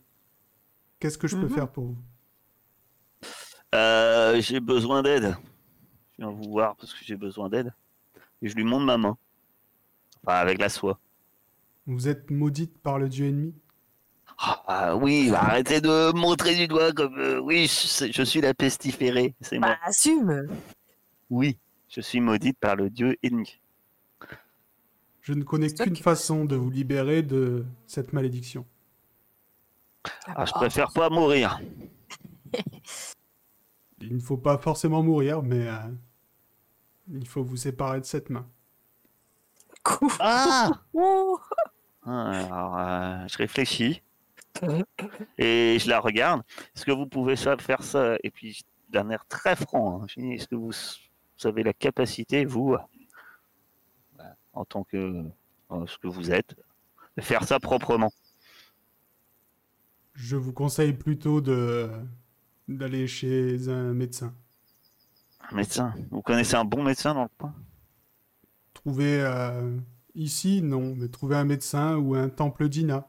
Qu'est-ce 1.01 1.17
que 1.17 1.27
je 1.27 1.35
peux 1.35 1.49
Mhm. 1.49 1.49
faire 1.49 1.69
pour 1.69 1.83
vous? 1.83 1.97
Euh, 3.75 4.39
j'ai 4.39 4.61
besoin 4.61 5.03
d'aide. 5.03 5.35
Je 6.13 6.23
viens 6.23 6.31
vous 6.31 6.49
voir 6.49 6.77
parce 6.77 6.93
que 6.93 7.03
j'ai 7.03 7.17
besoin 7.17 7.49
d'aide. 7.49 7.73
Et 8.41 8.47
je 8.47 8.55
lui 8.55 8.63
montre 8.63 8.85
ma 8.85 8.97
main. 8.97 9.17
Enfin, 10.23 10.37
avec 10.37 10.59
la 10.61 10.69
soie. 10.69 10.97
Vous 11.87 12.07
êtes 12.07 12.31
maudite 12.31 12.77
par 12.77 12.99
le 12.99 13.09
dieu 13.09 13.25
ennemi? 13.25 13.53
Ah 14.39 14.95
oui, 14.95 15.29
bah, 15.31 15.39
arrêtez 15.41 15.81
de 15.81 16.11
montrer 16.15 16.55
du 16.55 16.67
doigt 16.67 16.91
comme... 16.93 17.17
euh, 17.17 17.39
oui, 17.39 17.67
je, 17.67 18.11
je 18.11 18.23
suis 18.23 18.39
la 18.41 18.53
pestiférée, 18.53 19.33
c'est 19.41 19.57
moi. 19.57 19.69
Bah, 19.69 19.77
assume 19.83 20.47
Oui, 21.29 21.57
je 21.89 22.01
suis 22.01 22.19
maudite 22.19 22.57
par 22.59 22.75
le 22.75 22.89
dieu 22.89 23.17
ennemi. 23.23 23.59
Je 25.21 25.33
ne 25.33 25.43
connais 25.43 25.69
qu'une 25.73 25.93
qui- 25.93 26.03
façon 26.03 26.45
de 26.45 26.55
vous 26.55 26.69
libérer 26.69 27.23
de 27.23 27.65
cette 27.87 28.13
malédiction. 28.13 28.65
Ah, 30.27 30.45
je 30.45 30.51
préfère 30.53 30.91
pas 30.93 31.09
mourir. 31.09 31.59
Il 33.99 34.15
ne 34.15 34.21
faut 34.21 34.37
pas 34.37 34.57
forcément 34.59 35.01
mourir, 35.01 35.41
mais 35.41 35.67
euh, 35.67 35.73
il 37.11 37.27
faut 37.27 37.43
vous 37.43 37.57
séparer 37.57 37.99
de 37.99 38.05
cette 38.05 38.29
main. 38.29 38.47
Ah 40.19 40.69
Oh 40.93 41.39
Alors, 42.05 42.77
euh, 42.77 43.25
je 43.27 43.37
réfléchis. 43.37 44.01
Et 45.37 45.77
je 45.79 45.89
la 45.89 45.99
regarde. 45.99 46.43
Est-ce 46.75 46.85
que 46.85 46.91
vous 46.91 47.07
pouvez 47.07 47.35
ça, 47.35 47.57
faire 47.57 47.83
ça? 47.83 48.15
Et 48.23 48.31
puis, 48.31 48.63
d'un 48.89 49.09
air 49.09 49.25
très 49.27 49.55
franc, 49.55 50.03
hein, 50.03 50.07
est-ce 50.17 50.47
que 50.47 50.55
vous, 50.55 50.71
vous 50.71 51.47
avez 51.47 51.63
la 51.63 51.73
capacité, 51.73 52.45
vous, 52.45 52.75
en 54.53 54.65
tant 54.65 54.83
que 54.83 55.23
euh, 55.71 55.85
ce 55.85 55.97
que 55.97 56.07
vous 56.07 56.31
êtes, 56.31 56.55
de 57.17 57.21
faire 57.21 57.43
ça 57.43 57.59
proprement? 57.59 58.11
Je 60.13 60.35
vous 60.35 60.53
conseille 60.53 60.93
plutôt 60.93 61.41
de 61.41 61.89
d'aller 62.67 63.07
chez 63.07 63.69
un 63.69 63.93
médecin. 63.93 64.33
Un 65.51 65.55
médecin? 65.55 65.93
Vous 66.11 66.21
connaissez 66.21 66.55
un 66.55 66.65
bon 66.65 66.83
médecin 66.83 67.13
dans 67.13 67.23
le 67.23 67.29
coin? 67.37 67.55
Trouver 68.73 69.21
euh, 69.21 69.77
ici, 70.15 70.61
non, 70.61 70.95
mais 70.95 71.07
trouver 71.07 71.35
un 71.35 71.45
médecin 71.45 71.95
ou 71.97 72.15
un 72.15 72.29
temple 72.29 72.67
d'Ina, 72.67 73.07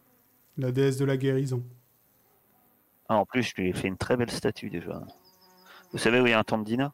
la 0.58 0.72
déesse 0.72 0.98
de 0.98 1.04
la 1.06 1.16
guérison. 1.16 1.62
ah, 3.08 3.16
En 3.16 3.26
plus, 3.26 3.42
je 3.42 3.54
lui 3.56 3.68
ai 3.68 3.72
fait 3.72 3.88
une 3.88 3.96
très 3.98 4.16
belle 4.16 4.30
statue 4.30 4.70
déjà. 4.70 5.02
Vous 5.92 5.98
savez 5.98 6.20
où 6.20 6.26
il 6.26 6.30
y 6.30 6.34
a 6.34 6.38
un 6.38 6.44
temple 6.44 6.64
d'Ina 6.64 6.92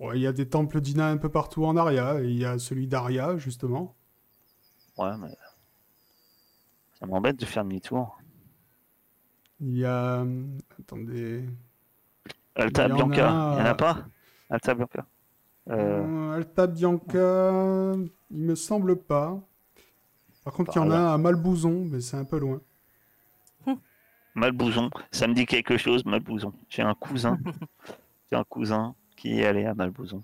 Ouais, 0.00 0.18
Il 0.18 0.22
y 0.22 0.26
a 0.26 0.32
des 0.32 0.48
temples 0.48 0.80
d'Ina 0.80 1.08
un 1.08 1.16
peu 1.16 1.28
partout 1.28 1.64
en 1.64 1.76
Aria, 1.76 2.20
il 2.20 2.36
y 2.36 2.44
a 2.44 2.58
celui 2.58 2.86
d'Aria, 2.86 3.36
justement. 3.38 3.94
Ouais, 4.98 5.16
mais 5.18 5.34
ça 6.98 7.06
m'embête 7.06 7.36
de 7.36 7.44
faire 7.46 7.64
demi-tour. 7.64 8.18
Il 9.60 9.78
y 9.78 9.84
a... 9.84 10.20
euh, 10.22 10.44
Attendez... 10.78 11.44
Alta 12.54 12.88
Il 12.88 12.92
Bianca, 12.94 13.28
a- 13.28 13.52
il 13.52 13.56
n'y 13.56 13.62
en 13.62 13.66
a 13.70 13.74
pas? 13.74 14.06
Alta 14.50 14.74
Bianca. 14.74 15.06
Euh, 15.70 16.32
Alta 16.32 16.66
Bianca, 16.66 17.94
il 18.30 18.38
me 18.38 18.54
semble 18.54 18.96
pas. 18.96 19.40
Par 20.44 20.52
contre, 20.52 20.72
il 20.74 20.78
y 20.78 20.82
en 20.82 20.90
a 20.90 20.96
un 20.96 21.14
à 21.14 21.18
Malbouzon, 21.18 21.84
mais 21.90 22.00
c'est 22.00 22.16
un 22.16 22.24
peu 22.24 22.38
loin. 22.38 22.60
Malbouzon, 24.34 24.90
ça 25.10 25.26
me 25.26 25.34
dit 25.34 25.44
quelque 25.46 25.76
chose, 25.76 26.04
Malbouzon. 26.04 26.52
J'ai 26.68 26.82
un 26.82 26.94
cousin, 26.94 27.38
j'ai 28.32 28.38
un 28.38 28.44
cousin 28.44 28.94
qui 29.16 29.40
est 29.40 29.46
allé 29.46 29.66
à 29.66 29.74
Malbouzon. 29.74 30.22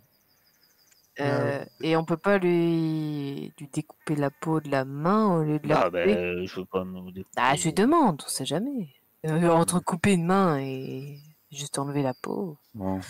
Euh, 1.21 1.65
et 1.83 1.97
on 1.97 2.05
peut 2.05 2.17
pas 2.17 2.39
lui... 2.39 3.53
lui 3.59 3.69
découper 3.73 4.15
la 4.15 4.31
peau 4.31 4.61
de 4.61 4.71
la 4.71 4.85
main 4.85 5.37
au 5.37 5.43
lieu 5.43 5.59
de 5.59 5.69
la 5.69 5.83
Ah 5.83 5.91
ben, 5.91 6.47
je 6.47 6.61
veux 6.61 6.65
pas 6.65 6.85
me 6.85 7.11
découper. 7.11 7.35
Ah, 7.37 7.55
je 7.57 7.65
lui 7.65 7.73
demande, 7.73 8.23
on 8.25 8.29
sait 8.29 8.47
jamais. 8.47 8.95
Euh, 9.27 9.49
entre 9.51 9.81
couper 9.81 10.13
une 10.13 10.25
main 10.27 10.59
et 10.61 11.19
juste 11.51 11.79
enlever 11.79 12.03
la 12.03 12.15
peau. 12.15 12.57
Bon. 12.75 13.01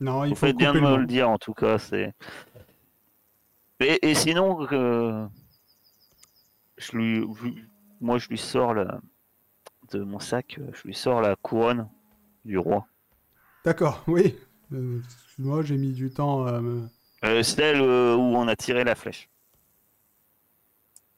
Non, 0.00 0.24
il 0.24 0.30
Vous 0.30 0.34
faut 0.34 0.46
faites 0.46 0.56
bien 0.56 0.72
me 0.72 0.96
le 0.96 1.06
dire, 1.06 1.30
en 1.30 1.38
tout 1.38 1.54
cas. 1.54 1.78
c'est. 1.78 2.12
Et, 3.78 4.10
et 4.10 4.14
sinon, 4.14 4.66
euh, 4.72 5.26
je 6.82 6.96
lui, 6.96 7.26
moi, 8.00 8.18
je 8.18 8.28
lui 8.28 8.38
sors 8.38 8.74
la, 8.74 9.00
de 9.92 10.00
mon 10.00 10.18
sac, 10.18 10.58
euh, 10.58 10.70
je 10.72 10.88
lui 10.88 10.94
sors 10.94 11.20
la 11.20 11.36
couronne 11.36 11.88
du 12.44 12.58
roi. 12.58 12.86
D'accord, 13.64 14.02
oui. 14.08 14.36
Euh, 14.72 15.00
Excuse-moi, 15.04 15.62
j'ai 15.62 15.76
mis 15.76 15.92
du 15.92 16.10
temps 16.10 16.46
à 16.46 16.60
me... 16.60 16.88
Euh, 17.24 17.42
celle 17.42 17.80
euh, 17.80 18.16
où 18.16 18.20
on 18.20 18.48
a 18.48 18.56
tiré 18.56 18.84
la 18.84 18.94
flèche. 18.94 19.28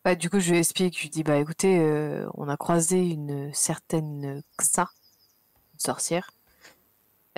Bah, 0.05 0.15
du 0.15 0.29
coup, 0.29 0.39
je 0.39 0.51
lui 0.51 0.59
explique, 0.59 0.99
je 0.99 1.03
lui 1.03 1.09
dis, 1.09 1.23
bah 1.23 1.39
écoutez, 1.39 1.79
euh, 1.79 2.29
on 2.35 2.49
a 2.49 2.59
croisé 2.59 3.09
une 3.09 3.55
certaine 3.55 4.43
Xa, 4.59 4.91
une 5.73 5.81
sorcière, 5.81 6.31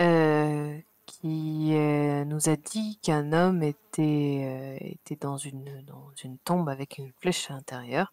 euh, 0.01 0.77
qui 1.21 1.75
euh, 1.75 2.25
nous 2.25 2.49
a 2.49 2.57
dit 2.57 2.99
qu'un 3.03 3.33
homme 3.33 3.62
était, 3.62 4.79
euh, 4.83 4.87
était 4.87 5.17
dans, 5.17 5.37
une, 5.37 5.83
dans 5.83 6.11
une 6.23 6.39
tombe 6.39 6.69
avec 6.69 6.99
une 6.99 7.12
flèche 7.21 7.51
à 7.51 7.55
l'intérieur, 7.55 8.12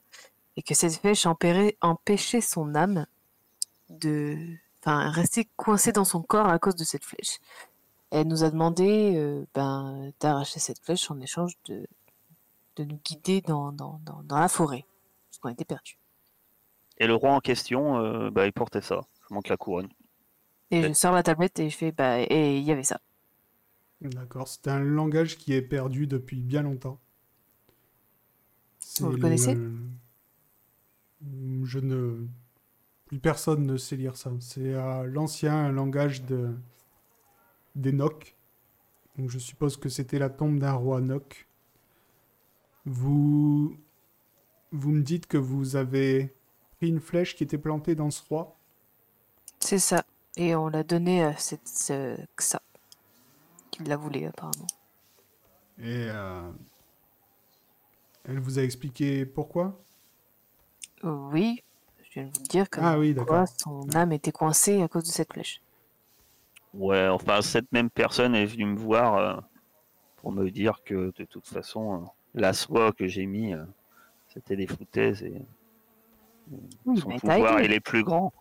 et 0.56 0.62
que 0.62 0.74
cette 0.74 0.95
flèche 0.95 1.26
empêchait 1.82 2.41
son 2.41 2.76
âme 2.76 3.06
de... 3.89 4.38
Rester 4.86 5.47
coincée 5.56 5.93
dans 5.93 6.04
son 6.04 6.22
corps 6.22 6.49
à 6.49 6.60
cause 6.60 6.76
de 6.76 6.84
cette 6.84 7.06
flèche. 7.06 7.39
elle 8.14 8.28
nous 8.28 8.43
a 8.43 8.51
demandé 8.51 9.14
euh, 9.16 9.45
ben, 9.56 10.12
d'arracher 10.20 10.60
cette 10.60 10.80
flèche 10.80 11.10
en 11.10 11.20
échange 11.20 11.54
de, 11.66 11.88
de 12.76 12.84
nous 12.84 12.99
guider 13.04 13.41
dans, 13.41 13.72
dans, 13.72 13.99
dans, 14.06 14.22
dans 14.24 14.38
la 14.38 14.47
forêt, 14.47 14.86
parce 15.30 15.39
qu'on 15.39 15.49
était 15.49 15.66
perdus. 15.66 15.97
Et 16.99 17.08
le 17.08 17.16
roi 17.16 17.32
en 17.32 17.39
question, 17.39 17.97
euh, 17.97 18.30
bah, 18.30 18.45
il 18.45 18.54
portait 18.54 18.82
ça. 18.82 19.01
Je 19.28 19.34
montre 19.34 19.49
la 19.49 19.58
couronne. 19.58 19.89
Et 20.72 20.82
Ouais. 20.82 20.88
je 20.88 20.93
sors 20.93 21.11
ma 21.14 21.24
tablette 21.24 21.59
et 21.59 21.70
je 21.70 21.78
fais, 21.78 21.91
bah, 21.91 22.22
et 22.22 22.57
il 22.57 22.64
y 22.64 22.72
avait 22.72 22.84
ça. 22.84 22.99
D'accord, 24.01 24.47
c'est 24.47 24.68
un 24.68 24.80
langage 24.80 25.38
qui 25.38 25.53
est 25.53 25.61
perdu 25.61 26.07
depuis 26.07 26.41
bien 26.41 26.64
longtemps. 26.64 26.99
Vous 28.99 29.11
le 29.11 29.18
connaissez? 29.18 29.57
Je 31.22 31.80
ne... 31.80 32.28
Plus 33.05 33.20
personne 33.20 33.66
ne 33.66 33.78
sait 33.78 33.95
lire 33.95 34.18
ça. 34.18 34.32
C'est 34.39 34.74
euh, 34.74 35.03
l'ancien 35.03 35.72
langage 35.72 36.24
de... 36.24 36.53
des 37.76 37.91
Nocs. 37.91 38.36
Donc 39.18 39.30
je 39.30 39.39
suppose 39.39 39.78
que 39.78 39.89
c'était 39.89 40.20
la 40.20 40.30
tombe 40.30 40.59
d'un 40.59 40.74
roi 40.74 40.99
Noc. 40.99 41.47
Vous... 42.86 43.78
Vous 44.72 44.91
me 44.91 45.01
dites 45.01 45.28
que 45.28 45.38
vous 45.38 45.76
avez 45.76 46.36
pris 46.78 46.89
une 46.89 46.99
flèche 46.99 47.36
qui 47.36 47.43
était 47.43 47.59
plantée 47.59 47.95
dans 47.95 48.09
ce 48.09 48.22
roi? 48.28 48.57
C'est 49.59 49.80
ça. 49.80 50.03
Et 50.38 50.56
on 50.56 50.68
l'a 50.68 50.84
donné 50.84 51.24
à 51.24 51.36
cette 51.38 51.68
ce- 51.68 52.18
ça. 52.38 52.62
Qui 53.72 53.84
l'a 53.84 53.98
voulu 53.98 54.26
apparemment. 54.26 54.68
et 55.80 56.08
euh, 56.10 56.52
elle 58.26 58.40
vous 58.40 58.60
a 58.60 58.64
expliqué 58.64 59.26
pourquoi? 59.26 59.80
Oui, 61.04 61.62
je 62.04 62.14
viens 62.14 62.24
de 62.26 62.30
vous 62.30 62.40
le 62.42 62.48
dire 62.48 62.70
comme 62.70 62.84
Ah 62.86 62.98
oui, 62.98 63.14
son 63.60 63.90
âme 63.94 64.12
était 64.14 64.32
coincée 64.32 64.82
à 64.82 64.88
cause 64.88 65.04
de 65.04 65.12
cette 65.12 65.34
flèche. 65.34 65.62
Ouais, 66.74 67.08
enfin, 67.08 67.42
cette 67.42 67.72
même 67.72 67.90
personne 67.90 68.36
est 68.36 68.46
venue 68.46 68.66
me 68.66 68.78
voir 68.78 69.18
euh, 69.18 69.40
pour 70.18 70.32
me 70.32 70.50
dire 70.52 70.82
que 70.86 71.14
de 71.18 71.26
toute 71.26 71.48
façon, 71.48 72.04
euh, 72.04 72.06
la 72.36 72.54
soie 72.54 72.92
que 72.94 73.08
j'ai 73.08 73.26
mis, 73.26 73.54
euh, 73.54 73.64
c'était 74.34 74.56
des 74.56 74.68
foutaises 74.68 75.24
et 75.24 75.42
euh, 76.54 76.58
Oui, 76.86 77.00
son 77.00 77.12
pouvoir, 77.20 77.62
il 77.62 77.72
est 77.72 77.80
plus 77.80 78.04
grand. 78.04 78.34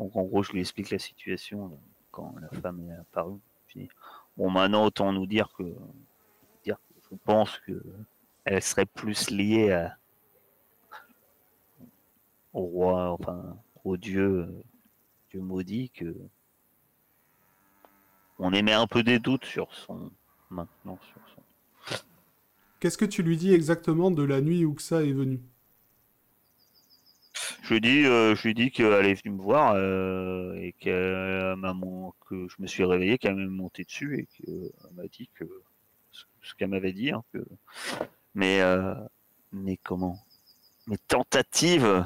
Donc, 0.00 0.16
en 0.16 0.22
gros, 0.22 0.42
je 0.42 0.52
lui 0.52 0.60
explique 0.60 0.88
la 0.88 0.98
situation 0.98 1.66
euh, 1.66 1.76
quand 2.10 2.34
la 2.40 2.48
femme 2.60 2.80
est 2.88 3.00
apparue. 3.00 3.38
Bon, 4.34 4.50
maintenant, 4.50 4.86
autant 4.86 5.12
nous 5.12 5.26
dire 5.26 5.52
que, 5.56 5.74
je 6.64 7.16
pense 7.24 7.58
que 7.66 7.82
elle 8.44 8.62
serait 8.62 8.86
plus 8.86 9.30
liée 9.30 9.72
à, 9.72 9.98
au 12.54 12.62
roi, 12.62 13.10
enfin, 13.12 13.58
au 13.84 13.98
dieu, 13.98 14.46
euh, 14.48 14.62
dieu 15.30 15.40
maudit 15.40 15.90
que 15.90 16.16
on 18.38 18.52
émet 18.54 18.72
un 18.72 18.86
peu 18.86 19.02
des 19.02 19.18
doutes 19.18 19.44
sur 19.44 19.74
son 19.74 20.10
maintenant 20.48 20.98
sur 21.02 21.20
son. 21.34 21.42
Qu'est-ce 22.78 22.96
que 22.96 23.04
tu 23.04 23.22
lui 23.22 23.36
dis 23.36 23.52
exactement 23.52 24.10
de 24.10 24.22
la 24.22 24.40
nuit 24.40 24.64
où 24.64 24.78
ça 24.78 25.02
est 25.04 25.12
venu 25.12 25.40
Je 27.70 27.74
lui 27.76 27.80
dis, 27.82 28.04
euh, 28.04 28.34
je 28.34 28.48
lui 28.48 28.54
dis 28.54 28.72
qu'elle 28.72 29.06
est 29.06 29.22
venue 29.22 29.36
me 29.36 29.42
voir 29.42 29.74
euh, 29.76 30.56
et 30.56 30.72
qu'elle 30.72 31.54
m'a 31.54 31.72
que 32.28 32.48
je 32.48 32.56
me 32.58 32.66
suis 32.66 32.82
réveillé, 32.82 33.16
qu'elle 33.16 33.36
m'est 33.36 33.46
montée 33.46 33.84
dessus 33.84 34.18
et 34.18 34.26
qu'elle 34.26 34.72
m'a 34.96 35.06
dit 35.06 35.30
que 35.36 35.44
ce, 36.10 36.24
qu'elle 36.56 36.70
m'avait 36.70 36.92
dit, 36.92 37.12
hein, 37.12 37.22
que 37.32 37.38
mais 38.34 38.60
euh, 38.60 38.96
mais 39.52 39.76
comment? 39.76 40.18
Mes 40.88 40.98
tentatives. 40.98 42.04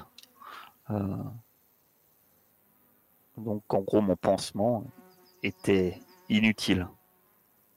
donc 3.39 3.73
en 3.73 3.81
gros 3.81 4.03
mon 4.03 4.17
pansement 4.17 4.85
était 5.43 5.99
inutile. 6.29 6.87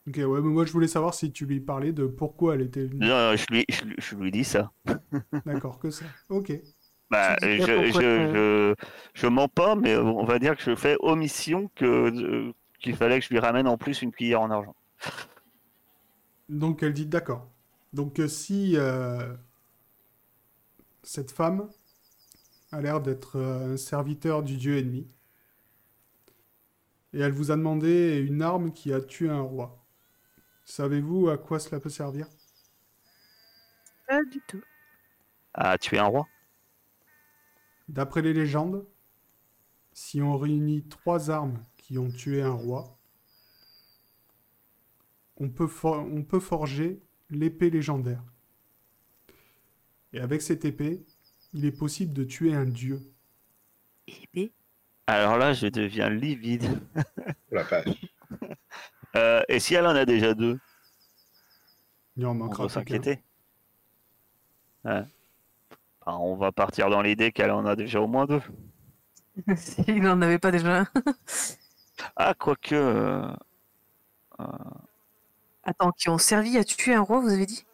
Ok, 0.09 0.17
ouais, 0.17 0.41
mais 0.41 0.49
moi 0.49 0.65
je 0.65 0.73
voulais 0.73 0.89
savoir 0.89 1.13
si 1.13 1.31
tu 1.31 1.45
lui 1.45 1.61
parlais 1.61 1.93
de 1.93 2.05
pourquoi 2.05 2.55
elle 2.55 2.63
était 2.63 2.83
venue. 2.83 3.05
Non, 3.05 3.33
je 3.37 3.45
lui, 3.49 3.65
je, 3.69 3.85
je 3.97 4.15
lui 4.17 4.31
dis 4.31 4.43
ça. 4.43 4.73
D'accord, 5.45 5.79
que 5.79 5.89
ça. 5.89 6.03
Ok. 6.27 6.51
Bah, 7.09 7.35
dis 7.41 7.59
je, 7.59 7.85
je, 7.85 7.91
je, 7.93 8.75
je 9.13 9.27
mens 9.27 9.47
pas, 9.47 9.75
mais 9.75 9.95
on 9.95 10.25
va 10.25 10.39
dire 10.39 10.57
que 10.57 10.61
je 10.61 10.75
fais 10.75 10.97
omission 10.99 11.71
que 11.75 11.85
euh, 11.85 12.53
qu'il 12.79 12.95
fallait 12.95 13.19
que 13.19 13.25
je 13.25 13.29
lui 13.29 13.39
ramène 13.39 13.67
en 13.67 13.77
plus 13.77 14.01
une 14.01 14.11
cuillère 14.11 14.41
en 14.41 14.51
argent. 14.51 14.75
Donc 16.49 16.83
elle 16.83 16.93
dit 16.93 17.05
d'accord. 17.05 17.49
Donc 17.93 18.19
euh, 18.19 18.27
si 18.27 18.73
euh, 18.75 19.35
cette 21.03 21.31
femme 21.31 21.69
a 22.71 22.81
l'air 22.81 23.01
d'être 23.01 23.37
euh, 23.37 23.73
un 23.73 23.77
serviteur 23.77 24.43
du 24.43 24.57
dieu 24.57 24.77
ennemi, 24.77 25.07
et 27.13 27.19
elle 27.21 27.31
vous 27.31 27.51
a 27.51 27.55
demandé 27.55 28.17
une 28.17 28.41
arme 28.41 28.73
qui 28.73 28.91
a 28.91 28.99
tué 28.99 29.29
un 29.29 29.41
roi, 29.41 29.85
savez-vous 30.65 31.29
à 31.29 31.37
quoi 31.37 31.59
cela 31.59 31.79
peut 31.79 31.89
servir? 31.89 32.27
Pas 34.07 34.23
du 34.25 34.41
tout. 34.47 34.61
À 35.53 35.77
tuer 35.77 35.99
un 35.99 36.05
roi? 36.05 36.27
D'après 37.87 38.21
les 38.21 38.33
légendes, 38.33 38.85
si 39.93 40.21
on 40.21 40.37
réunit 40.37 40.83
trois 40.87 41.29
armes 41.29 41.63
qui 41.77 41.97
ont 41.97 42.09
tué 42.09 42.41
un 42.41 42.51
roi, 42.51 42.97
on 45.37 45.49
peut, 45.49 45.67
for- 45.67 46.05
on 46.05 46.23
peut 46.23 46.39
forger 46.39 47.01
l'épée 47.29 47.69
légendaire. 47.69 48.23
Et 50.13 50.19
avec 50.19 50.41
cette 50.41 50.65
épée, 50.65 51.05
il 51.53 51.65
est 51.65 51.71
possible 51.71 52.13
de 52.13 52.23
tuer 52.23 52.53
un 52.53 52.65
dieu. 52.65 53.01
Épée 54.07 54.51
Alors 55.07 55.37
là, 55.37 55.53
je 55.53 55.67
deviens 55.67 56.09
livide. 56.09 56.65
Oh 57.51 57.55
la. 57.55 57.65
Euh, 59.15 59.41
et 59.47 59.59
si 59.59 59.73
elle 59.73 59.87
en 59.87 59.95
a 59.95 60.05
déjà 60.05 60.33
deux, 60.35 60.59
Il 62.17 62.25
en 62.25 62.31
on 62.31 62.33
manquera 62.35 62.63
qu'un. 62.63 62.69
s'inquiéter. 62.69 63.23
Ouais. 64.83 65.03
Enfin, 66.07 66.19
on 66.19 66.37
va 66.37 66.53
partir 66.53 66.89
dans 66.89 67.01
l'idée 67.01 67.33
qu'elle 67.33 67.51
en 67.51 67.65
a 67.65 67.75
déjà 67.75 67.99
au 67.99 68.07
moins 68.07 68.25
deux. 68.25 68.41
Il 69.87 70.01
n'en 70.01 70.21
avait 70.21 70.39
pas 70.39 70.51
déjà 70.51 70.79
un. 70.81 70.87
Ah, 72.15 72.33
quoique. 72.35 72.75
euh, 72.75 73.27
Attends, 75.63 75.91
qui 75.91 76.09
ont 76.09 76.17
servi 76.17 76.57
à 76.57 76.63
tuer 76.63 76.93
un 76.93 77.01
roi, 77.01 77.19
vous 77.19 77.29
avez 77.33 77.45
dit? 77.45 77.65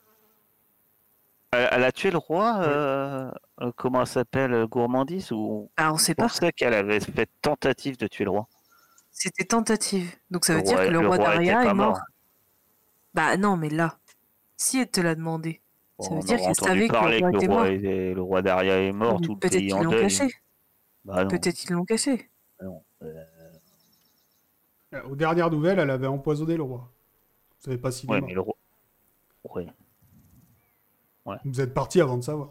Elle, 1.52 1.70
elle 1.72 1.84
a 1.84 1.92
tué 1.92 2.10
le 2.12 2.18
roi 2.18 2.58
euh, 2.64 3.32
euh, 3.62 3.72
Comment 3.76 4.02
elle 4.02 4.08
s'appelle 4.08 4.54
euh, 4.54 4.68
Gourmandise 4.68 5.32
Ou 5.32 5.70
Ah, 5.78 5.94
on 5.94 5.98
sait 5.98 6.16
pas. 6.16 6.28
pensait 6.28 6.52
qu'elle 6.52 6.74
avait 6.74 7.00
fait 7.00 7.30
tentative 7.42 7.98
de 7.98 8.08
tuer 8.08 8.24
le 8.26 8.32
roi 8.32 8.48
C'était 9.12 9.46
tentative. 9.46 10.16
Donc 10.32 10.46
ça 10.46 10.54
veut 10.54 10.60
Le 10.60 10.66
dire 10.68 10.78
roi- 10.78 10.86
que 10.86 10.92
le, 10.92 11.00
le 11.02 11.08
roi 11.08 11.18
roi 11.18 11.36
d'Aria 11.36 11.62
est 11.66 11.74
mort. 11.74 11.94
mort. 11.94 12.02
Bah 13.14 13.38
non, 13.38 13.58
mais 13.58 13.70
là, 13.70 13.98
si 14.58 14.80
elle 14.80 14.90
te 14.92 15.02
l'a 15.02 15.16
demandé, 15.16 15.63
Ça 16.04 16.10
veut 16.10 16.16
on 16.16 16.20
dire 16.20 16.38
qu'elle 16.38 16.48
entendu 16.50 16.54
savait 16.68 16.80
que 16.88 16.94
le 16.94 17.00
parler 17.00 17.20
roi 17.20 17.32
que 17.32 17.38
était 17.38 17.46
le 17.48 17.52
roi, 17.54 17.64
mort. 17.64 17.72
est- 17.72 18.14
le 18.14 18.22
roi 18.22 18.42
d'Aria 18.42 18.82
est 18.82 18.92
mort, 18.92 19.22
tout 19.22 19.34
le 19.34 19.40
peut-être 19.40 19.54
pays 19.54 19.62
qu'ils 19.68 19.74
en 19.74 19.84
l'ont 19.84 19.92
deuil. 19.92 20.02
caché. 20.04 20.28
Bah 21.06 21.26
Peut-être 21.26 21.56
qu'ils 21.56 21.72
l'ont 21.72 21.86
caché. 21.86 22.30
non. 22.62 22.84
Euh, 23.04 23.24
Euh, 24.94 25.02
Aux 25.10 25.16
dernières 25.16 25.50
nouvelles, 25.50 25.80
elle 25.80 25.90
avait 25.90 26.06
empoisonné 26.06 26.56
le 26.56 26.62
roi. 26.62 26.92
Vous 27.58 27.66
savez 27.66 27.78
pas 27.80 27.92
s'il 27.92 28.08
est 28.10 28.14
ouais, 28.14 28.22
mais 28.22 28.34
le 28.36 28.42
roi. 28.42 28.54
Ouais. 29.46 29.66
Vous 31.46 31.62
êtes 31.62 31.74
parti 31.74 32.00
avant 32.00 32.18
de 32.18 32.22
savoir. 32.24 32.50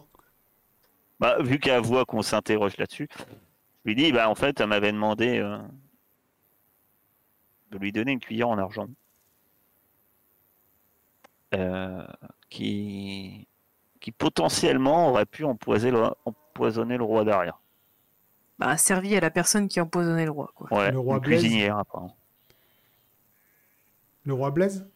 Bah, 1.21 1.37
vu 1.41 1.61
qu'elle 1.61 1.83
voit 1.83 2.05
qu'on 2.05 2.23
s'interroge 2.23 2.77
là-dessus, 2.79 3.09
je 3.21 3.25
lui 3.85 3.95
dis, 3.95 4.11
bah 4.13 4.29
en 4.29 4.35
fait, 4.35 4.59
elle 4.61 4.67
m'avait 4.67 4.91
demandé 4.91 5.39
euh, 5.39 5.57
de 7.71 7.79
lui 7.79 7.93
donner 7.93 8.11
une 8.13 8.19
cuillère 8.21 8.49
en 8.49 8.59
argent. 8.59 8.89
Euh, 11.55 12.05
qui, 12.53 13.47
qui 14.01 14.13
potentiellement 14.13 15.09
aurait 15.09 15.27
pu 15.27 15.45
empoisonner 15.45 15.93
le, 15.93 16.11
empoisonner 16.25 16.97
le 16.99 17.05
roi 17.05 17.25
d'Aria. 17.25 17.57
Bah, 18.59 18.77
servi 18.77 19.17
à 19.17 19.21
la 19.21 19.31
personne 19.31 19.69
qui 19.69 19.81
a 19.81 19.85
empoisonné 19.85 20.25
le 20.25 20.31
roi, 20.31 20.51
quoi. 20.55 20.73
Ouais, 20.73 20.91
Le 20.93 20.99
roi 20.99 21.17
une 21.17 21.23
Blaise. 21.23 21.41
cuisinière, 21.41 21.79
apparemment. 21.79 22.15
Le 24.25 24.35
roi 24.35 24.51
Blaise? 24.51 24.87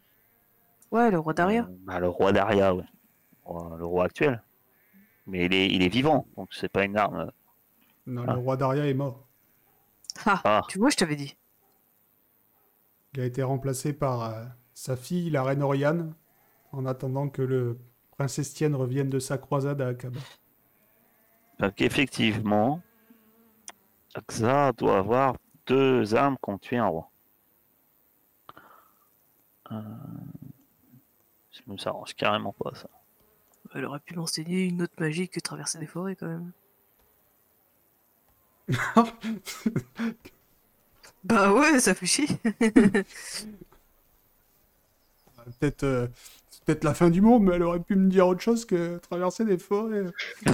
Ouais, 0.91 1.11
le 1.11 1.19
roi 1.19 1.33
d'Aria. 1.33 1.63
Euh, 1.63 1.77
bah, 1.81 1.99
le 1.99 2.09
roi 2.09 2.33
d'Aria, 2.33 2.75
ouais. 2.75 2.85
Le 3.47 3.51
roi- 3.53 3.77
Le 3.79 3.85
roi 3.87 4.05
actuel. 4.05 4.43
Mais 5.27 5.47
il 5.47 5.55
est, 5.55 5.67
il 5.69 5.83
est 5.83 5.89
vivant, 5.89 6.27
donc 6.37 6.51
c'est 6.53 6.69
pas 6.69 6.85
une 6.85 6.97
arme. 6.97 7.33
Non, 8.07 8.25
Ah. 8.29 8.35
le 8.35 8.39
roi 8.39 8.57
d'Aria 8.57 8.87
est 8.87 8.95
mort. 8.95 9.27
Ah, 10.27 10.41
Ah. 10.45 10.63
tu 10.69 10.79
vois, 10.79 10.91
je 10.91 10.97
t'avais 10.97 11.17
dit. 11.17 11.37
Il 13.15 13.21
a 13.21 13.25
été 13.25 13.43
remplacé 13.43 13.93
par 13.93 14.23
euh, 14.25 14.45
sa 14.75 14.95
fille, 14.95 15.31
la 15.31 15.43
reine 15.43 15.63
Oriane, 15.63 16.15
en 16.77 16.87
attendant 16.87 17.29
que 17.29 17.43
le 17.43 17.79
prince 18.17 18.39
Estienne 18.39 18.75
revienne 18.75 19.09
de 19.09 19.19
sa 19.19 19.39
croisade 19.39 19.81
à 19.81 19.89
Akaba. 19.89 20.21
Donc 21.59 21.81
effectivement, 21.81 22.83
Xa 24.29 24.73
doit 24.73 24.99
avoir 24.99 25.37
deux 25.67 26.15
armes 26.15 26.37
qui 26.43 26.51
ont 26.51 26.59
tué 26.59 26.77
un 26.77 26.87
roi. 26.87 27.11
Euh... 29.73 29.81
Ça 31.51 31.63
me 31.67 31.79
s'arrange 31.79 32.15
carrément 32.15 32.53
pas 32.53 32.75
ça. 32.75 32.91
Elle 33.75 33.87
aurait 33.87 34.01
pu 34.01 34.15
m'enseigner 34.15 34.65
une 34.65 34.83
autre 34.83 34.95
magie 34.99 35.29
que 35.29 35.41
traverser 35.41 35.79
des 35.79 35.87
forêts, 35.87 36.17
quand 36.17 36.29
même. 36.29 36.53
Bah 41.25 41.53
ouais, 41.53 41.81
ça 41.81 41.93
fait 41.93 42.07
chier. 42.07 42.29
peut-être 45.59 45.85
euh, 45.85 46.09
peut-être 46.67 46.85
la 46.85 46.95
fin 46.95 47.11
du 47.11 47.21
monde, 47.21 47.45
mais 47.45 47.55
elle 47.55 47.63
aurait 47.63 47.81
pu 47.81 47.95
me 47.95 48.11
dire 48.11 48.27
autre 48.27 48.41
chose 48.41 48.65
que 48.65 48.99
traverser 48.99 49.45
des 49.45 49.57
forêts. 49.57 50.05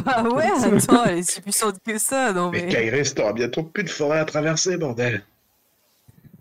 Ah 0.06 0.22
ouais, 0.22 0.46
attends, 0.76 1.04
elle 1.04 1.18
est 1.18 1.22
si 1.22 1.40
puissante 1.40 1.82
que 1.82 1.98
ça, 1.98 2.32
non 2.32 2.50
Mais 2.50 2.62
mais. 2.62 2.68
Kairis, 2.68 3.14
t'auras 3.14 3.32
bientôt 3.32 3.62
plus 3.64 3.82
de 3.82 3.88
forêt 3.90 4.18
à 4.18 4.24
traverser, 4.24 4.76
bordel. 4.76 5.24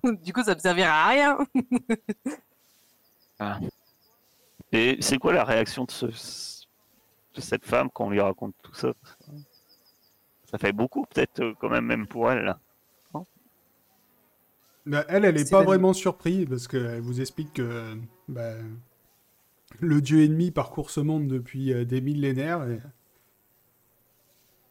Du 0.03 0.33
coup, 0.33 0.43
ça 0.43 0.55
me 0.55 0.59
servira 0.59 0.91
à 0.91 1.07
rien. 1.09 1.37
Et 4.71 4.97
c'est 4.99 5.19
quoi 5.19 5.31
la 5.31 5.43
réaction 5.43 5.83
de, 5.85 5.91
ce, 5.91 6.05
de 6.07 7.41
cette 7.41 7.65
femme 7.65 7.89
quand 7.93 8.05
on 8.05 8.09
lui 8.09 8.19
raconte 8.19 8.55
tout 8.63 8.73
ça? 8.73 8.93
Ça 10.49 10.57
fait 10.57 10.73
beaucoup, 10.73 11.05
peut-être, 11.05 11.39
euh, 11.41 11.53
quand 11.59 11.69
même, 11.69 11.85
même 11.85 12.07
pour 12.07 12.31
elle. 12.31 12.43
Là. 12.43 12.59
Bah, 14.87 15.05
elle, 15.07 15.25
elle 15.25 15.37
est 15.37 15.45
C'est 15.45 15.51
pas 15.51 15.63
vraiment 15.63 15.93
surprise 15.93 16.47
parce 16.49 16.67
qu'elle 16.67 17.01
vous 17.01 17.21
explique 17.21 17.53
que 17.53 17.95
bah, 18.27 18.55
le 19.79 20.01
dieu 20.01 20.23
ennemi 20.23 20.51
parcourt 20.51 20.89
ce 20.89 20.99
monde 20.99 21.27
depuis 21.27 21.73
euh, 21.73 21.85
des 21.85 22.01
millénaires 22.01 22.63
et 22.69 22.79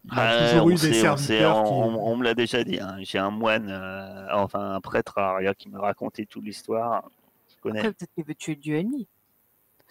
il 0.06 0.18
a 0.18 0.38
Ouais, 0.38 0.52
toujours 0.52 0.66
on 0.66 0.70
eu 0.70 0.74
des 0.74 0.78
sait, 0.78 1.08
on, 1.08 1.16
sait, 1.16 1.26
serviteurs 1.26 1.56
on, 1.58 1.64
qui... 1.64 1.72
on- 1.72 2.06
on 2.08 2.16
me 2.16 2.24
l'a 2.24 2.34
déjà 2.34 2.64
dit. 2.64 2.80
hein. 2.80 2.96
J'ai 3.00 3.18
un 3.18 3.30
moine, 3.30 3.68
euh, 3.68 4.26
enfin 4.32 4.74
un 4.74 4.80
prêtre 4.80 5.18
à 5.18 5.32
Aria 5.32 5.54
qui 5.54 5.68
m'a 5.68 5.80
raconté 5.80 6.24
toute 6.26 6.44
l'histoire. 6.44 7.10
Je 7.54 7.60
connais. 7.60 7.80
Après, 7.80 7.92
peut-être 7.92 8.10
qu'elle 8.14 8.24
veut 8.24 8.34
tuer 8.34 8.54
le 8.54 8.60
dieu 8.60 8.76
ennemi. 8.76 9.06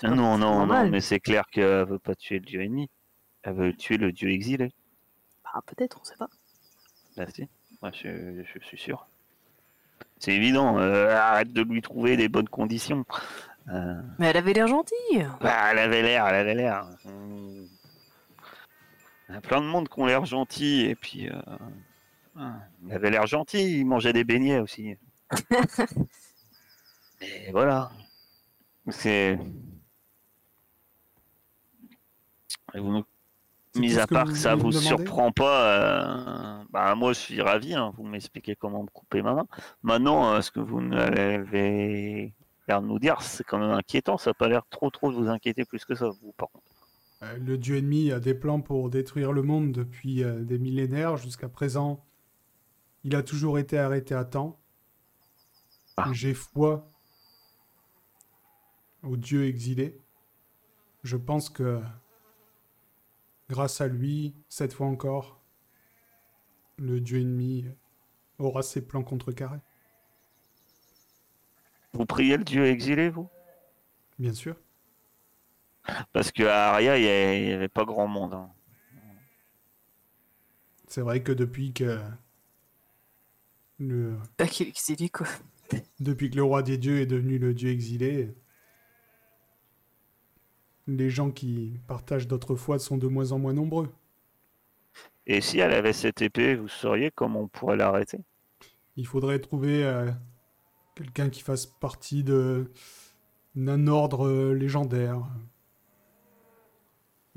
Non, 0.01 0.15
non, 0.15 0.37
non, 0.37 0.55
normal. 0.59 0.89
mais 0.89 1.01
c'est 1.01 1.19
clair 1.19 1.45
qu'elle 1.51 1.85
veut 1.85 1.99
pas 1.99 2.15
tuer 2.15 2.39
le 2.39 2.45
dieu 2.45 2.61
ennemi. 2.63 2.89
Elle 3.43 3.53
veut 3.53 3.73
tuer 3.73 3.97
le 3.97 4.11
dieu 4.11 4.29
exilé. 4.31 4.71
Bah, 5.43 5.61
peut-être, 5.65 5.99
on 6.01 6.03
sait 6.03 6.15
pas. 6.17 6.29
Là, 7.17 7.25
si. 7.27 7.47
Moi, 7.81 7.91
je, 7.93 8.43
je 8.43 8.59
suis 8.65 8.77
sûr. 8.77 9.07
C'est 10.17 10.33
évident. 10.33 10.79
euh, 10.79 11.15
arrête 11.15 11.53
de 11.53 11.61
lui 11.61 11.81
trouver 11.81 12.17
des 12.17 12.29
bonnes 12.29 12.49
conditions. 12.49 13.05
Euh, 13.67 14.01
Mais 14.17 14.27
elle 14.27 14.37
avait 14.37 14.53
l'air 14.53 14.67
gentille. 14.67 15.27
bah, 15.41 15.69
elle 15.71 15.79
avait 15.79 16.01
l'air, 16.01 16.27
elle 16.27 16.35
avait 16.35 16.55
l'air. 16.55 16.87
Hum. 17.05 17.67
Il 19.29 19.35
y 19.35 19.37
a 19.37 19.41
plein 19.41 19.61
de 19.61 19.67
monde 19.67 19.87
qui 19.89 19.99
ont 19.99 20.05
l'air 20.07 20.25
gentils 20.25 20.85
et 20.85 20.95
puis. 20.95 21.29
euh, 21.29 21.39
ah, 22.35 22.55
il 22.83 22.93
avait 22.93 23.11
l'air 23.11 23.27
gentil, 23.27 23.79
il 23.79 23.85
mangeait 23.85 24.13
des 24.13 24.23
beignets 24.23 24.59
aussi. 24.59 24.95
et 27.21 27.51
voilà. 27.51 27.91
C'est. 28.89 29.37
Vous 32.73 33.03
Mis 33.75 33.99
à 33.99 34.07
part 34.07 34.25
vous 34.25 34.31
que 34.31 34.37
ça 34.37 34.55
vous 34.55 34.69
demander 34.71 34.79
surprend 34.87 35.31
pas, 35.31 36.59
euh, 36.59 36.63
bah 36.71 36.95
moi 36.95 37.13
je 37.13 37.19
suis 37.19 37.39
ravi, 37.39 37.75
hein, 37.75 37.93
vous 37.95 38.03
m'expliquez 38.03 38.55
comment 38.55 38.81
me 38.81 38.87
couper 38.89 39.21
ma 39.21 39.35
main. 39.35 39.47
Maintenant, 39.83 40.33
euh, 40.33 40.41
ce 40.41 40.49
que 40.49 40.59
vous 40.59 40.79
avez 40.91 42.33
l'air 42.69 42.81
de 42.81 42.87
nous 42.87 42.99
dire, 42.99 43.21
c'est 43.21 43.43
quand 43.43 43.59
même 43.59 43.71
inquiétant, 43.71 44.17
ça 44.17 44.29
n'a 44.29 44.33
pas 44.33 44.47
l'air 44.47 44.63
trop 44.69 44.89
trop 44.89 45.11
de 45.11 45.17
vous 45.17 45.27
inquiéter 45.27 45.65
plus 45.65 45.83
que 45.85 45.95
ça, 45.95 46.09
vous 46.09 46.31
par 46.33 46.49
contre. 46.49 46.65
Euh, 47.23 47.37
Le 47.37 47.57
dieu 47.57 47.77
ennemi 47.77 48.11
a 48.11 48.19
des 48.19 48.33
plans 48.33 48.61
pour 48.61 48.89
détruire 48.89 49.33
le 49.33 49.41
monde 49.41 49.71
depuis 49.71 50.23
euh, 50.23 50.43
des 50.43 50.57
millénaires. 50.57 51.17
Jusqu'à 51.17 51.49
présent, 51.49 52.05
il 53.03 53.15
a 53.15 53.23
toujours 53.23 53.59
été 53.59 53.77
arrêté 53.77 54.15
à 54.15 54.23
temps. 54.23 54.59
Ah. 55.97 56.09
J'ai 56.13 56.33
foi 56.33 56.89
au 59.03 59.17
dieu 59.17 59.45
exilé. 59.45 59.99
Je 61.03 61.17
pense 61.17 61.49
que 61.49 61.81
grâce 63.49 63.81
à 63.81 63.87
lui, 63.87 64.35
cette 64.47 64.73
fois 64.73 64.87
encore, 64.87 65.41
le 66.77 67.01
dieu 67.01 67.19
ennemi 67.19 67.65
aura 68.37 68.61
ses 68.61 68.85
plans 68.85 69.03
contrecarrés. 69.03 69.59
Vous 71.93 72.05
priez 72.07 72.37
le 72.37 72.43
dieu 72.43 72.65
exilé, 72.65 73.09
vous? 73.09 73.29
Bien 74.19 74.33
sûr. 74.33 74.55
Parce 76.11 76.31
qu'à 76.31 76.73
Aria, 76.73 76.97
il 76.97 77.45
n'y 77.47 77.53
avait 77.53 77.67
pas 77.69 77.85
grand 77.85 78.07
monde. 78.07 78.33
hein. 78.33 78.49
C'est 80.89 81.01
vrai 81.01 81.23
que 81.23 81.31
depuis 81.31 81.71
que 81.73 81.99
le, 83.79 84.17
Bah, 84.37 84.47
qu'il 84.47 84.67
est 84.67 84.69
exilé, 84.69 85.09
quoi. 85.09 85.27
Depuis 85.99 86.29
que 86.31 86.35
le 86.35 86.43
roi 86.43 86.63
des 86.63 86.77
dieux 86.79 86.99
est 86.99 87.05
devenu 87.05 87.37
le 87.37 87.53
dieu 87.53 87.69
exilé, 87.69 88.33
les 90.87 91.09
gens 91.09 91.31
qui 91.31 91.79
partagent 91.87 92.27
d'autres 92.27 92.55
foi 92.57 92.79
sont 92.79 92.97
de 92.97 93.07
moins 93.07 93.31
en 93.31 93.39
moins 93.39 93.53
nombreux. 93.53 93.89
Et 95.25 95.39
si 95.39 95.59
elle 95.59 95.71
avait 95.71 95.93
cette 95.93 96.21
épée, 96.21 96.55
vous 96.55 96.67
sauriez 96.67 97.09
comment 97.09 97.39
on 97.43 97.47
pourrait 97.47 97.77
l'arrêter? 97.77 98.19
Il 98.97 99.07
faudrait 99.07 99.39
trouver 99.39 99.83
euh, 99.83 100.11
quelqu'un 100.99 101.29
qui 101.29 101.41
fasse 101.41 101.65
partie 101.65 102.23
de 102.25 102.69
d'un 103.55 103.87
ordre 103.87 104.27
euh, 104.27 104.53
légendaire. 104.53 105.23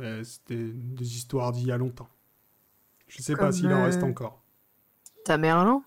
Euh, 0.01 0.23
C'était 0.25 0.73
des 0.73 1.17
histoires 1.17 1.53
d'il 1.53 1.69
y 1.69 1.73
a 1.73 1.79
longtemps. 1.79 2.09
Je 3.07 3.23
sais 3.23 3.37
pas 3.37 3.53
s'il 3.53 3.73
en 3.73 3.85
reste 3.85 4.03
euh, 4.03 4.07
encore. 4.07 4.43
Ta 5.25 5.39
Merlin 5.39 5.83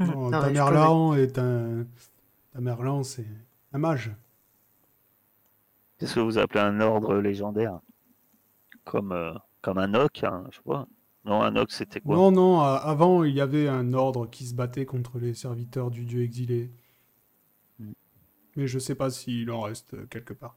Non, 0.00 0.30
Non, 0.30 0.30
Tamerlan 0.30 1.14
est 1.14 1.38
un. 1.38 1.86
Tamerlan, 2.52 3.04
c'est 3.04 3.26
un 3.72 3.78
mage. 3.78 4.10
Qu'est-ce 5.98 6.16
que 6.16 6.20
vous 6.20 6.38
appelez 6.38 6.60
un 6.60 6.80
ordre 6.80 7.16
légendaire? 7.18 7.80
Comme, 8.84 9.12
euh, 9.12 9.34
comme 9.62 9.78
un 9.78 9.94
oc, 9.94 10.24
hein, 10.24 10.44
je 10.50 10.58
vois. 10.64 10.88
Non, 11.24 11.42
un 11.42 11.54
oc, 11.56 11.70
c'était 11.70 12.00
quoi? 12.00 12.16
Non, 12.16 12.32
non, 12.32 12.60
avant, 12.60 13.22
il 13.22 13.34
y 13.34 13.40
avait 13.40 13.68
un 13.68 13.92
ordre 13.92 14.26
qui 14.26 14.46
se 14.46 14.54
battait 14.54 14.86
contre 14.86 15.18
les 15.18 15.34
serviteurs 15.34 15.90
du 15.90 16.04
dieu 16.04 16.22
exilé. 16.22 16.70
Mais 18.58 18.66
je 18.66 18.80
sais 18.80 18.96
pas 18.96 19.08
s'il 19.08 19.52
en 19.52 19.60
reste 19.60 19.94
euh, 19.94 20.06
quelque 20.06 20.34
part. 20.34 20.56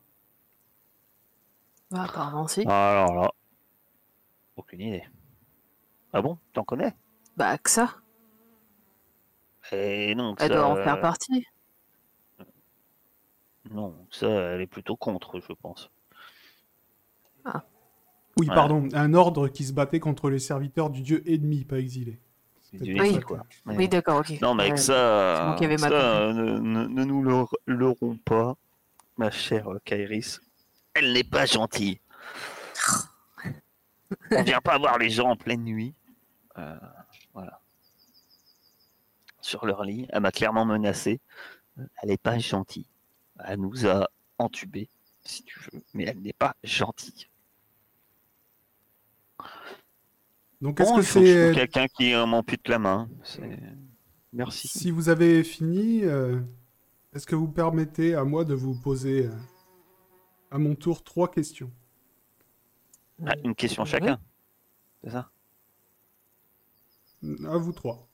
Bah, 1.92 2.02
apparemment, 2.04 2.48
si. 2.48 2.66
Ah, 2.68 3.04
Alors 3.04 3.14
là, 3.14 3.32
aucune 4.56 4.82
idée. 4.82 5.04
Ah 6.12 6.24
bon 6.24 6.40
T'en 6.54 6.64
connais? 6.64 6.96
Bah, 7.38 7.58
que 7.60 7.70
ça. 7.70 7.98
Et 9.72 10.16
non, 10.16 10.36
Elle 10.40 10.50
ça, 10.50 10.56
doit 10.56 10.66
en 10.66 10.76
faire 10.76 11.00
partie. 11.00 11.46
Non, 13.72 14.08
ça, 14.12 14.28
elle 14.28 14.62
est 14.62 14.68
plutôt 14.68 14.96
contre, 14.96 15.40
je 15.40 15.54
pense. 15.54 15.90
Oui, 18.38 18.48
Ouais. 18.48 18.56
pardon, 18.56 18.88
un 18.94 19.14
ordre 19.14 19.48
qui 19.48 19.64
se 19.64 19.74
battait 19.74 20.00
contre 20.00 20.30
les 20.30 20.40
serviteurs 20.40 20.90
du 20.90 21.02
dieu 21.02 21.22
ennemi, 21.30 21.66
pas 21.66 21.80
exilé. 21.80 22.20
Oui. 22.74 23.20
quoi. 23.20 23.44
D'accord, 23.88 24.20
ok. 24.20 24.40
Non, 24.42 24.56
mais 24.56 24.64
avec 24.64 24.78
c'est 24.78 24.86
ça, 24.86 24.94
euh, 24.94 26.34
ne, 26.34 26.58
ne- 26.60 26.88
ne 26.88 27.04
nous 27.04 27.22
le- 27.24 27.46
leurrons 27.66 28.18
pas, 28.24 28.56
ma 29.18 29.30
chère 29.32 29.68
Kairis. 29.84 30.40
Elle 30.94 31.12
n'est 31.14 31.24
pas 31.24 31.46
gentille. 31.46 32.00
On 34.32 34.44
vient 34.44 34.62
pas 34.62 34.78
voir 34.78 34.98
les 34.98 35.10
gens 35.10 35.30
en 35.32 35.36
pleine 35.36 35.64
nuit. 35.64 35.94
Euh, 36.58 36.78
voilà. 37.34 37.60
Sur 39.42 39.66
leur 39.66 39.84
lit. 39.84 40.06
Elle 40.10 40.22
m'a 40.22 40.32
clairement 40.32 40.66
menacé. 40.66 41.20
Elle 41.78 42.10
n'est 42.10 42.18
pas 42.18 42.38
gentille. 42.38 42.86
Elle 43.46 43.60
nous 43.60 43.88
a 43.88 44.08
entubés, 44.38 44.90
si 45.24 45.44
tu 45.44 45.60
veux, 45.72 45.82
mais 45.94 46.04
elle 46.06 46.20
n'est 46.22 46.34
pas 46.34 46.56
gentille. 46.64 47.28
Donc, 50.62 50.80
est-ce 50.80 50.94
que 50.94 51.02
c'est. 51.02 51.52
quelqu'un 51.56 51.88
qui 51.88 52.14
euh, 52.14 52.26
m'ampute 52.26 52.68
la 52.68 52.78
main. 52.80 53.10
Merci. 54.34 54.68
Si 54.68 54.92
vous 54.92 55.10
avez 55.10 55.44
fini, 55.44 56.04
euh, 56.04 56.40
est-ce 57.14 57.26
que 57.26 57.36
vous 57.36 57.48
permettez 57.48 58.14
à 58.16 58.24
moi 58.24 58.46
de 58.46 58.54
vous 58.54 58.80
poser 58.80 59.26
euh, 59.26 59.32
à 60.52 60.58
mon 60.58 60.76
tour 60.76 61.04
trois 61.04 61.30
questions? 61.32 61.72
Ah, 63.26 63.34
une 63.44 63.56
question 63.56 63.86
chacun. 63.86 64.20
C'est 65.04 65.10
ça? 65.12 65.30
À 67.24 67.58
vous 67.58 67.72
trois. 67.74 68.08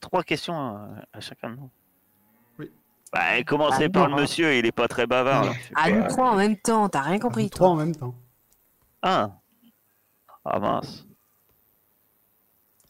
Trois 0.00 0.22
questions 0.24 0.54
à, 0.54 0.88
à 1.12 1.20
chacun 1.20 1.50
de 1.50 1.56
nous. 1.56 1.70
Oui. 2.58 2.70
Bah, 3.12 3.42
commencez 3.44 3.84
Ah, 3.84 3.88
par 3.90 4.08
non, 4.08 4.16
le 4.16 4.18
hein. 4.18 4.22
monsieur, 4.22 4.54
il 4.56 4.66
est 4.66 4.72
pas 4.72 4.88
très 4.88 5.06
bavard. 5.06 5.44
là. 5.46 5.52
Ah, 5.76 5.90
nous 5.90 6.06
trois 6.08 6.30
en 6.32 6.36
même 6.36 6.56
temps, 6.56 6.88
t'as 6.88 7.02
rien 7.02 7.16
À 7.16 7.20
compris, 7.20 7.48
trois 7.48 7.68
en 7.68 7.76
même 7.76 7.94
temps. 7.94 8.14
Ah. 9.02 9.38
Ah 10.44 10.58
mince. 10.58 11.06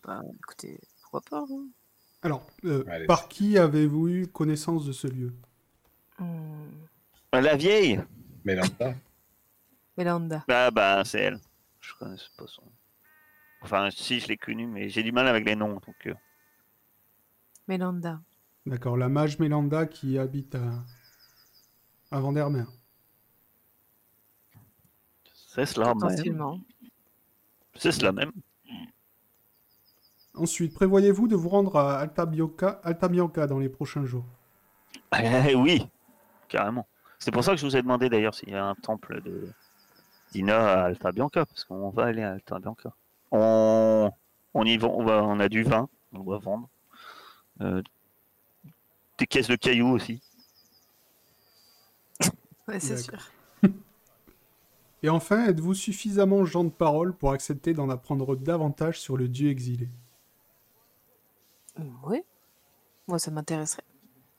Bah, 0.04 0.22
écoutez, 0.40 0.80
pourquoi 1.02 1.20
pas 1.22 1.44
hein. 1.50 1.66
Alors, 2.22 2.46
euh, 2.64 2.84
Allez. 2.88 3.06
par 3.06 3.28
qui 3.28 3.58
avez-vous 3.58 4.08
eu 4.08 4.26
connaissance 4.28 4.84
de 4.86 4.92
ce 4.92 5.06
lieu? 5.08 5.34
Hmm, 6.18 6.70
La 7.32 7.56
vieille 7.56 8.00
Mélanda 8.44 8.94
Mélanda. 9.96 10.44
Ah 10.48 10.70
bah 10.70 11.02
c'est 11.04 11.20
elle. 11.20 11.40
Je 11.80 11.92
connais 11.98 12.16
pas 12.38 12.46
son. 12.46 12.62
Enfin 13.60 13.90
si 13.90 14.20
je 14.20 14.28
l'ai 14.28 14.36
connue, 14.36 14.66
mais 14.66 14.88
j'ai 14.88 15.02
du 15.02 15.12
mal 15.12 15.26
avec 15.26 15.44
les 15.44 15.54
noms. 15.56 15.74
Donc 15.74 16.06
euh, 16.06 16.14
Mélanda. 17.68 18.20
D'accord, 18.66 18.96
la 18.96 19.08
mage 19.08 19.38
Mélanda 19.38 19.86
qui 19.86 20.18
habite 20.18 20.54
à, 20.54 20.84
à 22.10 22.20
Vandermeer. 22.20 22.66
c'est 25.34 25.66
cela 25.66 25.94
même. 25.94 26.62
C'est 27.74 27.92
cela 27.92 28.12
même. 28.12 28.32
Ensuite, 30.34 30.72
prévoyez-vous 30.72 31.28
de 31.28 31.36
vous 31.36 31.48
rendre 31.48 31.76
à 31.76 31.98
Alta 31.98 32.24
Bianca, 32.24 32.80
Alta 32.84 33.08
Bianca 33.08 33.46
dans 33.46 33.58
les 33.58 33.68
prochains 33.68 34.04
jours? 34.04 34.24
Eh 35.22 35.54
oui, 35.54 35.86
carrément. 36.48 36.86
C'est 37.18 37.30
pour 37.30 37.44
ça 37.44 37.52
que 37.52 37.58
je 37.58 37.66
vous 37.66 37.76
ai 37.76 37.82
demandé 37.82 38.08
d'ailleurs 38.08 38.34
s'il 38.34 38.48
y 38.48 38.54
a 38.54 38.64
un 38.64 38.74
temple 38.74 39.20
de 39.22 39.48
d'Ina 40.32 40.72
à 40.72 40.84
Alta 40.86 41.12
Bianca, 41.12 41.44
parce 41.44 41.64
qu'on 41.64 41.90
va 41.90 42.06
aller 42.06 42.22
à 42.22 42.32
Alta 42.32 42.58
Bianca. 42.58 42.94
On, 43.30 44.10
on 44.54 44.64
y 44.64 44.78
va, 44.78 44.88
on 44.88 45.04
va, 45.04 45.22
on 45.22 45.38
a 45.38 45.48
du 45.50 45.62
vin, 45.62 45.88
on 46.14 46.20
doit 46.20 46.38
vendre. 46.38 46.68
Euh, 47.60 47.82
des 49.18 49.26
caisses 49.26 49.48
de 49.48 49.56
cailloux 49.56 49.90
aussi. 49.92 50.22
Ouais, 52.66 52.80
c'est 52.80 52.96
sûr. 52.96 53.30
Et 55.02 55.08
enfin, 55.10 55.46
êtes-vous 55.46 55.74
suffisamment 55.74 56.44
gens 56.46 56.64
de 56.64 56.70
parole 56.70 57.12
pour 57.12 57.32
accepter 57.32 57.74
d'en 57.74 57.90
apprendre 57.90 58.36
davantage 58.36 58.98
sur 58.98 59.16
le 59.18 59.28
dieu 59.28 59.50
exilé? 59.50 59.88
Oui. 62.04 62.22
Moi, 63.08 63.18
ça 63.18 63.30
m'intéresserait. 63.30 63.84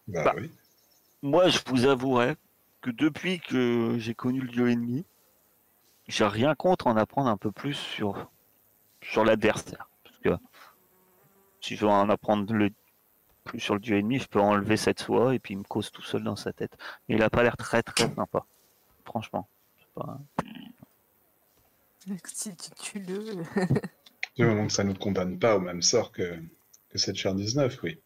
Bah, 0.07 0.23
Bah. 0.25 0.33
oui. 0.37 0.51
Moi, 1.21 1.47
je 1.49 1.59
vous 1.67 1.85
avouerai 1.85 2.35
que 2.81 2.89
depuis 2.91 3.39
que 3.39 3.95
j'ai 3.97 4.13
connu 4.13 4.41
le 4.41 4.49
dieu 4.49 4.69
ennemi, 4.69 5.05
j'ai 6.07 6.25
rien 6.25 6.53
contre 6.53 6.87
en 6.87 6.97
apprendre 6.97 7.29
un 7.29 7.37
peu 7.37 7.51
plus 7.51 7.75
sur, 7.75 8.29
sur 9.01 9.23
l'adversaire. 9.23 9.89
Parce 10.03 10.17
que 10.17 10.43
si 11.61 11.75
je 11.77 11.85
veux 11.85 11.91
en 11.91 12.09
apprendre 12.09 12.53
le, 12.53 12.71
plus 13.45 13.59
sur 13.61 13.73
le 13.75 13.79
dieu 13.79 13.97
ennemi, 13.97 14.19
je 14.19 14.27
peux 14.27 14.41
enlever 14.41 14.75
cette 14.75 14.99
soie 14.99 15.33
et 15.33 15.39
puis 15.39 15.53
il 15.53 15.57
me 15.59 15.63
cause 15.63 15.91
tout 15.91 16.01
seul 16.01 16.23
dans 16.23 16.35
sa 16.35 16.51
tête. 16.51 16.77
Mais 17.07 17.15
il 17.15 17.23
a 17.23 17.29
pas 17.29 17.41
l'air 17.43 17.55
très 17.55 17.81
très 17.83 18.13
sympa. 18.13 18.45
Franchement. 19.05 19.47
Pas- 19.95 20.19
Si 22.25 22.53
tu 22.57 22.69
tues 22.71 22.99
le. 22.99 23.43
Du 24.35 24.45
moment 24.45 24.67
que 24.67 24.73
ça 24.73 24.83
ne 24.83 24.89
nous 24.91 24.99
condamne 24.99 25.39
pas 25.39 25.55
au 25.55 25.59
même 25.61 25.81
sort 25.81 26.11
que, 26.11 26.37
que 26.93 26.99
cette 26.99 27.15
chère 27.15 27.33
19, 27.33 27.79
oui. 27.81 27.97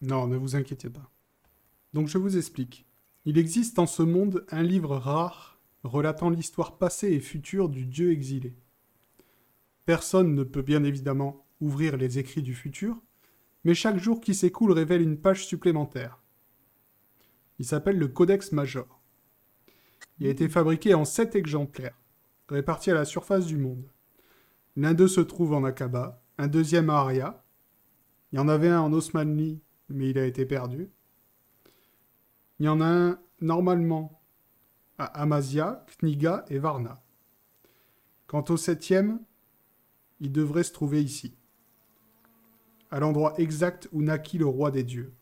Non, 0.00 0.28
ne 0.28 0.36
vous 0.36 0.54
inquiétez 0.54 0.88
pas. 0.88 1.10
Donc 1.92 2.06
je 2.06 2.16
vous 2.16 2.36
explique. 2.36 2.86
Il 3.24 3.38
existe 3.38 3.80
en 3.80 3.86
ce 3.86 4.04
monde 4.04 4.46
un 4.50 4.62
livre 4.62 4.96
rare 4.96 5.60
relatant 5.82 6.30
l'histoire 6.30 6.78
passée 6.78 7.10
et 7.10 7.18
future 7.18 7.68
du 7.68 7.86
dieu 7.86 8.12
exilé. 8.12 8.54
Personne 9.84 10.34
ne 10.36 10.44
peut 10.44 10.62
bien 10.62 10.84
évidemment 10.84 11.44
ouvrir 11.60 11.96
les 11.96 12.18
écrits 12.20 12.42
du 12.42 12.54
futur, 12.54 13.02
mais 13.64 13.74
chaque 13.74 13.98
jour 13.98 14.20
qui 14.20 14.34
s'écoule 14.34 14.70
révèle 14.70 15.02
une 15.02 15.18
page 15.18 15.44
supplémentaire. 15.44 16.22
Il 17.58 17.64
s'appelle 17.64 17.98
le 17.98 18.08
Codex 18.08 18.52
Major. 18.52 19.00
Il 20.20 20.28
a 20.28 20.30
été 20.30 20.48
fabriqué 20.48 20.94
en 20.94 21.04
sept 21.04 21.34
exemplaires, 21.34 21.98
répartis 22.48 22.92
à 22.92 22.94
la 22.94 23.04
surface 23.04 23.46
du 23.46 23.56
monde. 23.56 23.90
L'un 24.76 24.94
d'eux 24.94 25.08
se 25.08 25.20
trouve 25.20 25.52
en 25.52 25.64
Akaba, 25.64 26.23
un 26.38 26.48
deuxième 26.48 26.90
à 26.90 26.98
Aria. 26.98 27.44
Il 28.32 28.36
y 28.36 28.38
en 28.40 28.48
avait 28.48 28.68
un 28.68 28.80
en 28.80 28.92
Osmanli, 28.92 29.60
mais 29.88 30.10
il 30.10 30.18
a 30.18 30.26
été 30.26 30.44
perdu. 30.44 30.90
Il 32.58 32.66
y 32.66 32.68
en 32.68 32.80
a 32.80 32.86
un 32.86 33.18
normalement 33.40 34.20
à 34.98 35.04
Amazia, 35.04 35.84
Kniga 35.98 36.44
et 36.48 36.58
Varna. 36.58 37.02
Quant 38.26 38.44
au 38.48 38.56
septième, 38.56 39.20
il 40.20 40.32
devrait 40.32 40.62
se 40.62 40.72
trouver 40.72 41.02
ici, 41.02 41.36
à 42.90 43.00
l'endroit 43.00 43.34
exact 43.38 43.88
où 43.92 44.02
naquit 44.02 44.38
le 44.38 44.46
roi 44.46 44.70
des 44.70 44.84
dieux. 44.84 45.12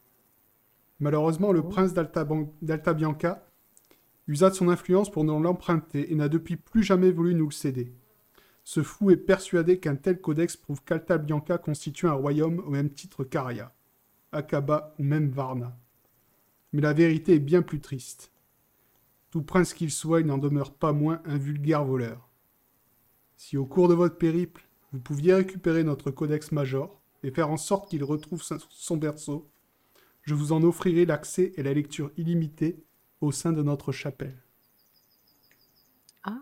Malheureusement, 1.01 1.53
le 1.53 1.63
prince 1.63 1.95
d'Alta 1.95 2.25
Ban- 2.25 2.53
d'Alta 2.63 2.95
Bianca 2.95 3.47
usa 4.29 4.51
de 4.51 4.55
son 4.55 4.69
influence 4.69 5.11
pour 5.11 5.25
nous 5.25 5.41
l'emprunter 5.41 6.13
et 6.13 6.15
n'a 6.15 6.29
depuis 6.29 6.57
plus 6.57 6.83
jamais 6.83 7.11
voulu 7.11 7.35
nous 7.35 7.47
le 7.47 7.53
céder. 7.53 7.93
Ce 8.65 8.83
fou 8.83 9.11
est 9.11 9.17
persuadé 9.17 9.79
qu'un 9.81 9.97
tel 9.97 10.21
codex 10.21 10.57
prouve 10.57 10.83
qu'Alta 10.85 11.19
Bianca 11.19 11.59
constitue 11.59 12.07
un 12.07 12.13
royaume 12.13 12.61
au 12.61 12.71
même 12.71 12.91
titre 12.91 13.25
qu'Aria, 13.25 13.75
Akaba 14.31 14.95
ou 14.99 15.03
même 15.03 15.31
Varna. 15.31 15.77
Mais 16.73 16.81
la 16.81 16.93
vérité 16.93 17.35
est 17.35 17.39
bien 17.41 17.63
plus 17.63 17.81
triste. 17.81 18.33
Tout 19.31 19.43
prince 19.43 19.75
qu'il 19.75 19.91
soit, 19.91 20.21
il 20.21 20.27
n'en 20.27 20.39
demeure 20.39 20.75
pas 20.75 20.93
moins 20.93 21.21
un 21.25 21.39
vulgaire 21.39 21.85
voleur. 21.85 22.29
Si 23.37 23.57
au 23.57 23.67
cours 23.67 23.89
de 23.89 23.95
votre 23.95 24.17
périple, 24.17 24.69
vous 24.93 25.01
pouviez 25.01 25.35
récupérer 25.35 25.85
notre 25.85 26.11
codex 26.11 26.53
major 26.53 27.01
et 27.23 27.31
faire 27.31 27.51
en 27.51 27.57
sorte 27.57 27.89
qu'il 27.91 28.05
retrouve 28.05 28.43
son- 28.43 28.59
son 28.71 28.97
berceau, 28.97 29.51
je 30.23 30.35
vous 30.35 30.53
en 30.53 30.63
offrirai 30.63 31.05
l'accès 31.05 31.53
et 31.57 31.63
la 31.63 31.75
lecture 31.75 32.13
illimitée 32.17 32.85
au 33.21 33.33
sein 33.33 33.53
de 33.53 33.63
notre 33.63 33.91
chapelle. 33.91 34.41
Ah. 36.25 36.39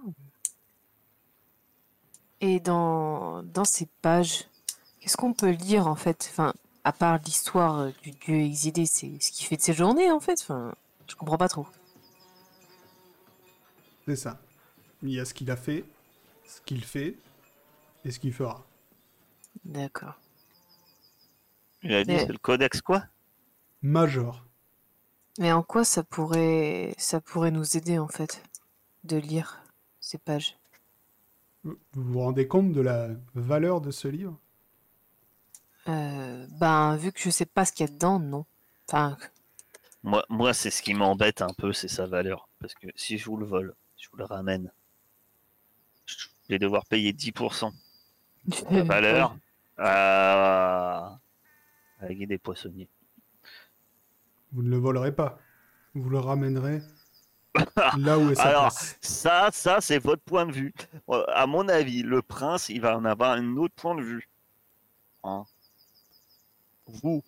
Et 2.41 2.61
dans, 2.61 3.43
dans 3.43 3.64
ces 3.64 3.86
pages, 4.03 4.47
qu'est-ce 5.01 5.16
qu'on 5.16 5.32
peut 5.34 5.51
lire 5.51 5.86
en 5.86 5.95
fait? 5.97 6.26
Enfin, 6.30 6.55
À 6.84 6.93
part 6.93 7.18
l'histoire 7.24 7.80
euh, 7.80 7.91
du 8.03 8.12
dieu 8.12 8.36
exilé, 8.36 8.86
c'est 8.86 9.20
ce 9.20 9.30
qu'il 9.32 9.47
fait 9.47 9.57
de 9.57 9.62
ses 9.62 9.74
journées 9.74 10.11
en 10.11 10.20
fait 10.20 10.41
enfin, 10.43 10.72
Je 11.09 11.14
comprends 11.16 11.38
pas 11.38 11.49
trop. 11.49 11.66
C'est 14.07 14.16
ça. 14.16 14.41
Il 15.03 15.11
y 15.11 15.20
a 15.20 15.24
ce 15.24 15.34
qu'il 15.34 15.51
a 15.51 15.57
fait, 15.57 15.84
ce 16.47 16.61
qu'il 16.62 16.84
fait 16.84 17.16
et 18.05 18.11
ce 18.11 18.18
qu'il 18.18 18.32
fera. 18.32 18.64
D'accord. 19.64 20.14
Il 21.82 21.95
a 21.95 22.05
dit 22.05 22.12
Mais- 22.12 22.20
c'est 22.20 22.32
le 22.32 22.38
codex 22.38 22.80
quoi? 22.80 23.05
Major. 23.82 24.45
Mais 25.38 25.53
en 25.53 25.62
quoi 25.62 25.84
ça 25.84 26.03
pourrait, 26.03 26.95
ça 26.99 27.20
pourrait 27.20 27.51
nous 27.51 27.76
aider 27.76 27.99
en 27.99 28.09
fait 28.09 28.43
de 29.05 29.16
lire 29.16 29.62
ces 30.01 30.18
pages? 30.18 30.59
Vous 31.65 31.79
vous 31.95 32.21
rendez 32.21 32.47
compte 32.47 32.73
de 32.73 32.83
la 32.83 33.09
valeur 33.35 33.81
de 33.81 33.91
ce 33.91 34.09
livre? 34.09 34.39
Euh, 35.89 36.47
Ben, 36.59 36.97
vu 36.97 37.13
que 37.13 37.21
je 37.21 37.29
sais 37.31 37.45
pas 37.47 37.65
ce 37.67 37.73
qu'il 37.73 37.87
y 37.87 37.91
a 37.91 37.93
dedans, 37.93 38.19
non. 38.19 38.47
Enfin, 38.89 39.17
Moi, 40.03 40.23
moi 40.29 40.53
c'est 40.53 40.71
ce 40.71 40.83
qui 40.83 40.93
m'embête 40.93 41.41
un 41.41 41.55
peu, 41.55 41.73
c'est 41.73 41.89
sa 41.89 42.07
valeur. 42.07 42.51
Parce 42.59 42.75
que 42.75 42.89
si 42.97 43.17
je 43.17 43.25
vous 43.25 43.39
le 43.39 43.47
vole, 43.47 43.75
je 43.97 44.09
vous 44.11 44.19
le 44.19 44.25
ramène, 44.25 44.71
je 46.07 46.27
vais 46.55 46.59
devoir 46.59 46.85
payer 46.87 47.13
10% 47.13 47.73
de 48.71 48.77
la 48.77 48.83
valeur 48.85 49.37
à, 49.79 51.19
à 52.01 52.07
la 52.07 52.15
guide 52.15 52.31
des 52.31 52.39
poissonniers. 52.39 52.89
Vous 54.53 54.63
ne 54.63 54.71
le 54.71 54.77
volerez 54.77 55.13
pas. 55.13 55.41
Vous 55.95 56.09
le 56.09 56.21
ramènerez 56.21 56.83
là 57.96 58.18
où 58.18 58.30
est 58.30 58.34
sa 58.34 58.42
Alors, 58.42 58.62
place. 58.68 58.96
Ça, 59.01 59.51
ça, 59.53 59.80
c'est 59.80 59.98
votre 59.98 60.22
point 60.22 60.46
de 60.46 60.53
vue. 60.53 60.72
Euh, 61.09 61.24
À 61.34 61.46
mon 61.46 61.68
avis, 61.68 62.03
le 62.03 62.22
prince, 62.22 62.68
il 62.68 62.80
va 62.80 62.96
en 62.96 63.05
avoir 63.05 63.32
un 63.32 63.57
autre 63.57 63.74
point 63.74 63.94
de 63.94 64.03
vue. 64.03 64.28
Hein. 65.24 65.44
Vous, 66.86 67.22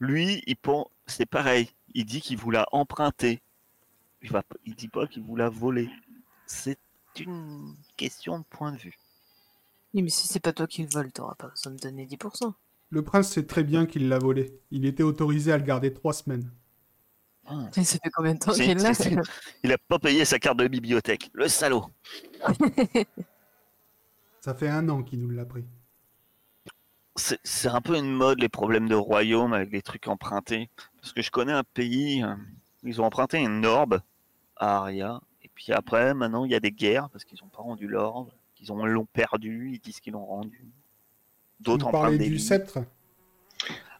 lui, 0.00 0.42
il 0.46 0.56
pense, 0.56 0.86
c'est 1.06 1.26
pareil. 1.26 1.70
Il 1.94 2.04
dit 2.06 2.20
qu'il 2.20 2.36
vous 2.38 2.50
l'a 2.50 2.66
emprunté. 2.72 3.40
Il 4.22 4.30
va, 4.30 4.42
il 4.64 4.74
dit 4.74 4.88
pas 4.88 5.06
qu'il 5.06 5.22
vous 5.22 5.36
l'a 5.36 5.48
volé. 5.48 5.88
C'est 6.46 6.78
une 7.18 7.74
question 7.96 8.38
de 8.40 8.44
point 8.44 8.72
de 8.72 8.78
vue. 8.78 8.98
Oui, 9.94 10.02
mais 10.02 10.10
si 10.10 10.26
c'est 10.28 10.40
pas 10.40 10.52
toi 10.52 10.66
qui 10.66 10.82
le 10.82 10.88
vole, 10.88 11.10
t'auras 11.12 11.34
pas 11.34 11.48
besoin 11.48 11.72
de 11.72 11.78
donner 11.78 12.06
10%. 12.06 12.52
Le 12.90 13.02
prince 13.02 13.30
sait 13.30 13.46
très 13.46 13.64
bien 13.64 13.86
qu'il 13.86 14.08
l'a 14.08 14.18
volé. 14.18 14.60
Il 14.70 14.84
était 14.84 15.02
autorisé 15.02 15.52
à 15.52 15.58
le 15.58 15.64
garder 15.64 15.92
trois 15.92 16.12
semaines. 16.12 16.50
Et 17.76 17.84
ça 17.84 17.98
fait 18.02 18.10
combien 18.10 18.34
de 18.34 18.38
temps 18.38 18.52
C'est- 18.52 18.62
qu'il 18.62 18.70
est 18.78 18.82
là 18.82 18.94
c'est- 18.94 19.16
Il 19.62 19.72
a 19.72 19.78
pas 19.78 19.98
payé 19.98 20.24
sa 20.24 20.38
carte 20.38 20.58
de 20.58 20.68
bibliothèque. 20.68 21.30
Le 21.32 21.48
salaud. 21.48 21.86
Ça 24.40 24.54
fait 24.54 24.68
un 24.68 24.88
an 24.88 25.02
qu'il 25.02 25.20
nous 25.20 25.30
l'a 25.30 25.44
pris. 25.44 25.64
c'est 27.16 27.68
un 27.68 27.80
peu 27.80 27.96
une 27.96 28.12
mode 28.12 28.40
les 28.40 28.48
problèmes 28.48 28.88
de 28.88 28.94
royaume 28.94 29.52
avec 29.52 29.70
des 29.70 29.82
trucs 29.82 30.06
empruntés. 30.06 30.70
Parce 31.00 31.12
que 31.12 31.20
je 31.20 31.30
connais 31.32 31.52
un 31.52 31.64
pays, 31.64 32.22
euh, 32.22 32.34
ils 32.84 33.00
ont 33.00 33.04
emprunté 33.04 33.38
une 33.38 33.66
orbe 33.66 34.00
à 34.56 34.78
Aria. 34.78 35.20
Et 35.42 35.50
puis 35.52 35.72
après, 35.72 36.14
maintenant, 36.14 36.44
il 36.44 36.52
y 36.52 36.54
a 36.54 36.60
des 36.60 36.70
guerres 36.70 37.08
parce 37.10 37.24
qu'ils 37.24 37.38
n'ont 37.42 37.48
pas 37.48 37.62
rendu 37.62 37.88
l'orbe. 37.88 38.30
Ils 38.60 38.72
ont- 38.72 38.84
l'ont 38.86 39.04
perdu, 39.06 39.70
ils 39.74 39.80
disent 39.80 39.98
qu'ils 40.00 40.12
l'ont 40.12 40.24
rendu. 40.24 40.64
D'autres 41.58 41.82
Vous 41.84 41.88
empruntent 41.88 42.02
parlez 42.02 42.18
des 42.18 42.28
du 42.28 42.38
sceptre 42.38 42.78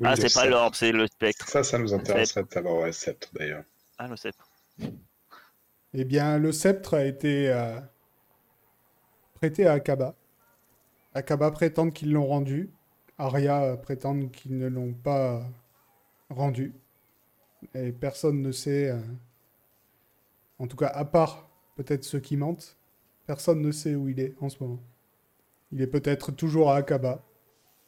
Oui, 0.00 0.06
Ah, 0.06 0.16
c'est 0.16 0.32
pas 0.32 0.46
l'orbe, 0.46 0.74
c'est 0.74 0.92
le 0.92 1.06
spectre. 1.06 1.48
Ça, 1.48 1.64
ça 1.64 1.78
nous 1.78 1.92
intéresserait 1.92 2.44
de 2.44 2.52
savoir 2.52 2.76
ouais, 2.82 2.92
sceptre 2.92 3.28
d'ailleurs. 3.34 3.64
Ah, 3.98 4.08
le 4.08 4.16
sceptre. 4.16 4.48
Eh 5.94 6.04
bien, 6.04 6.38
le 6.38 6.52
sceptre 6.52 6.94
a 6.94 7.04
été 7.04 7.50
euh, 7.50 7.80
prêté 9.34 9.66
à 9.66 9.72
Akaba. 9.72 10.14
Akaba 11.14 11.50
prétend 11.50 11.90
qu'ils 11.90 12.12
l'ont 12.12 12.26
rendu. 12.26 12.70
Arya 13.18 13.62
euh, 13.64 13.76
prétend 13.76 14.28
qu'ils 14.28 14.58
ne 14.58 14.68
l'ont 14.68 14.92
pas 14.92 15.36
euh, 15.36 15.40
rendu. 16.30 16.74
Et 17.74 17.90
personne 17.90 18.40
ne 18.40 18.52
sait, 18.52 18.90
euh, 18.90 19.00
en 20.58 20.68
tout 20.68 20.76
cas 20.76 20.86
à 20.86 21.04
part 21.04 21.48
peut-être 21.74 22.04
ceux 22.04 22.20
qui 22.20 22.36
mentent, 22.36 22.76
personne 23.26 23.60
ne 23.60 23.72
sait 23.72 23.96
où 23.96 24.08
il 24.08 24.20
est 24.20 24.34
en 24.40 24.48
ce 24.48 24.62
moment. 24.62 24.80
Il 25.72 25.82
est 25.82 25.88
peut-être 25.88 26.30
toujours 26.30 26.70
à 26.70 26.76
Akaba. 26.76 27.24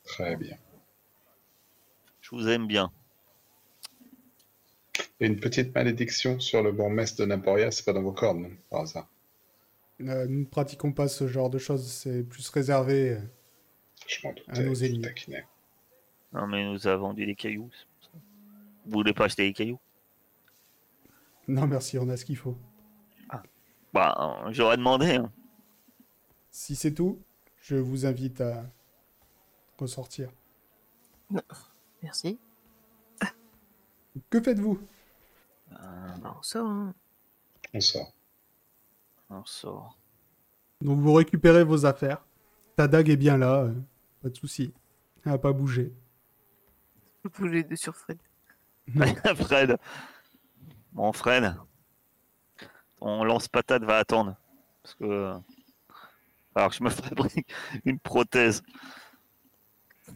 Très 0.05 0.37
bien. 0.37 0.57
Je 2.31 2.37
vous 2.37 2.49
aime 2.49 2.67
bien. 2.67 2.93
Et 5.21 5.27
une 5.27 5.39
petite 5.41 5.75
malédiction 5.75 6.41
sur 6.41 6.63
le 6.63 6.73
bourgmestre 6.73 7.21
de 7.21 7.27
Naporia, 7.27 7.71
c'est 7.71 7.85
pas 7.85 7.93
dans 7.93 8.03
vos 8.03 8.13
cordes, 8.13 8.47
par 8.71 8.83
hasard. 8.83 9.09
Euh, 10.01 10.27
nous 10.27 10.41
ne 10.41 10.45
pratiquons 10.45 10.93
pas 10.93 11.09
ce 11.09 11.29
genre 11.29 11.51
de 11.51 11.59
choses, 11.59 11.87
c'est 11.91 12.23
plus 12.23 12.49
réservé. 12.49 13.15
euh, 13.15 13.21
Je 14.07 14.27
À 14.49 14.63
nos 14.63 14.75
ennemis. 14.75 15.05
Non, 16.33 16.47
mais 16.47 16.65
nous 16.65 16.87
a 16.87 16.97
vendu 16.97 17.27
des 17.27 17.35
cailloux. 17.35 17.69
c'est 17.73 17.87
pour 17.87 18.05
ça. 18.05 18.19
Vous 18.87 18.93
voulez 18.93 19.13
pas 19.13 19.25
acheter 19.25 19.47
des 19.49 19.53
cailloux? 19.53 19.79
Non, 21.49 21.67
merci, 21.67 21.99
on 21.99 22.09
a 22.09 22.17
ce 22.17 22.25
qu'il 22.25 22.37
faut. 22.37 22.57
Bah, 23.93 24.45
euh, 24.47 24.53
j'aurais 24.53 24.77
demandé. 24.77 25.17
hein. 25.17 25.33
Si 26.53 26.77
c'est 26.77 26.95
tout, 26.95 27.19
je 27.61 27.75
vous 27.75 28.07
invite 28.07 28.41
à 28.41 28.65
ressortir. 29.79 30.31
Merci. 32.03 32.39
Que 34.29 34.41
faites-vous? 34.41 34.81
Bah, 35.71 35.79
on 36.39 36.43
sort, 36.43 36.69
hein. 36.69 36.95
On 37.73 37.81
sort. 37.81 38.13
On 39.29 39.45
sort. 39.45 39.99
Donc 40.81 40.99
vous 40.99 41.13
récupérez 41.13 41.63
vos 41.63 41.87
affaires. 41.87 42.25
Ta 42.77 42.89
dague 42.89 43.09
est 43.11 43.17
bien 43.17 43.37
là, 43.37 43.63
euh, 43.65 43.75
pas 44.23 44.31
de 44.31 44.37
souci. 44.37 44.73
Elle 45.25 45.33
n'a 45.33 45.39
pas 45.39 45.53
bougé. 45.53 45.93
Les 47.41 47.63
deux 47.63 47.77
sur 47.77 47.95
Fred. 47.95 48.19
Fred. 49.37 49.77
Bon, 50.93 51.13
Fred. 51.13 51.55
Ton 52.99 53.23
lance-patate 53.25 53.85
va 53.85 53.99
attendre. 53.99 54.37
Parce 54.83 54.95
que. 54.97 55.05
euh, 55.05 55.39
Alors 56.55 56.71
que 56.71 56.77
je 56.77 56.83
me 56.83 56.91
fabrique 56.91 57.47
une 57.85 57.99
prothèse. 58.01 58.63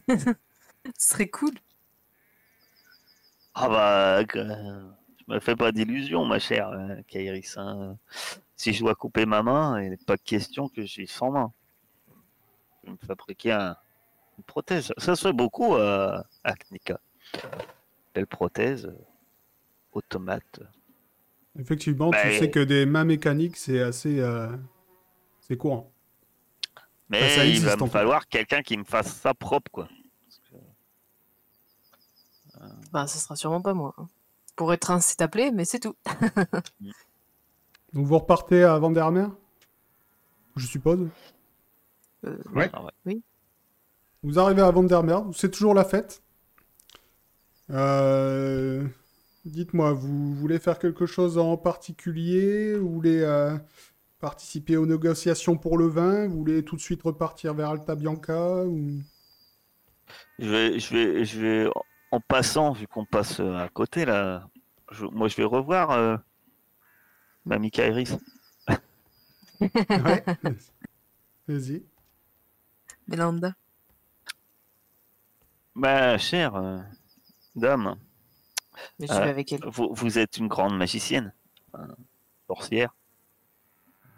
Ce 0.09 0.33
serait 0.97 1.29
cool. 1.29 1.53
Ah 3.55 3.69
bah. 3.69 4.23
Je 4.33 5.33
me 5.33 5.39
fais 5.39 5.55
pas 5.55 5.71
d'illusions, 5.71 6.23
ma 6.25 6.37
chère 6.39 6.69
euh, 6.69 7.01
Kairis. 7.07 7.55
hein. 7.57 7.97
Si 8.55 8.73
je 8.73 8.81
dois 8.81 8.93
couper 8.95 9.25
ma 9.25 9.41
main, 9.41 9.81
il 9.81 9.89
n'est 9.89 9.97
pas 9.97 10.17
question 10.17 10.67
que 10.69 10.85
j'ai 10.85 11.07
sans 11.07 11.31
main. 11.31 11.51
Je 12.83 12.87
vais 12.87 12.91
me 13.01 13.07
fabriquer 13.07 13.53
un- 13.53 13.75
une 14.37 14.43
prothèse. 14.43 14.93
Ça 14.97 15.15
se 15.15 15.27
fait 15.27 15.33
beaucoup 15.33 15.75
euh, 15.75 16.21
à 16.43 16.53
Knika. 16.55 16.99
Belle 18.13 18.27
prothèse. 18.27 18.85
euh, 18.85 18.97
Automate. 19.93 20.59
Effectivement, 21.57 22.09
Bah, 22.11 22.17
tu 22.21 22.27
euh, 22.27 22.39
sais 22.39 22.51
que 22.51 22.59
des 22.59 22.85
mains 22.85 23.05
mécaniques, 23.05 23.55
c'est 23.57 23.81
assez... 23.81 24.19
euh, 24.19 24.55
C'est 25.39 25.55
courant. 25.57 25.91
Mais 27.09 27.29
ça 27.29 27.45
il 27.45 27.61
va 27.63 27.77
me 27.77 27.87
falloir 27.87 28.27
quelqu'un 28.27 28.61
qui 28.61 28.75
me 28.77 28.83
fasse 28.83 29.07
ça 29.13 29.33
propre, 29.33 29.71
quoi. 29.71 29.87
Bah, 32.91 33.07
ce 33.07 33.17
sera 33.17 33.35
sûrement 33.35 33.61
pas 33.61 33.73
moi. 33.73 33.93
hein. 33.97 34.07
Pour 34.55 34.71
être 34.73 34.91
ainsi 34.91 35.15
appelé, 35.19 35.51
mais 35.51 35.65
c'est 35.65 35.79
tout. 35.79 35.95
Donc 37.93 38.05
vous 38.05 38.17
repartez 38.19 38.63
à 38.63 38.77
Vandermeer 38.77 39.29
Je 40.55 40.65
suppose. 40.67 41.07
Euh, 42.25 42.37
Ouais. 42.53 42.69
Ah 42.73 42.83
ouais. 43.05 43.19
Vous 44.23 44.39
arrivez 44.39 44.61
à 44.61 44.71
Vandermeer, 44.71 45.21
c'est 45.33 45.51
toujours 45.51 45.73
la 45.73 45.83
fête. 45.85 46.21
Euh, 47.69 48.87
Dites-moi, 49.45 49.93
vous 49.93 50.33
voulez 50.33 50.57
faire 50.57 50.79
quelque 50.79 51.05
chose 51.05 51.37
en 51.37 51.55
particulier? 51.57 52.75
Vous 52.75 52.89
voulez 52.89 53.21
euh, 53.21 53.55
participer 54.19 54.75
aux 54.77 54.87
négociations 54.87 55.55
pour 55.57 55.77
le 55.77 55.85
vin? 55.87 56.27
Vous 56.27 56.37
voulez 56.39 56.63
tout 56.65 56.75
de 56.75 56.81
suite 56.81 57.03
repartir 57.03 57.53
vers 57.53 57.69
Alta 57.69 57.93
Bianca 57.95 58.63
ou... 58.65 59.01
Je 60.39 60.49
vais, 60.49 60.79
je 60.79 60.93
vais, 60.95 61.25
je 61.25 61.39
vais, 61.41 61.69
en 62.15 62.19
passant, 62.21 62.71
vu 62.71 62.87
qu'on 62.87 63.05
passe 63.05 63.39
euh, 63.39 63.57
à 63.57 63.67
côté 63.69 64.05
là, 64.05 64.47
je- 64.91 65.05
moi 65.05 65.27
je 65.27 65.35
vais 65.35 65.43
revoir 65.43 65.91
euh, 65.91 66.17
Mamie 67.45 67.71
Kairis. 67.71 68.17
Ouais. 69.59 70.25
Vas-y. 71.47 71.83
Mélanda. 73.07 73.53
Ma 75.75 76.17
chère 76.17 76.55
euh, 76.55 76.79
dame, 77.55 77.97
Mais 78.99 79.07
je 79.07 79.13
Euh, 79.13 79.23
vais 79.23 79.29
avec 79.29 79.51
elle. 79.51 79.59
vous, 79.65 79.89
vous 79.93 80.17
êtes 80.17 80.37
une 80.37 80.47
grande 80.47 80.77
magicienne, 80.77 81.33
sorcière, 82.47 82.95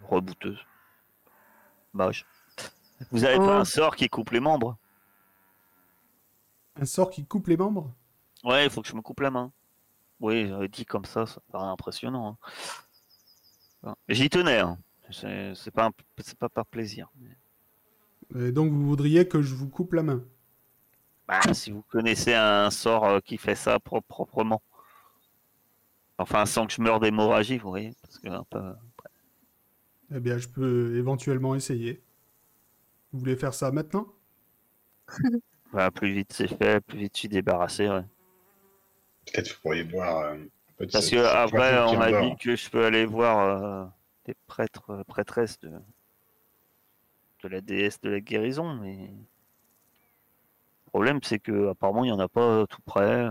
rebouteuse, 0.10 0.60
mage. 1.94 2.26
Vous 3.12 3.24
avez 3.26 3.38
Oh. 3.40 3.46
pas 3.46 3.58
un 3.60 3.66
sort 3.66 3.96
qui 3.96 4.08
coupe 4.10 4.32
les 4.32 4.40
membres 4.40 4.78
Un 6.80 6.86
sort 6.86 7.10
qui 7.10 7.26
coupe 7.26 7.48
les 7.50 7.58
membres? 7.58 7.94
Ouais, 8.44 8.66
il 8.66 8.70
faut 8.72 8.82
que 8.82 8.88
je 8.88 8.96
me 8.96 9.02
coupe 9.02 9.20
la 9.20 9.30
main. 9.32 9.52
Oui, 10.20 10.48
j'avais 10.48 10.68
dit 10.70 10.86
comme 10.86 11.06
ça, 11.06 11.26
ça 11.26 11.42
paraît 11.52 11.68
impressionnant. 11.70 12.38
hein. 13.84 13.96
J'y 14.10 14.30
tenais, 14.30 14.60
hein. 14.60 14.78
c'est 15.12 15.72
pas, 15.74 15.92
c'est 16.20 16.38
pas 16.38 16.50
par 16.50 16.66
plaisir. 16.66 17.10
Et 18.36 18.52
donc 18.54 18.72
vous 18.72 18.86
voudriez 18.88 19.28
que 19.28 19.42
je 19.42 19.54
vous 19.54 19.68
coupe 19.68 19.92
la 19.94 20.04
main? 20.04 20.24
Bah, 21.28 21.54
si 21.54 21.72
vous 21.72 21.84
connaissez 21.84 22.34
un 22.34 22.70
sort 22.72 23.06
euh, 23.06 23.20
qui 23.20 23.38
fait 23.38 23.56
ça 23.56 23.80
pro- 23.80 24.02
proprement. 24.02 24.62
Enfin, 26.20 26.46
sans 26.46 26.68
que 26.68 26.74
je 26.74 26.82
meure 26.82 27.00
d'hémorragie, 27.00 27.58
vous 27.58 27.70
voyez. 27.70 27.94
Parce 28.02 28.20
que 28.20 28.28
un 28.30 28.44
peu- 28.50 28.74
Eh 30.14 30.20
bien, 30.20 30.38
je 30.38 30.50
peux 30.50 30.98
éventuellement 30.98 31.56
essayer. 31.56 32.04
Vous 33.12 33.20
voulez 33.20 33.36
faire 33.36 33.54
ça 33.54 33.70
maintenant? 33.72 34.14
plus 35.94 36.14
vite 36.14 36.34
c'est 36.34 36.48
fait, 36.48 36.82
plus 36.82 36.98
vite 36.98 37.12
je 37.16 37.20
suis 37.20 37.30
débarrassé. 37.30 37.90
ouais. 37.90 38.04
Peut-être 39.32 39.50
vous 39.56 39.62
pourriez 39.62 39.84
voir 39.84 40.18
euh, 40.20 40.34
un 40.36 40.48
peu 40.78 40.86
de 40.86 40.92
Parce 40.92 41.06
ce- 41.08 41.16
que 41.16 41.20
après, 41.20 41.78
on 41.86 41.98
m'a 41.98 42.12
dit 42.22 42.36
que 42.38 42.56
je 42.56 42.70
peux 42.70 42.86
aller 42.86 43.06
voir 43.06 43.40
euh, 43.40 43.86
des 44.26 44.36
prêtres, 44.48 44.90
euh, 44.92 45.04
prêtresses 45.04 45.60
de, 45.60 45.72
de 47.44 47.48
la 47.48 47.62
déesse 47.62 48.00
de 48.02 48.10
la 48.10 48.20
guérison, 48.22 48.74
mais 48.76 48.96
le 50.86 50.90
problème 50.90 51.20
c'est 51.24 51.40
que 51.40 51.70
apparemment 51.70 52.04
il 52.06 52.08
n'y 52.08 52.14
en 52.14 52.20
a 52.20 52.30
pas 52.30 52.66
tout 52.68 52.82
près. 52.86 53.28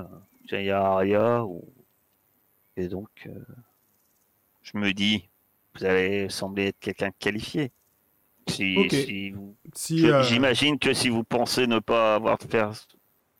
Il 0.52 0.62
y 0.62 0.70
a 0.70 0.80
Aria, 0.80 1.44
ou... 1.44 1.64
et 2.76 2.86
donc 2.88 3.08
euh, 3.26 3.44
je 4.62 4.78
me 4.78 4.92
dis, 4.92 5.28
vous 5.74 5.84
allez 5.84 6.28
sembler 6.28 6.66
être 6.68 6.78
quelqu'un 6.78 7.10
qualifié. 7.18 7.72
Si, 8.48 8.88
si 8.90 9.30
vous- 9.30 9.56
Si, 9.74 9.98
je- 9.98 10.06
euh, 10.06 10.22
J'imagine 10.22 10.78
que 10.78 10.92
si 10.94 11.08
vous 11.08 11.24
pensez 11.24 11.66
ne 11.66 11.78
pas 11.78 12.14
avoir 12.14 12.38
de, 12.38 12.44
faire, 12.44 12.72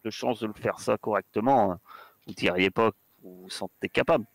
de 0.05 0.11
chance 0.11 0.41
de 0.41 0.47
le 0.47 0.53
faire 0.53 0.81
ça 0.81 0.99
correctement, 0.99 1.73
hein, 1.73 1.81
vous 2.27 2.33
ne 2.33 2.35
diriez 2.37 2.71
pas 2.71 2.91
que 2.91 2.97
vous 3.23 3.43
vous 3.43 3.51
sentez 3.51 3.89
capable. 3.89 4.27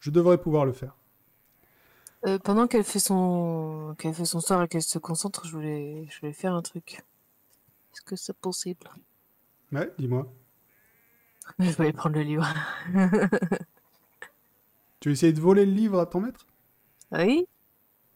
je 0.00 0.10
devrais 0.10 0.38
pouvoir 0.38 0.64
le 0.66 0.72
faire. 0.72 0.94
Euh, 2.26 2.38
pendant 2.38 2.66
qu'elle 2.66 2.84
fait 2.84 2.98
son 3.00 3.94
qu'elle 3.98 4.14
fait 4.14 4.24
son 4.24 4.40
sort 4.40 4.62
et 4.62 4.68
qu'elle 4.68 4.82
se 4.82 4.98
concentre, 4.98 5.46
je 5.46 5.52
voulais 5.52 6.06
je 6.10 6.20
voulais 6.20 6.32
faire 6.32 6.54
un 6.54 6.62
truc. 6.62 7.02
Est-ce 7.92 8.02
que 8.02 8.16
c'est 8.16 8.36
possible? 8.36 8.88
Ouais, 9.72 9.90
dis-moi. 9.98 10.32
Je 11.58 11.70
vais 11.70 11.84
aller 11.84 11.92
prendre 11.92 12.16
le 12.16 12.22
livre. 12.22 12.46
Tu 15.00 15.08
veux 15.08 15.12
essayer 15.12 15.32
de 15.34 15.40
voler 15.40 15.66
le 15.66 15.72
livre 15.72 16.00
à 16.00 16.06
ton 16.06 16.20
maître? 16.20 16.46
Oui. 17.12 17.46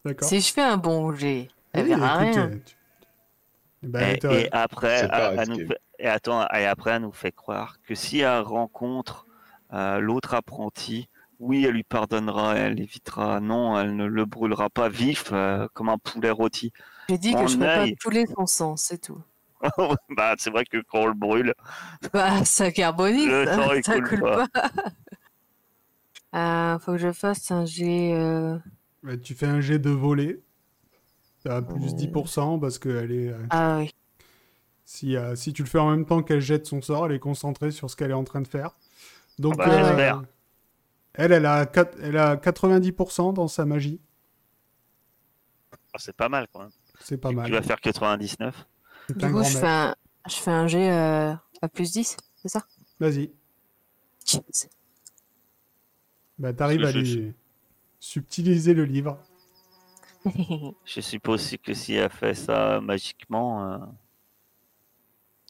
D'accord. 0.05 0.27
Si 0.29 0.41
je 0.41 0.53
fais 0.53 0.61
un 0.61 0.77
bon 0.77 1.13
jet, 1.13 1.49
elle 1.73 1.83
Oui, 1.83 1.89
verra 1.89 2.15
écoute, 2.15 2.17
rien. 2.17 2.49
euh, 2.51 2.57
tu- 2.65 2.75
ben, 3.83 4.17
et, 4.29 4.49
après, 4.51 4.99
C'est 5.01 5.09
pas 5.09 5.15
à- 5.15 5.41
à 5.41 5.45
risqué. 5.45 5.45
nous 5.45 5.67
fait- 5.67 5.79
et 5.99 6.07
attends, 6.07 6.47
et 6.53 6.65
après, 6.65 6.91
elle 6.91 7.01
nous 7.03 7.11
fait 7.11 7.31
croire 7.31 7.75
que 7.83 7.95
si 7.95 8.19
elle 8.19 8.41
rencontre 8.41 9.25
euh, 9.73 9.99
l'autre 9.99 10.33
apprenti, 10.33 11.09
oui, 11.39 11.63
elle 11.65 11.73
lui 11.75 11.83
pardonnera, 11.83 12.55
elle 12.55 12.79
évitera. 12.81 13.39
Non, 13.39 13.79
elle 13.79 13.95
ne 13.95 14.05
le 14.05 14.25
brûlera 14.25 14.69
pas 14.69 14.89
vif 14.89 15.25
euh, 15.31 15.67
comme 15.73 15.89
un 15.89 15.97
poulet 15.99 16.31
rôti. 16.31 16.71
J'ai 17.09 17.17
dit 17.17 17.35
que 17.35 17.45
je 17.45 17.57
ne 17.57 17.67
pas 17.67 17.83
œil. 17.83 17.95
couler 18.01 18.25
son 18.25 18.45
sang, 18.45 18.77
c'est 18.77 18.99
tout. 18.99 19.21
bah, 20.09 20.35
c'est 20.37 20.49
vrai 20.51 20.63
que 20.65 20.77
quand 20.87 20.99
on 21.01 21.07
le 21.07 21.13
brûle, 21.13 21.53
Bah, 22.13 22.45
ça 22.45 22.71
carbonise, 22.71 23.27
Le 23.27 23.45
ça, 23.45 23.55
sang, 23.55 23.73
il 23.73 23.83
ça 23.83 23.93
coule 23.93 24.07
coule 24.09 24.19
pas. 24.21 24.47
pas. 24.47 24.47
Euh, 26.35 26.79
faut 26.79 26.93
que 26.93 26.97
je 26.97 27.11
fasse 27.11 27.49
un 27.51 27.65
jet. 27.65 28.13
Tu 29.23 29.33
fais 29.35 29.45
un 29.47 29.61
jet 29.61 29.79
de 29.79 29.89
volée. 29.89 30.41
T'as 31.43 31.61
plus 31.61 31.93
Euh. 31.93 31.95
10% 31.95 32.59
parce 32.59 32.79
que 32.79 32.89
elle 32.89 33.11
est, 33.11 33.29
euh, 33.29 33.37
Ah 33.49 33.77
oui. 33.79 33.91
si, 34.85 35.15
euh, 35.15 35.35
si 35.35 35.53
tu 35.53 35.63
le 35.63 35.69
fais 35.69 35.79
en 35.79 35.89
même 35.89 36.05
temps 36.05 36.21
qu'elle 36.21 36.41
jette 36.41 36.65
son 36.65 36.81
sort, 36.81 37.05
elle 37.05 37.13
est 37.13 37.19
concentrée 37.19 37.71
sur 37.71 37.89
ce 37.89 37.95
qu'elle 37.95 38.11
est 38.11 38.15
en 38.15 38.23
train 38.25 38.41
de 38.41 38.47
faire. 38.47 38.71
Donc, 39.39 39.55
Ah 39.59 39.67
bah, 39.69 40.15
euh, 40.15 40.21
elle, 41.13 41.31
elle 41.31 41.45
a, 41.45 41.65
quat- 41.65 41.95
elle 42.01 42.17
a 42.17 42.35
90% 42.37 43.33
dans 43.33 43.47
sa 43.47 43.65
magie. 43.65 44.01
ah, 45.93 45.97
c'est 45.99 46.15
pas 46.15 46.29
mal 46.29 46.47
quand 46.51 46.59
même. 46.59 46.71
C'est 46.99 47.17
pas 47.17 47.29
Tu 47.29 47.35
mal. 47.35 47.51
vas 47.51 47.61
faire 47.61 47.79
99. 47.79 48.67
C'est 49.07 49.17
Du 49.17 49.31
coup, 49.31 49.43
je 49.43 49.57
fais, 49.57 49.67
un... 49.67 49.95
je 50.27 50.35
fais 50.35 50.51
un 50.51 50.67
jet 50.67 50.91
euh, 50.91 51.33
à 51.61 51.69
plus 51.69 51.91
10, 51.91 52.17
c'est 52.35 52.49
ça? 52.49 52.65
Vas-y. 52.99 53.31
Bah, 56.37 56.53
t'arrives 56.53 56.83
à 56.85 56.91
lui 56.91 57.33
subtiliser 57.99 58.73
le 58.73 58.85
livre. 58.85 59.19
Je 60.85 61.01
suppose 61.01 61.55
que 61.63 61.73
si 61.73 61.93
elle 61.95 62.09
fait 62.09 62.33
ça 62.33 62.81
magiquement, 62.81 63.73
euh, 63.73 63.77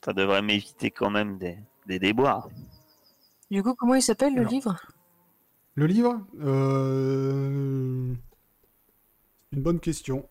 ça 0.04 0.14
devrait 0.14 0.42
m'éviter 0.42 0.92
quand 0.92 1.10
même 1.10 1.38
des, 1.38 1.58
des 1.88 2.00
déboires. 2.00 2.50
Du 3.52 3.64
coup, 3.64 3.74
comment 3.74 3.96
il 3.96 4.02
s'appelle 4.02 4.36
le 4.36 4.42
Alors. 4.42 4.52
livre? 4.52 4.82
Le 5.76 5.86
livre 5.88 6.26
euh... 6.40 8.14
Une 9.52 9.62
bonne 9.64 9.80
question. 9.80 10.30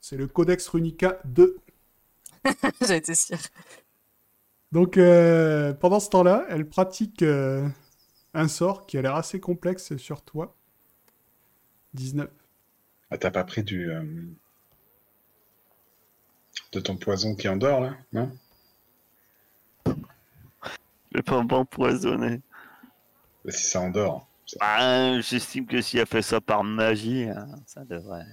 C'est 0.00 0.16
le 0.16 0.26
Codex 0.26 0.66
Runica 0.68 1.18
2. 1.24 1.58
J'ai 2.86 2.96
été 2.96 3.14
sûre. 3.14 3.38
Donc, 4.72 4.96
euh, 4.96 5.74
pendant 5.74 6.00
ce 6.00 6.08
temps-là, 6.10 6.46
elle 6.48 6.68
pratique 6.68 7.22
euh, 7.22 7.68
un 8.34 8.48
sort 8.48 8.86
qui 8.86 8.98
a 8.98 9.02
l'air 9.02 9.14
assez 9.16 9.40
complexe 9.40 9.96
sur 9.96 10.22
toi. 10.22 10.55
19. 11.96 12.28
Ah, 13.10 13.18
t'as 13.18 13.30
pas 13.30 13.44
pris 13.44 13.62
du. 13.62 13.90
euh, 13.90 14.02
de 16.72 16.80
ton 16.80 16.96
poison 16.96 17.34
qui 17.34 17.48
endort, 17.48 17.80
là 17.80 17.96
Non? 18.12 18.30
Je 19.86 19.92
vais 21.18 21.22
pas 21.22 21.42
m'empoisonner. 21.42 22.40
Bah, 23.44 23.52
Si 23.52 23.64
ça 23.70 23.80
endort. 23.80 24.28
Ah, 24.60 25.18
J'estime 25.20 25.66
que 25.66 25.80
si 25.80 25.98
elle 25.98 26.06
fait 26.06 26.22
ça 26.22 26.40
par 26.40 26.62
magie, 26.64 27.24
hein, 27.24 27.46
ça 27.66 27.84
devrait. 27.84 28.26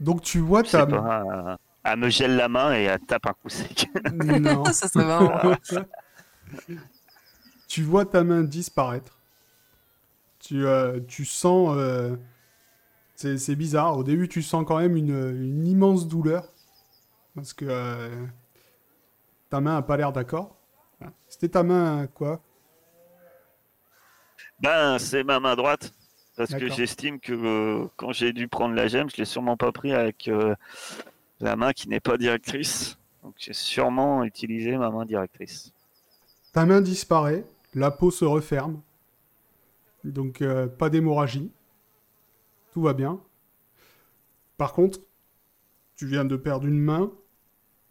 Donc 0.00 0.22
tu 0.22 0.40
vois 0.40 0.62
ta... 0.64 0.86
pas. 0.86 1.22
euh, 1.22 1.56
Elle 1.84 1.98
me 2.00 2.08
gèle 2.10 2.34
la 2.36 2.48
main 2.48 2.74
et 2.76 2.82
elle 2.82 2.98
tape 3.00 3.26
un 3.26 3.32
coup 3.32 3.48
sec. 3.48 3.86
Non. 4.12 4.64
ça 4.72 4.88
serait 4.88 5.04
marrant. 5.06 5.54
tu 7.68 7.82
vois 7.82 8.04
ta 8.04 8.24
main 8.24 8.42
disparaître. 8.42 9.16
Tu, 10.44 10.66
euh, 10.66 11.00
tu 11.08 11.24
sens... 11.24 11.74
euh, 11.76 12.16
C'est 13.14 13.38
c'est 13.38 13.56
bizarre. 13.56 13.96
Au 13.96 14.04
début, 14.04 14.28
tu 14.28 14.42
sens 14.42 14.64
quand 14.66 14.78
même 14.78 14.96
une, 14.96 15.32
une 15.40 15.66
immense 15.66 16.06
douleur. 16.06 16.44
Parce 17.34 17.52
que 17.54 17.64
euh, 17.68 18.26
ta 19.48 19.60
main 19.60 19.76
a 19.76 19.82
pas 19.82 19.96
l'air 19.96 20.12
d'accord. 20.12 20.56
C'était 21.28 21.48
ta 21.48 21.62
main 21.62 22.06
quoi? 22.06 22.40
Ben, 24.60 24.98
c'est 24.98 25.24
ma 25.24 25.40
main 25.40 25.56
droite. 25.56 25.92
Parce 26.36 26.54
que 26.54 26.68
j'estime 26.68 27.20
que 27.20 27.86
quand 27.96 28.12
j'ai 28.12 28.32
dû 28.32 28.48
prendre 28.48 28.74
la 28.74 28.88
gemme, 28.88 29.08
je 29.10 29.16
l'ai 29.16 29.24
sûrement 29.24 29.56
pas 29.56 29.72
pris 29.72 29.92
avec 29.92 30.30
la 31.40 31.56
main 31.56 31.72
qui 31.72 31.88
n'est 31.88 32.00
pas 32.00 32.16
directrice. 32.16 32.98
Donc 33.22 33.34
j'ai 33.38 33.52
sûrement 33.52 34.24
utilisé 34.24 34.76
ma 34.76 34.90
main 34.90 35.04
directrice. 35.04 35.72
Ta 36.52 36.66
main 36.66 36.80
disparaît, 36.80 37.44
la 37.74 37.90
peau 37.90 38.10
se 38.10 38.24
referme. 38.24 38.80
Donc 40.04 40.42
euh, 40.42 40.66
pas 40.68 40.90
d'hémorragie. 40.90 41.50
Tout 42.72 42.82
va 42.82 42.92
bien. 42.92 43.20
Par 44.56 44.72
contre, 44.72 44.98
tu 45.96 46.06
viens 46.06 46.24
de 46.24 46.36
perdre 46.36 46.66
une 46.66 46.78
main. 46.78 47.12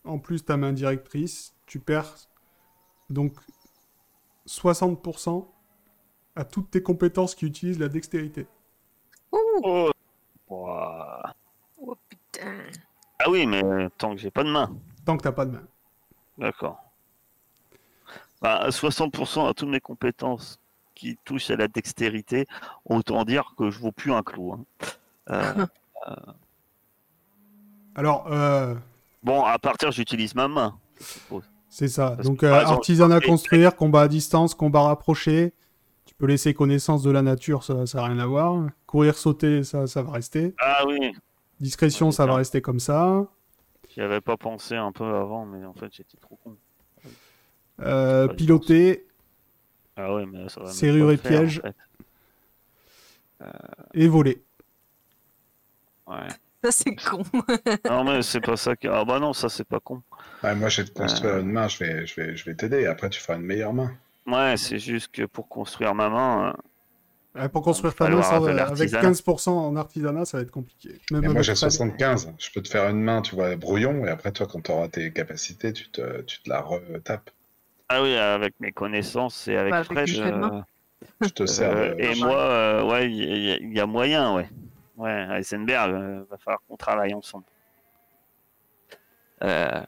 En 0.04 0.20
plus, 0.20 0.44
ta 0.44 0.58
main 0.58 0.74
directrice, 0.74 1.56
tu 1.66 1.80
perds 1.80 2.14
donc 3.10 3.38
60% 4.48 5.48
à 6.36 6.44
toutes 6.44 6.72
tes 6.72 6.84
compétences 6.84 7.36
qui 7.36 7.46
utilisent 7.46 7.80
la 7.80 7.90
dextérité. 7.90 8.48
Ouh, 9.32 9.40
Oh. 9.64 9.92
Ouah. 10.50 11.34
oh 11.80 11.96
putain. 12.10 12.64
Ah 13.20 13.30
oui, 13.30 13.46
mais 13.46 13.90
tant 13.98 14.14
que 14.16 14.18
j'ai 14.22 14.32
pas 14.32 14.44
de 14.44 14.50
main. 14.52 14.76
Tant 15.06 15.16
que 15.16 15.24
t'as 15.24 15.32
pas 15.32 15.46
de 15.46 15.52
main. 15.52 15.68
D'accord. 16.38 16.80
Bah, 18.42 18.68
60% 18.70 19.48
à 19.48 19.54
toutes 19.54 19.70
mes 19.70 19.80
compétences 19.80 20.60
qui 20.96 21.18
touchent 21.26 21.50
à 21.52 21.56
la 21.56 21.68
dextérité, 21.68 22.48
autant 22.86 23.24
dire 23.26 23.54
que 23.58 23.70
je 23.72 23.80
vaux 23.80 23.92
plus 23.92 24.12
un 24.14 24.24
clou. 24.24 24.54
hein. 24.54 24.66
Euh, 26.06 26.16
Alors, 27.96 28.28
euh, 28.32 28.76
bon, 29.22 29.44
à 29.44 29.58
partir, 29.60 29.92
j'utilise 29.92 30.36
ma 30.36 30.48
main. 30.48 30.78
je 31.00 31.06
suppose. 31.06 31.50
c'est 31.70 31.88
ça. 31.88 32.12
Parce 32.18 32.28
Donc, 32.28 32.40
que, 32.40 32.46
euh, 32.46 32.60
exemple, 32.60 32.74
artisanat 32.74 33.22
construire, 33.22 33.76
combat 33.76 34.02
à 34.02 34.08
distance, 34.08 34.54
combat 34.56 34.82
rapproché. 34.82 35.54
Tu 36.06 36.14
peux 36.16 36.26
laisser 36.26 36.54
connaissance 36.54 37.04
de 37.04 37.12
la 37.12 37.22
nature, 37.22 37.64
ça 37.64 37.74
n'a 37.76 38.04
rien 38.04 38.20
à 38.20 38.26
voir. 38.26 38.68
Courir, 38.86 39.16
sauter, 39.18 39.64
ça, 39.64 39.88
ça 39.88 40.02
va 40.02 40.12
rester. 40.12 40.54
Ah 40.60 40.84
oui, 40.88 41.14
Discrétion, 41.60 42.08
Ouais, 42.08 42.12
c'est 42.12 42.18
ça 42.18 42.26
va 42.26 42.36
rester 42.36 42.62
comme 42.62 42.80
ça. 42.80 43.26
j'y 43.90 44.02
avais 44.02 44.20
pas 44.22 44.36
pensé 44.38 44.76
un 44.76 44.92
peu 44.92 45.06
avant, 45.06 45.46
mais 45.46 45.64
en 45.66 45.74
fait, 45.74 45.88
j'étais 45.94 46.18
trop 46.18 46.38
con. 46.44 46.58
Euh, 47.80 48.28
piloter 48.28 49.08
Ah 49.96 50.14
ouais, 50.16 50.26
mais 50.26 50.50
ça 50.50 50.62
va 50.62 50.72
Serrure 50.72 51.12
et 51.12 51.16
en 51.16 51.18
piège. 51.18 51.62
fait. 51.62 53.48
et 53.94 54.08
voler. 54.08 54.42
Ouais. 56.08 56.28
Ça, 56.64 56.72
c'est 56.72 56.96
con. 56.96 57.24
Non, 57.90 58.04
mais 58.06 58.22
c'est 58.22 58.40
pas 58.42 58.56
ça 58.58 58.76
que. 58.76 58.88
Ah 58.88 59.04
bah 59.06 59.20
non, 59.20 59.34
ça 59.34 59.50
c'est 59.50 59.68
pas 59.68 59.80
con. 59.80 60.02
Ouais, 60.44 60.56
moi, 60.56 60.70
je 60.70 60.82
vais 60.82 60.88
te 60.88 60.94
construire 60.94 61.36
Euh. 61.36 61.42
une 61.42 61.52
main, 61.52 61.68
je 61.68 61.78
vais, 61.80 62.06
je 62.08 62.16
vais, 62.22 62.36
je 62.36 62.46
vais 62.46 62.56
t'aider. 62.56 62.86
Après, 62.86 63.10
tu 63.10 63.20
feras 63.20 63.36
une 63.36 63.44
meilleure 63.44 63.74
main. 63.74 63.92
Ouais, 64.26 64.56
c'est 64.58 64.80
juste 64.80 65.12
que 65.12 65.24
pour 65.24 65.50
construire 65.50 65.94
ma 65.94 66.10
main, 66.10 66.48
euh, 67.36 67.42
Euh, 67.42 67.50
pour 67.50 67.64
construire 67.64 67.94
ta 67.96 68.08
main 68.10 68.18
de 68.20 68.24
avec 68.46 68.56
l'artisanat. 68.56 69.10
15% 69.12 69.50
en 69.50 69.76
artisanat, 69.76 70.24
ça 70.26 70.38
va 70.38 70.44
être 70.44 70.52
compliqué. 70.52 71.02
Même 71.12 71.34
moi, 71.34 71.42
j'ai 71.42 71.56
Fred. 71.56 71.72
75. 71.72 72.32
Je 72.38 72.50
peux 72.52 72.62
te 72.62 72.70
faire 72.70 72.88
une 72.90 73.02
main, 73.02 73.22
tu 73.22 73.36
vois, 73.36 73.56
brouillon. 73.58 74.06
Et 74.06 74.10
après, 74.10 74.32
toi, 74.32 74.48
quand 74.50 74.62
tu 74.62 74.72
auras 74.72 74.88
tes 74.88 75.12
capacités, 75.12 75.74
tu 75.74 75.90
te, 75.90 76.22
tu 76.22 76.42
te 76.42 76.50
la 76.50 76.62
retapes. 76.62 77.30
Ah 77.90 78.02
oui, 78.02 78.16
avec 78.16 78.60
mes 78.60 78.72
connaissances 78.72 79.48
et 79.48 79.58
avec 79.58 79.72
Bah, 79.72 79.78
avec 79.78 79.88
Fred. 80.10 80.64
Je 81.22 81.28
te 81.30 81.46
sers. 81.46 81.70
euh, 81.72 81.96
et 81.98 82.16
moi, 82.16 82.40
euh, 82.40 82.84
ouais, 82.86 83.12
il 83.12 83.16
y, 83.16 83.52
a- 83.52 83.58
il 83.58 83.74
y 83.74 83.80
a 83.80 83.86
moyen, 83.86 84.36
ouais. 84.36 84.50
Ouais, 84.96 85.28
Heisenberg, 85.32 85.92
euh, 85.94 86.24
va 86.30 86.38
falloir 86.38 86.62
qu'on 86.68 86.78
travaille 86.78 87.14
ensemble. 87.14 87.46
Euh, 89.44 89.84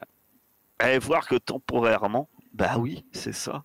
et 0.84 0.98
voir 0.98 1.26
que 1.26 1.36
temporairement, 1.36 2.28
bah 2.52 2.76
oui, 2.78 3.04
c'est 3.12 3.32
ça. 3.32 3.64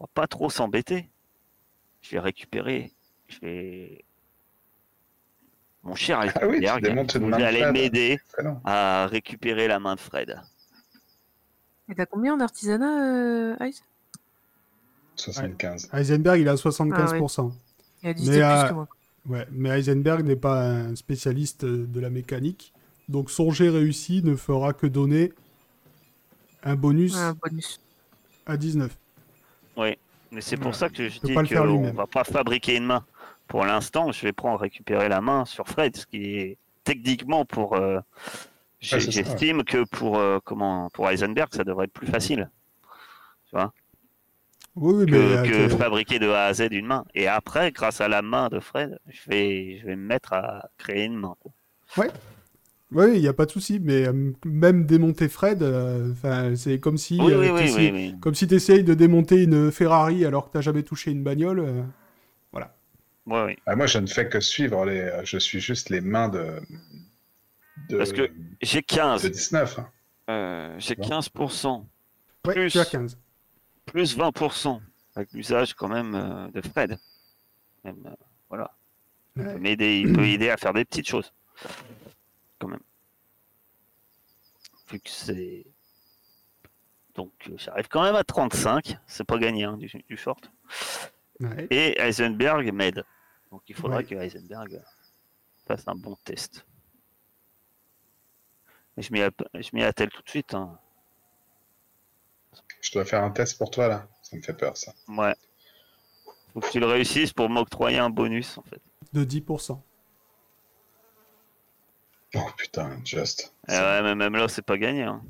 On 0.00 0.04
va 0.04 0.10
pas 0.14 0.26
trop 0.26 0.48
s'embêter. 0.48 1.10
Je 2.00 2.12
vais 2.12 2.20
récupérer. 2.20 2.92
Je 3.26 3.38
vais. 3.40 4.04
Mon 5.82 5.94
cher 5.94 6.20
Ah 6.20 6.46
oui, 6.46 6.56
Heisenberg, 6.58 6.82
démontes 6.82 7.14
une 7.14 7.22
vous 7.24 7.28
main 7.30 7.38
de 7.38 7.42
allez 7.42 7.70
m'aider 7.72 8.20
à 8.64 9.06
récupérer 9.08 9.68
la 9.68 9.78
main 9.78 9.94
de 9.96 10.00
Fred. 10.00 10.40
Et 11.90 11.94
t'as 11.94 12.06
combien 12.06 12.34
en 12.34 12.40
artisanat, 12.40 13.04
euh, 13.12 13.56
Ice? 13.66 13.82
75. 15.16 15.88
Heisenberg, 15.92 16.40
il 16.40 16.48
a 16.48 16.54
75%. 16.54 17.52
Il 18.02 18.08
a 18.08 18.14
Mais, 18.14 18.18
c'était 18.24 18.42
euh, 18.42 18.60
plus 18.60 18.68
que 18.68 18.74
moi. 18.74 18.88
Ouais, 19.28 19.46
mais 19.50 19.70
Heisenberg 19.70 20.24
n'est 20.24 20.36
pas 20.36 20.62
un 20.68 20.94
spécialiste 20.96 21.64
de 21.64 22.00
la 22.00 22.08
mécanique. 22.10 22.72
Donc 23.08 23.30
son 23.30 23.50
jet 23.50 23.68
réussi 23.70 24.22
ne 24.22 24.36
fera 24.36 24.72
que 24.72 24.86
donner 24.86 25.32
un 26.62 26.76
bonus 26.76 27.16
Un 27.16 27.32
bonus. 27.34 27.80
à 28.46 28.56
19. 28.56 28.96
Mais 30.30 30.42
c'est 30.42 30.56
pour 30.58 30.68
Ouais, 30.68 30.72
ça 30.74 30.90
que 30.90 31.08
je 31.08 31.20
peut 31.20 31.28
dis 31.28 31.34
pas 31.34 31.40
le 31.42 31.48
faire 31.48 31.62
qu'on 31.62 31.68
lui-même. 31.78 31.96
va 31.96 32.06
pas 32.06 32.22
fabriquer 32.24 32.76
une 32.76 32.84
main. 32.84 33.04
Pour 33.46 33.64
l'instant, 33.64 34.12
je 34.12 34.22
vais 34.26 34.32
prendre 34.32 34.60
récupérer 34.60 35.08
la 35.08 35.22
main 35.22 35.46
sur 35.46 35.66
Fred, 35.68 35.96
ce 35.96 36.04
qui 36.06 36.18
est 36.36 36.58
techniquement 36.84 37.46
pour. 37.46 37.76
euh, 37.76 37.98
Ouais, 38.80 39.00
J'estime 39.00 39.64
que 39.64 39.84
pour 39.84 40.18
euh, 40.18 40.38
comment 40.44 40.88
pour 40.94 41.08
Heisenberg, 41.10 41.48
ça 41.52 41.64
devrait 41.64 41.86
être 41.86 41.92
plus 41.92 42.06
facile 42.06 42.48
Oui, 44.76 44.94
oui, 44.94 45.06
que, 45.06 45.10
mais 45.10 45.16
euh, 45.18 45.42
que 45.42 45.68
que- 45.72 45.76
fabriquer 45.76 46.18
de 46.20 46.28
A 46.28 46.44
à 46.46 46.54
Z 46.54 46.68
une 46.70 46.86
main. 46.86 47.04
Et 47.14 47.26
après, 47.26 47.72
grâce 47.72 48.00
à 48.00 48.06
la 48.08 48.22
main 48.22 48.48
de 48.48 48.60
Fred, 48.60 48.98
je 49.08 49.28
vais 49.28 49.78
je 49.80 49.86
vais 49.86 49.96
me 49.96 50.06
mettre 50.06 50.32
à 50.32 50.68
créer 50.78 51.04
une 51.06 51.16
main. 51.16 51.34
quoi. 51.40 51.52
oui, 52.92 53.06
il 53.16 53.20
n'y 53.20 53.26
a 53.28 53.32
pas 53.32 53.46
de 53.46 53.50
souci. 53.50 53.80
Mais 53.82 54.06
euh, 54.06 54.32
même 54.44 54.86
démonter 54.86 55.28
Fred, 55.28 55.62
euh, 55.62 56.54
c'est 56.54 56.78
comme 56.78 56.98
si 56.98 57.18
Oui, 57.20 57.32
euh, 57.32 57.40
oui, 57.40 57.48
oui, 57.50 57.60
t'essayais- 57.62 57.90
oui, 57.92 58.10
oui. 58.14 58.20
comme 58.20 58.34
si 58.36 58.46
tu 58.46 58.54
essayes 58.54 58.84
de 58.84 58.94
démonter 58.94 59.42
une 59.42 59.72
Ferrari 59.72 60.24
alors 60.24 60.46
que 60.46 60.52
tu 60.52 60.56
n'as 60.58 60.62
jamais 60.62 60.84
touché 60.84 61.10
une 61.10 61.24
bagnole. 61.24 61.58
euh, 61.60 61.82
Ouais, 63.30 63.44
oui. 63.44 63.56
Ah, 63.66 63.76
moi, 63.76 63.84
je 63.86 63.98
ne 63.98 64.06
fais 64.06 64.26
que 64.30 64.40
suivre 64.40 64.86
les. 64.86 65.10
Je 65.24 65.36
suis 65.36 65.60
juste 65.60 65.90
les 65.90 66.00
mains 66.00 66.30
de. 66.30 66.60
De... 67.88 67.96
Parce 67.98 68.12
que- 68.12 68.30
J'ai 68.60 68.82
15. 68.82 69.22
De 69.22 69.28
19. 69.28 69.78
hein. 69.78 69.90
Euh, 70.30 70.74
J'ai 70.78 70.94
Bon. 70.94 71.08
15%. 71.08 71.86
Ouais, 72.46 72.54
Plus. 72.54 72.70
tu 72.72 72.78
as 72.78 72.84
15. 72.84 73.18
plus 73.86 74.16
20% 74.16 74.80
avec 75.14 75.32
l'usage 75.32 75.74
quand 75.74 75.88
même 75.88 76.14
euh, 76.14 76.48
de 76.50 76.60
Fred. 76.60 76.98
Même, 77.84 78.02
euh, 78.06 78.10
voilà. 78.48 78.74
Il 79.36 79.42
Ouais. 79.42 79.52
peut 79.54 79.58
m'aider, 79.58 80.00
il 80.00 80.12
peut 80.12 80.24
aider 80.26 80.50
à 80.50 80.56
faire 80.56 80.72
des 80.72 80.84
petites 80.84 81.08
choses. 81.08 81.32
Quand 82.58 82.68
même. 82.68 82.80
Vu 84.90 85.00
que 85.00 85.10
c'est. 85.10 85.66
Donc 87.14 87.32
j'arrive 87.56 87.88
quand 87.88 88.02
même 88.02 88.14
à 88.14 88.24
35, 88.24 88.96
c'est 89.06 89.24
pas 89.24 89.38
gagné 89.38 89.64
hein, 89.64 89.76
du, 89.76 89.90
du 90.08 90.16
short. 90.16 90.50
Ouais. 91.40 91.66
Et 91.70 92.00
Heisenberg 92.00 92.72
m'aide. 92.72 93.04
Donc 93.50 93.62
il 93.68 93.74
faudra 93.74 93.98
Ouais. 93.98 94.04
que 94.04 94.14
Heisenberg 94.14 94.80
fasse 95.66 95.86
un 95.88 95.94
bon 95.94 96.16
test. 96.24 96.64
Je 98.98 99.12
m'y 99.12 99.20
je 99.54 99.70
m'y 99.72 99.82
attelle 99.82 100.10
tout 100.10 100.22
de 100.22 100.28
suite. 100.28 100.54
hein. 100.54 100.78
Je 102.80 102.92
dois 102.92 103.04
faire 103.04 103.22
un 103.24 103.30
test 103.30 103.58
pour 103.58 103.70
toi, 103.70 103.88
là. 103.88 104.08
Ça 104.22 104.36
me 104.36 104.42
fait 104.42 104.54
peur, 104.54 104.76
ça. 104.76 104.92
Ouais. 105.08 105.34
Faut 106.52 106.60
que 106.60 106.70
tu 106.70 106.80
le 106.80 106.86
réussisses 106.86 107.32
pour 107.32 107.48
m'octroyer 107.48 107.98
un 107.98 108.10
bonus 108.10 108.58
en 108.58 108.62
fait. 108.62 108.80
De 109.12 109.24
10%. 109.24 109.80
Oh 112.34 112.46
putain, 112.56 113.00
just. 113.04 113.52
Eh 113.68 113.72
ouais, 113.72 114.02
mais 114.02 114.14
même 114.14 114.34
là, 114.36 114.48
c'est 114.48 114.62
pas 114.62 114.76
gagné. 114.76 115.02
Hein. 115.04 115.22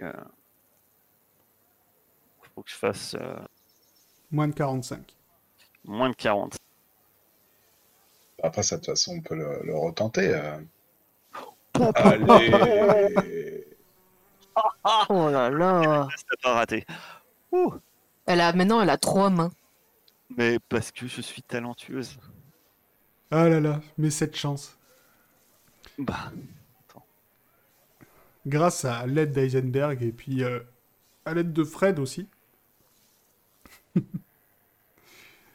Euh, 0.00 0.12
Faut 2.54 2.62
que 2.62 2.70
je 2.70 2.74
fasse 2.76 3.14
euh, 3.14 3.36
Moins 4.30 4.48
de 4.48 4.54
45. 4.54 5.14
moins 5.84 6.10
de 6.10 6.14
40. 6.14 6.56
Après, 8.42 8.62
ça, 8.62 8.76
de 8.76 8.80
toute 8.82 8.90
façon, 8.92 9.16
on 9.16 9.20
peut 9.22 9.34
le, 9.34 9.60
le 9.64 9.76
retenter. 9.76 10.28
euh. 10.34 10.58
Allez 11.94 13.66
Oh 15.08 15.30
là 15.30 15.50
là 15.50 16.08
C'est 16.16 16.42
pas 16.42 16.54
raté. 16.54 16.86
Ouh. 17.52 17.74
Elle 18.26 18.40
a 18.40 18.52
maintenant, 18.52 18.80
elle 18.80 18.90
a 18.90 18.96
trois 18.96 19.30
mains. 19.30 19.50
Mais 20.36 20.58
parce 20.68 20.90
que 20.90 21.06
je 21.06 21.20
suis 21.20 21.42
talentueuse. 21.42 22.18
Ah 23.30 23.48
là 23.48 23.60
là, 23.60 23.80
mais 23.98 24.10
cette 24.10 24.36
chance. 24.36 24.78
Bah, 25.98 26.32
Grâce 28.46 28.84
à 28.84 29.06
l'aide 29.06 29.32
d'Eisenberg 29.32 30.02
et 30.02 30.12
puis 30.12 30.44
euh, 30.44 30.60
à 31.24 31.34
l'aide 31.34 31.52
de 31.52 31.64
Fred 31.64 31.98
aussi. 31.98 32.28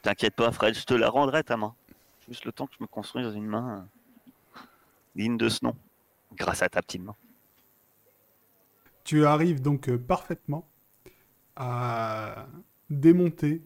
t'inquiète 0.02 0.34
pas, 0.34 0.52
Fred, 0.52 0.74
je 0.74 0.84
te 0.84 0.92
la 0.92 1.08
rendrai 1.08 1.42
ta 1.42 1.56
main. 1.56 1.74
Juste 2.28 2.44
le 2.44 2.52
temps 2.52 2.66
que 2.66 2.74
je 2.78 2.82
me 2.82 2.86
construise 2.86 3.34
une 3.34 3.46
main 3.46 3.88
euh, 4.56 4.60
digne 5.16 5.38
de 5.38 5.48
ce 5.48 5.64
nom. 5.64 5.74
Grâce 6.36 6.62
à 6.62 6.68
ta 6.68 6.82
petite 6.82 7.02
main. 7.02 7.16
Tu 9.04 9.26
arrives 9.26 9.60
donc 9.60 9.88
euh, 9.88 9.98
parfaitement 9.98 10.68
à 11.56 12.46
démonter 12.88 13.62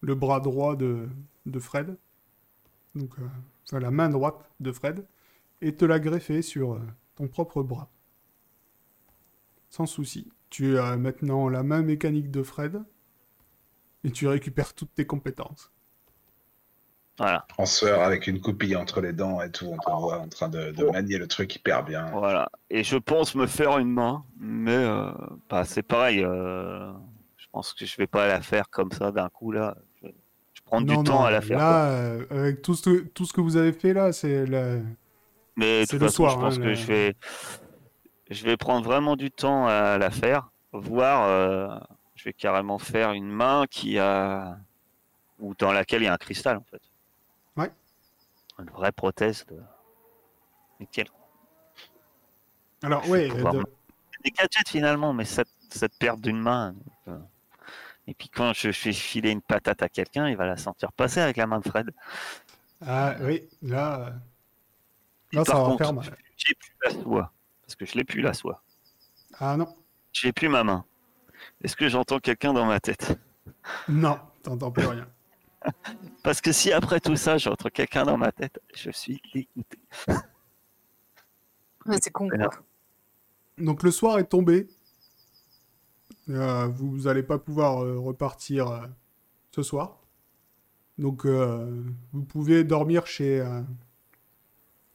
le 0.00 0.14
bras 0.14 0.40
droit 0.40 0.76
de, 0.76 1.08
Fred, 1.58 1.96
donc 2.94 3.18
euh, 3.18 3.26
enfin, 3.66 3.80
la 3.80 3.90
main 3.90 4.08
droite 4.08 4.50
de 4.60 4.72
Fred, 4.72 5.06
et 5.60 5.74
te 5.74 5.84
la 5.84 5.98
greffer 5.98 6.42
sur 6.42 6.74
euh, 6.74 6.80
ton 7.16 7.28
propre 7.28 7.62
bras. 7.62 7.90
Sans 9.68 9.86
souci. 9.86 10.32
Tu 10.50 10.78
as 10.78 10.96
maintenant 10.96 11.48
la 11.48 11.62
main 11.62 11.82
mécanique 11.82 12.30
de 12.30 12.42
Fred, 12.42 12.82
et 14.04 14.10
tu 14.10 14.26
récupères 14.26 14.74
toutes 14.74 14.94
tes 14.94 15.06
compétences. 15.06 15.72
Voilà, 17.20 17.46
En 17.58 17.64
sueur 17.66 18.02
avec 18.02 18.26
une 18.26 18.40
coupille 18.40 18.74
entre 18.74 19.00
les 19.00 19.12
dents 19.12 19.40
et 19.40 19.52
tout, 19.52 19.66
on 19.66 19.78
te 19.78 19.88
voit 19.88 20.18
en 20.18 20.28
train 20.28 20.48
de, 20.48 20.72
de 20.72 20.84
manier 20.84 21.16
le 21.18 21.28
truc 21.28 21.54
hyper 21.54 21.84
bien. 21.84 22.06
voilà. 22.12 22.48
Et 22.70 22.82
je 22.84 22.96
pense 22.96 23.34
me 23.34 23.46
faire 23.46 23.78
une 23.78 23.90
main, 23.92 24.24
mais 24.38 24.72
euh, 24.74 25.10
bah, 25.48 25.64
c'est 25.64 25.82
pareil. 25.82 26.24
euh, 26.24 26.92
je 27.36 27.46
pense 27.52 27.72
que 27.74 27.84
je 27.86 27.96
vais 27.96 28.06
pas 28.06 28.26
la 28.26 28.40
faire 28.42 28.68
comme 28.70 28.92
ça 28.92 29.12
d'un 29.12 29.28
coup 29.28 29.52
là. 29.52 29.76
Je, 30.02 30.08
je 30.54 30.60
prends 30.64 30.80
du 30.82 30.98
Non, 30.98 31.02
temps 31.02 31.18
non, 31.18 31.24
à 31.24 31.30
la 31.30 31.40
faire. 31.40 31.58
Là, 31.58 31.90
euh, 31.90 32.26
avec 32.30 32.62
tout 32.62 32.74
ce, 32.74 33.00
tout 33.00 33.24
ce 33.26 33.32
que 33.32 33.40
vous 33.40 33.56
avez 33.56 33.72
fait 33.72 33.92
là, 33.92 34.12
c'est 34.12 34.46
la... 34.46 34.78
Mais 35.56 35.86
de 35.86 35.90
toute 35.90 36.00
le 36.00 36.08
façon, 36.08 36.26
soir, 36.26 36.28
je 36.28 36.38
pense 36.38 36.56
hein, 36.56 36.58
que 36.58 36.74
le- 36.74 36.74
je 36.74 36.86
vais, 36.86 37.14
je 38.30 38.44
vais 38.44 38.56
prendre 38.56 38.84
vraiment 38.86 39.16
du 39.16 39.30
temps 39.30 39.66
à 39.66 39.98
la 39.98 40.10
faire, 40.10 40.50
voire 40.72 41.24
euh, 41.28 41.68
je 42.14 42.24
vais 42.24 42.32
carrément 42.32 42.78
faire 42.78 43.12
une 43.12 43.28
main 43.28 43.66
qui 43.70 43.98
a 43.98 44.58
ou 45.40 45.54
dans 45.56 45.72
laquelle 45.72 46.02
il 46.02 46.06
y 46.06 46.08
a 46.08 46.14
un 46.14 46.18
cristal 46.18 46.58
en 46.58 46.64
fait. 46.70 46.82
Ouais. 47.56 47.70
Une 48.58 48.70
vraie 48.70 48.92
prothèse 48.92 49.44
de 49.46 49.60
nickel. 50.78 51.06
Alors, 52.82 53.02
vais 53.02 53.10
ouais, 53.10 53.28
pouvoir 53.28 53.54
de- 53.54 53.64
Des 54.24 54.30
gadgets 54.30 54.68
finalement, 54.68 55.12
mais 55.12 55.24
cette, 55.24 55.48
cette 55.70 55.96
perte 55.98 56.20
d'une 56.20 56.40
main. 56.40 56.74
euh, 57.08 57.18
Et 58.06 58.14
puis 58.14 58.28
quand 58.28 58.52
je 58.54 58.70
fais 58.72 58.92
filer 58.92 59.30
une 59.30 59.40
patate 59.42 59.82
à 59.82 59.88
quelqu'un, 59.88 60.28
il 60.28 60.36
va 60.36 60.46
la 60.46 60.56
sentir 60.56 60.92
passer 60.92 61.20
avec 61.20 61.36
la 61.36 61.46
main 61.46 61.58
de 61.60 61.68
Fred. 61.68 61.90
Ah 62.86 63.14
oui, 63.20 63.48
là, 63.62 64.00
euh, 64.08 64.10
là 65.32 65.44
ça 65.44 65.62
va 65.62 65.76
faire 65.76 65.92
mal. 65.92 66.16
J'ai 66.36 66.54
plus 66.54 66.72
la 66.84 66.90
soie. 67.02 67.32
Parce 67.62 67.74
que 67.76 67.86
je 67.86 67.94
l'ai 67.94 68.04
plus 68.04 68.20
la 68.22 68.32
soie. 68.34 68.62
Ah 69.38 69.56
non, 69.56 69.74
J'ai 70.12 70.32
plus 70.32 70.48
ma 70.48 70.64
main. 70.64 70.84
Est-ce 71.62 71.76
que 71.76 71.88
j'entends 71.88 72.18
quelqu'un 72.18 72.52
dans 72.52 72.66
ma 72.66 72.80
tête? 72.80 73.18
Non, 73.88 74.18
t'entends 74.42 74.70
plus 74.70 74.86
rien. 74.86 75.06
Parce 76.22 76.40
que 76.40 76.52
si 76.52 76.72
après 76.72 77.00
tout 77.00 77.16
ça, 77.16 77.38
j'entends 77.38 77.68
quelqu'un 77.68 78.04
dans 78.04 78.16
ma 78.16 78.32
tête, 78.32 78.60
je 78.74 78.90
suis 78.90 79.20
dégoûté. 79.32 79.78
Ouais, 81.86 81.96
c'est 82.02 82.10
con, 82.10 82.28
quoi. 82.28 82.50
Donc 83.58 83.82
le 83.82 83.90
soir 83.90 84.18
est 84.18 84.24
tombé. 84.24 84.68
Euh, 86.28 86.66
vous 86.68 87.02
n'allez 87.02 87.22
pas 87.22 87.38
pouvoir 87.38 87.82
euh, 87.82 87.98
repartir 87.98 88.68
euh, 88.68 88.86
ce 89.50 89.62
soir. 89.62 90.00
Donc 90.98 91.24
euh, 91.24 91.82
vous 92.12 92.22
pouvez 92.22 92.62
dormir 92.64 93.06
chez 93.06 93.40
euh, 93.40 93.62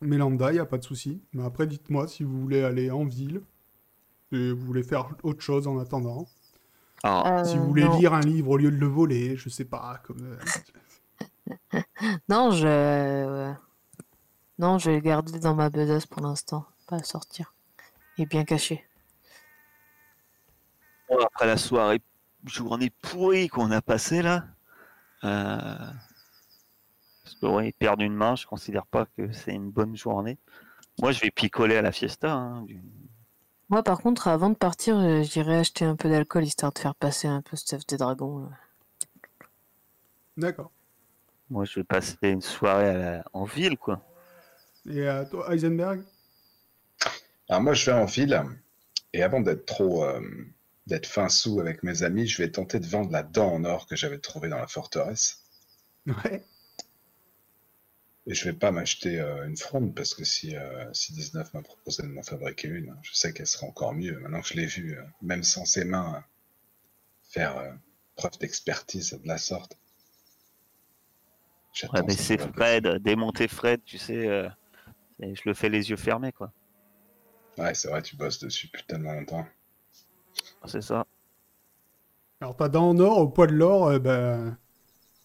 Mélanda, 0.01 0.51
il 0.51 0.55
n'y 0.55 0.59
a 0.59 0.65
pas 0.65 0.77
de 0.77 0.83
souci. 0.83 1.21
Mais 1.33 1.43
après, 1.43 1.67
dites-moi 1.67 2.07
si 2.07 2.23
vous 2.23 2.39
voulez 2.39 2.63
aller 2.63 2.91
en 2.91 3.05
ville. 3.05 3.41
Et 4.31 4.51
vous 4.51 4.65
voulez 4.65 4.83
faire 4.83 5.09
autre 5.23 5.41
chose 5.41 5.67
en 5.67 5.79
attendant. 5.79 6.27
Alors, 7.05 7.31
si 7.41 7.57
Euh, 7.57 7.57
vous 7.57 7.67
voulez 7.67 7.87
non. 7.87 7.87
lire 7.87 8.13
un 8.13 8.21
livre 8.21 8.49
au 8.51 8.57
lieu 8.57 8.69
de 8.69 8.75
le 8.75 8.87
voler, 8.87 9.37
je 9.37 9.47
sais 9.47 9.63
pas. 9.65 10.01
Comme, 10.03 10.23
euh, 10.23 10.37
Non, 12.29 12.51
je. 12.51 12.65
euh, 12.67 13.53
Non, 14.59 14.79
je 14.79 14.89
vais 14.89 14.97
le 14.97 15.01
garder 15.01 15.39
dans 15.39 15.55
ma 15.55 15.69
besace 15.69 16.05
pour 16.07 16.21
l'instant. 16.21 16.65
Pas 16.87 17.01
sortir. 17.03 17.53
Il 18.17 18.23
est 18.23 18.27
bien 18.27 18.45
caché. 18.45 18.85
bon, 21.09 21.17
après 21.23 21.47
la 21.47 21.57
soirée, 21.57 22.01
journée 22.45 22.91
pourrie 23.01 23.47
qu'on 23.47 23.71
a 23.71 23.81
passée 23.81 24.21
là, 24.21 24.45
euh, 25.23 25.91
parce 27.23 27.35
que 27.35 27.45
ouais, 27.47 27.71
perdre 27.79 28.03
une 28.03 28.13
main, 28.15 28.35
je 28.35 28.45
considère 28.45 28.85
pas 28.85 29.05
que 29.17 29.31
c'est 29.31 29.53
une 29.53 29.71
bonne 29.71 29.95
journée. 29.95 30.37
Moi, 30.99 31.11
je 31.13 31.21
vais 31.21 31.31
picoler 31.31 31.77
à 31.77 31.81
la 31.83 31.91
fiesta. 31.93 32.33
hein, 32.33 32.63
du- 32.63 32.83
Moi, 33.69 33.83
par 33.83 33.99
contre, 34.01 34.27
avant 34.27 34.49
de 34.49 34.55
partir, 34.55 34.97
euh, 34.97 35.21
j'irai 35.21 35.57
acheter 35.57 35.85
un 35.85 35.95
peu 35.95 36.09
d'alcool 36.09 36.43
histoire 36.45 36.73
de 36.73 36.79
faire 36.79 36.95
passer 36.95 37.27
un 37.27 37.43
peu 37.43 37.55
Stuff 37.55 37.85
des 37.85 37.97
Dragons. 37.97 38.49
D'accord. 40.37 40.71
Moi, 41.49 41.65
je 41.65 41.79
vais 41.79 41.83
passer 41.83 42.17
une 42.23 42.41
soirée 42.41 42.89
à 42.89 42.93
la- 42.93 43.23
en 43.33 43.45
ville, 43.45 43.77
quoi. 43.77 44.01
Et 44.89 45.07
euh, 45.07 45.25
toi, 45.25 45.53
Heisenberg? 45.53 46.03
Alors 47.49 47.61
moi, 47.61 47.73
je 47.73 47.85
vais 47.85 47.97
en 47.97 48.05
ville, 48.05 48.39
et 49.13 49.23
avant 49.23 49.39
d'être 49.39 49.65
trop, 49.65 50.03
euh, 50.05 50.21
d'être 50.87 51.07
fin 51.07 51.29
sous 51.29 51.59
avec 51.59 51.81
mes 51.83 52.03
amis, 52.03 52.27
je 52.27 52.41
vais 52.41 52.51
tenter 52.51 52.79
de 52.79 52.85
vendre 52.87 53.11
la 53.11 53.23
dent 53.23 53.51
en 53.51 53.63
or 53.65 53.87
que 53.87 53.95
j'avais 53.95 54.19
trouvée 54.19 54.49
dans 54.49 54.57
la 54.57 54.67
forteresse. 54.67 55.43
Ouais. 56.07 56.45
Et 58.27 58.33
je 58.33 58.45
vais 58.45 58.53
pas 58.53 58.71
m'acheter 58.71 59.19
euh, 59.19 59.47
une 59.47 59.57
fronde 59.57 59.93
parce 59.93 60.15
que 60.15 60.23
si, 60.23 60.55
euh, 60.55 60.91
si 60.93 61.13
19 61.13 61.53
m'a 61.53 61.61
proposé 61.61 62.03
de 62.03 62.07
m'en 62.07 62.23
fabriquer 62.23 62.67
une, 62.69 62.95
je 63.03 63.13
sais 63.13 63.33
qu'elle 63.33 63.45
sera 63.45 63.67
encore 63.67 63.93
mieux. 63.93 64.19
Maintenant 64.19 64.41
que 64.41 64.47
je 64.47 64.55
l'ai 64.55 64.65
vue, 64.65 64.97
euh, 64.97 65.03
même 65.21 65.43
sans 65.43 65.65
ses 65.65 65.85
mains, 65.85 66.23
faire 67.29 67.57
euh, 67.57 67.71
preuve 68.15 68.37
d'expertise 68.39 69.11
de 69.11 69.27
la 69.27 69.37
sorte. 69.37 69.77
Ouais, 71.93 72.01
mais 72.07 72.13
c'est 72.13 72.37
Fred, 72.37 72.87
démonter 73.03 73.47
Fred, 73.47 73.81
tu 73.83 73.97
sais, 73.97 74.27
euh, 74.27 74.47
et 75.19 75.35
je 75.35 75.41
le 75.45 75.53
fais 75.53 75.69
les 75.69 75.89
yeux 75.89 75.97
fermés, 75.97 76.31
quoi. 76.31 76.51
Ouais, 77.57 77.73
c'est 77.73 77.89
vrai, 77.89 78.01
tu 78.01 78.15
bosses 78.15 78.39
dessus 78.39 78.67
depuis 78.67 78.83
tellement 78.85 79.13
longtemps. 79.13 79.45
C'est 80.65 80.81
ça. 80.81 81.05
Alors 82.41 82.55
ta 82.55 82.69
dent 82.69 82.89
en 82.89 82.99
or, 82.99 83.17
au 83.19 83.27
poids 83.27 83.47
de 83.47 83.53
l'or, 83.53 83.87
euh, 83.87 83.99
ben, 83.99 84.11
euh, 84.11 84.51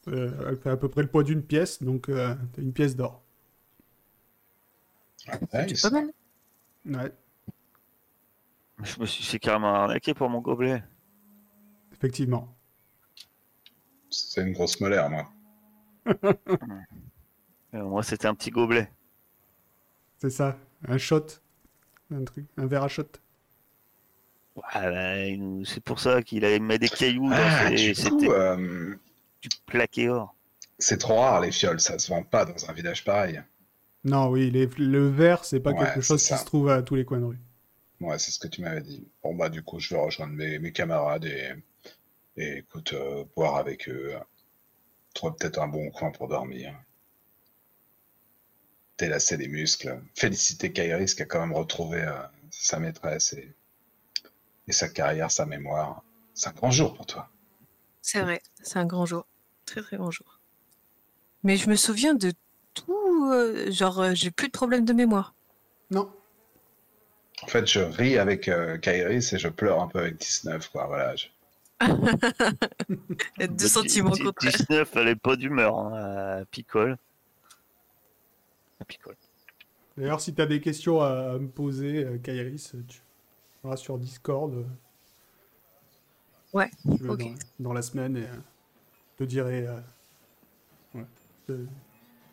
elle 0.07 0.59
fait 0.63 0.71
à 0.71 0.77
peu 0.77 0.89
près 0.89 1.03
le 1.03 1.09
poids 1.09 1.23
d'une 1.23 1.43
pièce, 1.43 1.83
donc 1.83 2.09
euh, 2.09 2.35
t'as 2.53 2.63
une 2.63 2.73
pièce 2.73 2.97
d'or. 2.97 3.23
Ouais, 5.53 5.69
C'est 5.75 5.91
pas 5.91 5.91
mal. 5.91 6.11
Ouais, 6.87 7.13
Je 8.83 9.01
me 9.01 9.07
suis 9.07 9.25
fait 9.25 9.39
carrément 9.39 9.75
arnaqué 9.75 10.15
pour 10.15 10.29
mon 10.31 10.41
gobelet. 10.41 10.83
effectivement. 11.93 12.57
c'est 14.09 14.43
une 14.43 14.53
grosse 14.53 14.81
molaire, 14.81 15.11
moi. 15.11 15.31
Euh, 17.73 17.85
moi, 17.85 18.03
c'était 18.03 18.27
un 18.27 18.35
petit 18.35 18.51
gobelet. 18.51 18.91
C'est 20.19 20.31
ça, 20.31 20.59
un 20.89 20.99
shot. 20.99 21.25
Un 22.13 22.25
truc, 22.25 22.47
un 22.57 22.67
verre 22.67 22.83
à 22.83 22.89
shot. 22.89 23.05
Ouais, 24.57 24.65
bah, 24.73 25.63
c'est 25.65 25.81
pour 25.85 26.01
ça 26.01 26.21
qu'il 26.21 26.45
avait 26.45 26.59
mis 26.59 26.81
des 26.81 26.89
cailloux 26.89 27.29
dans 27.29 27.37
Ah, 27.37 27.69
ses- 27.69 27.93
du 27.93 28.11
coup, 28.11 28.33
euh, 28.33 28.97
du 29.43 29.49
plaqué 29.67 30.09
or. 30.09 30.35
c'est 30.81 30.99
trop 30.99 31.15
rare 31.21 31.41
les 31.43 31.53
fioles, 31.53 31.81
ça 31.81 31.97
se 32.01 32.09
vend 32.09 32.25
pas 32.25 32.45
dans 32.45 32.69
un 32.69 32.73
village 32.73 33.05
pareil. 33.05 33.41
Non, 34.05 34.29
oui, 34.29 34.51
les- 34.51 34.67
le 34.77 35.09
verre, 35.09 35.47
c'est 35.47 35.61
pas 35.61 35.71
Ouais, 35.71 35.79
quelque 35.79 36.03
chose 36.03 36.23
qui 36.27 36.37
se 36.37 36.45
trouve 36.45 36.69
à 36.69 36.83
tous 36.83 36.97
les 36.97 37.07
coins 37.07 37.21
de 37.21 37.25
rue. 37.25 37.39
Ouais, 38.01 38.19
c'est 38.19 38.33
ce 38.33 38.41
que 38.41 38.49
tu 38.49 38.63
m'avais 38.63 38.81
dit. 38.83 39.07
Bon, 39.23 39.33
bah, 39.35 39.49
du 39.49 39.63
coup, 39.63 39.79
je 39.79 39.95
vais 39.95 40.01
rejoindre 40.01 40.33
mes, 40.33 40.59
mes 40.59 40.73
camarades 40.73 41.25
et, 41.25 41.53
et 42.37 42.59
écoute, 42.59 42.93
euh, 42.95 43.25
boire 43.37 43.57
avec 43.57 43.89
eux. 43.89 44.15
Trouver 45.15 45.35
peut-être 45.39 45.61
un 45.61 45.69
bon 45.69 45.91
coin 45.91 46.11
pour 46.13 46.29
dormir. 46.29 46.75
Délasser 48.99 49.37
les 49.37 49.49
muscles. 49.49 50.01
Féliciter 50.15 50.73
Kairis 50.73 51.17
qui 51.17 51.23
a 51.23 51.25
quand 51.25 51.41
même 51.41 51.57
retrouvé 51.57 52.03
euh, 52.05 52.23
sa 52.51 52.79
maîtresse 52.79 53.33
et, 53.33 53.53
et 54.67 54.73
sa 54.73 54.89
carrière, 54.89 55.31
sa 55.31 55.45
mémoire. 55.45 56.03
C'est 56.33 56.49
un 56.49 56.53
grand 56.53 56.71
jour 56.71 56.95
pour 56.95 57.05
toi. 57.05 57.29
C'est 58.03 58.21
vrai, 58.23 58.43
c'est 58.63 58.79
un 58.79 58.87
grand 58.87 59.07
jour. 59.07 59.27
Très 59.67 59.83
très 59.83 59.97
grand 59.97 60.11
jour. 60.11 60.39
Mais 61.43 61.57
je 61.57 61.69
me 61.71 61.77
souviens 61.77 62.15
de 62.15 62.33
tout. 62.75 63.31
euh, 63.33 63.71
genre, 63.71 64.01
euh, 64.01 64.11
j'ai 64.15 64.31
plus 64.31 64.47
de 64.49 64.53
problème 64.53 64.85
de 64.85 64.93
mémoire. 64.93 65.35
Non, 65.91 66.13
En 67.43 67.47
fait, 67.47 67.67
je 67.67 67.81
ris 67.81 68.19
avec 68.19 68.49
euh, 68.49 68.77
Kairis 68.79 69.33
et 69.33 69.39
je 69.39 69.49
pleure 69.49 69.81
un 69.81 69.89
peu 69.89 69.99
avec 70.01 70.19
19, 70.19 70.69
quoi. 70.69 70.87
Voilà. 70.87 71.17
je- 71.17 71.27
Deux 73.49 73.69
sentiments 73.69 74.11
dix- 74.11 74.23
contraires. 74.25 74.53
19, 74.53 74.97
elle 74.97 75.09
est 75.09 75.17
pas 75.17 75.37
d'humeur, 75.37 75.79
hein, 75.79 75.93
à 76.43 76.45
picole. 76.45 76.99
D'ailleurs, 79.97 80.21
si 80.21 80.35
t'as 80.35 80.47
des 80.47 80.61
questions 80.61 81.01
à, 81.01 81.33
à 81.35 81.39
me 81.39 81.49
poser, 81.49 82.05
euh, 82.05 82.19
Kairis, 82.19 82.73
tu 82.89 83.01
verras 83.63 83.77
sur 83.77 83.99
Discord. 83.99 84.55
euh, 84.55 84.65
Ouais, 86.53 86.71
si 86.79 86.97
tu 86.97 87.03
veux, 87.05 87.11
ok. 87.11 87.19
dans, 87.19 87.35
dans 87.61 87.73
la 87.73 87.83
semaine 87.83 88.17
et 88.17 88.25
euh, 88.25 88.37
te 89.21 89.25
dirai. 89.25 89.67
euh, 89.67 89.81
ouais, 90.95 91.57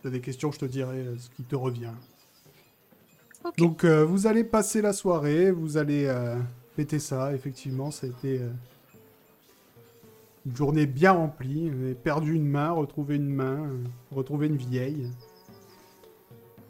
t'as 0.01 0.09
des 0.09 0.21
questions, 0.21 0.53
je 0.53 0.59
te 0.59 0.65
dirai 0.65 0.99
euh, 0.99 1.17
ce 1.17 1.29
qui 1.31 1.43
te 1.43 1.55
revient. 1.55 1.91
Donc 3.57 3.83
euh, 3.83 4.05
vous 4.05 4.25
allez 4.25 4.43
passer 4.43 4.81
la 4.81 4.93
soirée, 4.93 5.51
vous 5.51 5.77
allez 5.77 6.05
euh, 6.05 6.37
fêter 6.75 6.99
ça, 6.99 7.33
effectivement, 7.33 7.91
ça 7.91 8.07
a 8.07 8.09
été 8.09 8.41
euh, 8.41 8.49
une 10.45 10.55
journée 10.55 10.85
bien 10.85 11.11
remplie. 11.11 11.69
Vous 11.69 11.83
avez 11.83 11.93
perdu 11.93 12.35
une 12.35 12.47
main, 12.47 12.71
retrouvé 12.71 13.17
une 13.17 13.29
main, 13.29 13.65
euh, 13.65 13.83
retrouvé 14.11 14.47
une 14.47 14.57
vieille. 14.57 15.11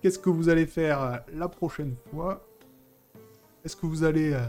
Qu'est-ce 0.01 0.19
que 0.19 0.31
vous 0.31 0.49
allez 0.49 0.65
faire 0.65 1.01
euh, 1.01 1.17
la 1.33 1.47
prochaine 1.47 1.95
fois? 2.09 2.43
Est-ce 3.63 3.75
que 3.75 3.85
vous 3.85 4.03
allez 4.03 4.33
euh, 4.33 4.45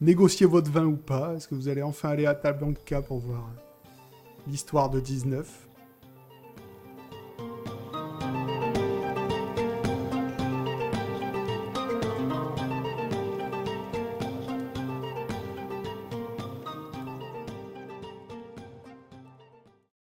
négocier 0.00 0.46
votre 0.46 0.70
vin 0.70 0.84
ou 0.84 0.96
pas? 0.96 1.34
Est-ce 1.34 1.48
que 1.48 1.56
vous 1.56 1.68
allez 1.68 1.82
enfin 1.82 2.10
aller 2.10 2.26
à 2.26 2.34
Tablanca 2.34 3.02
pour 3.02 3.18
voir 3.18 3.40
euh, 3.40 3.65
l'histoire 4.46 4.90
de 4.90 5.00
19 5.00 5.65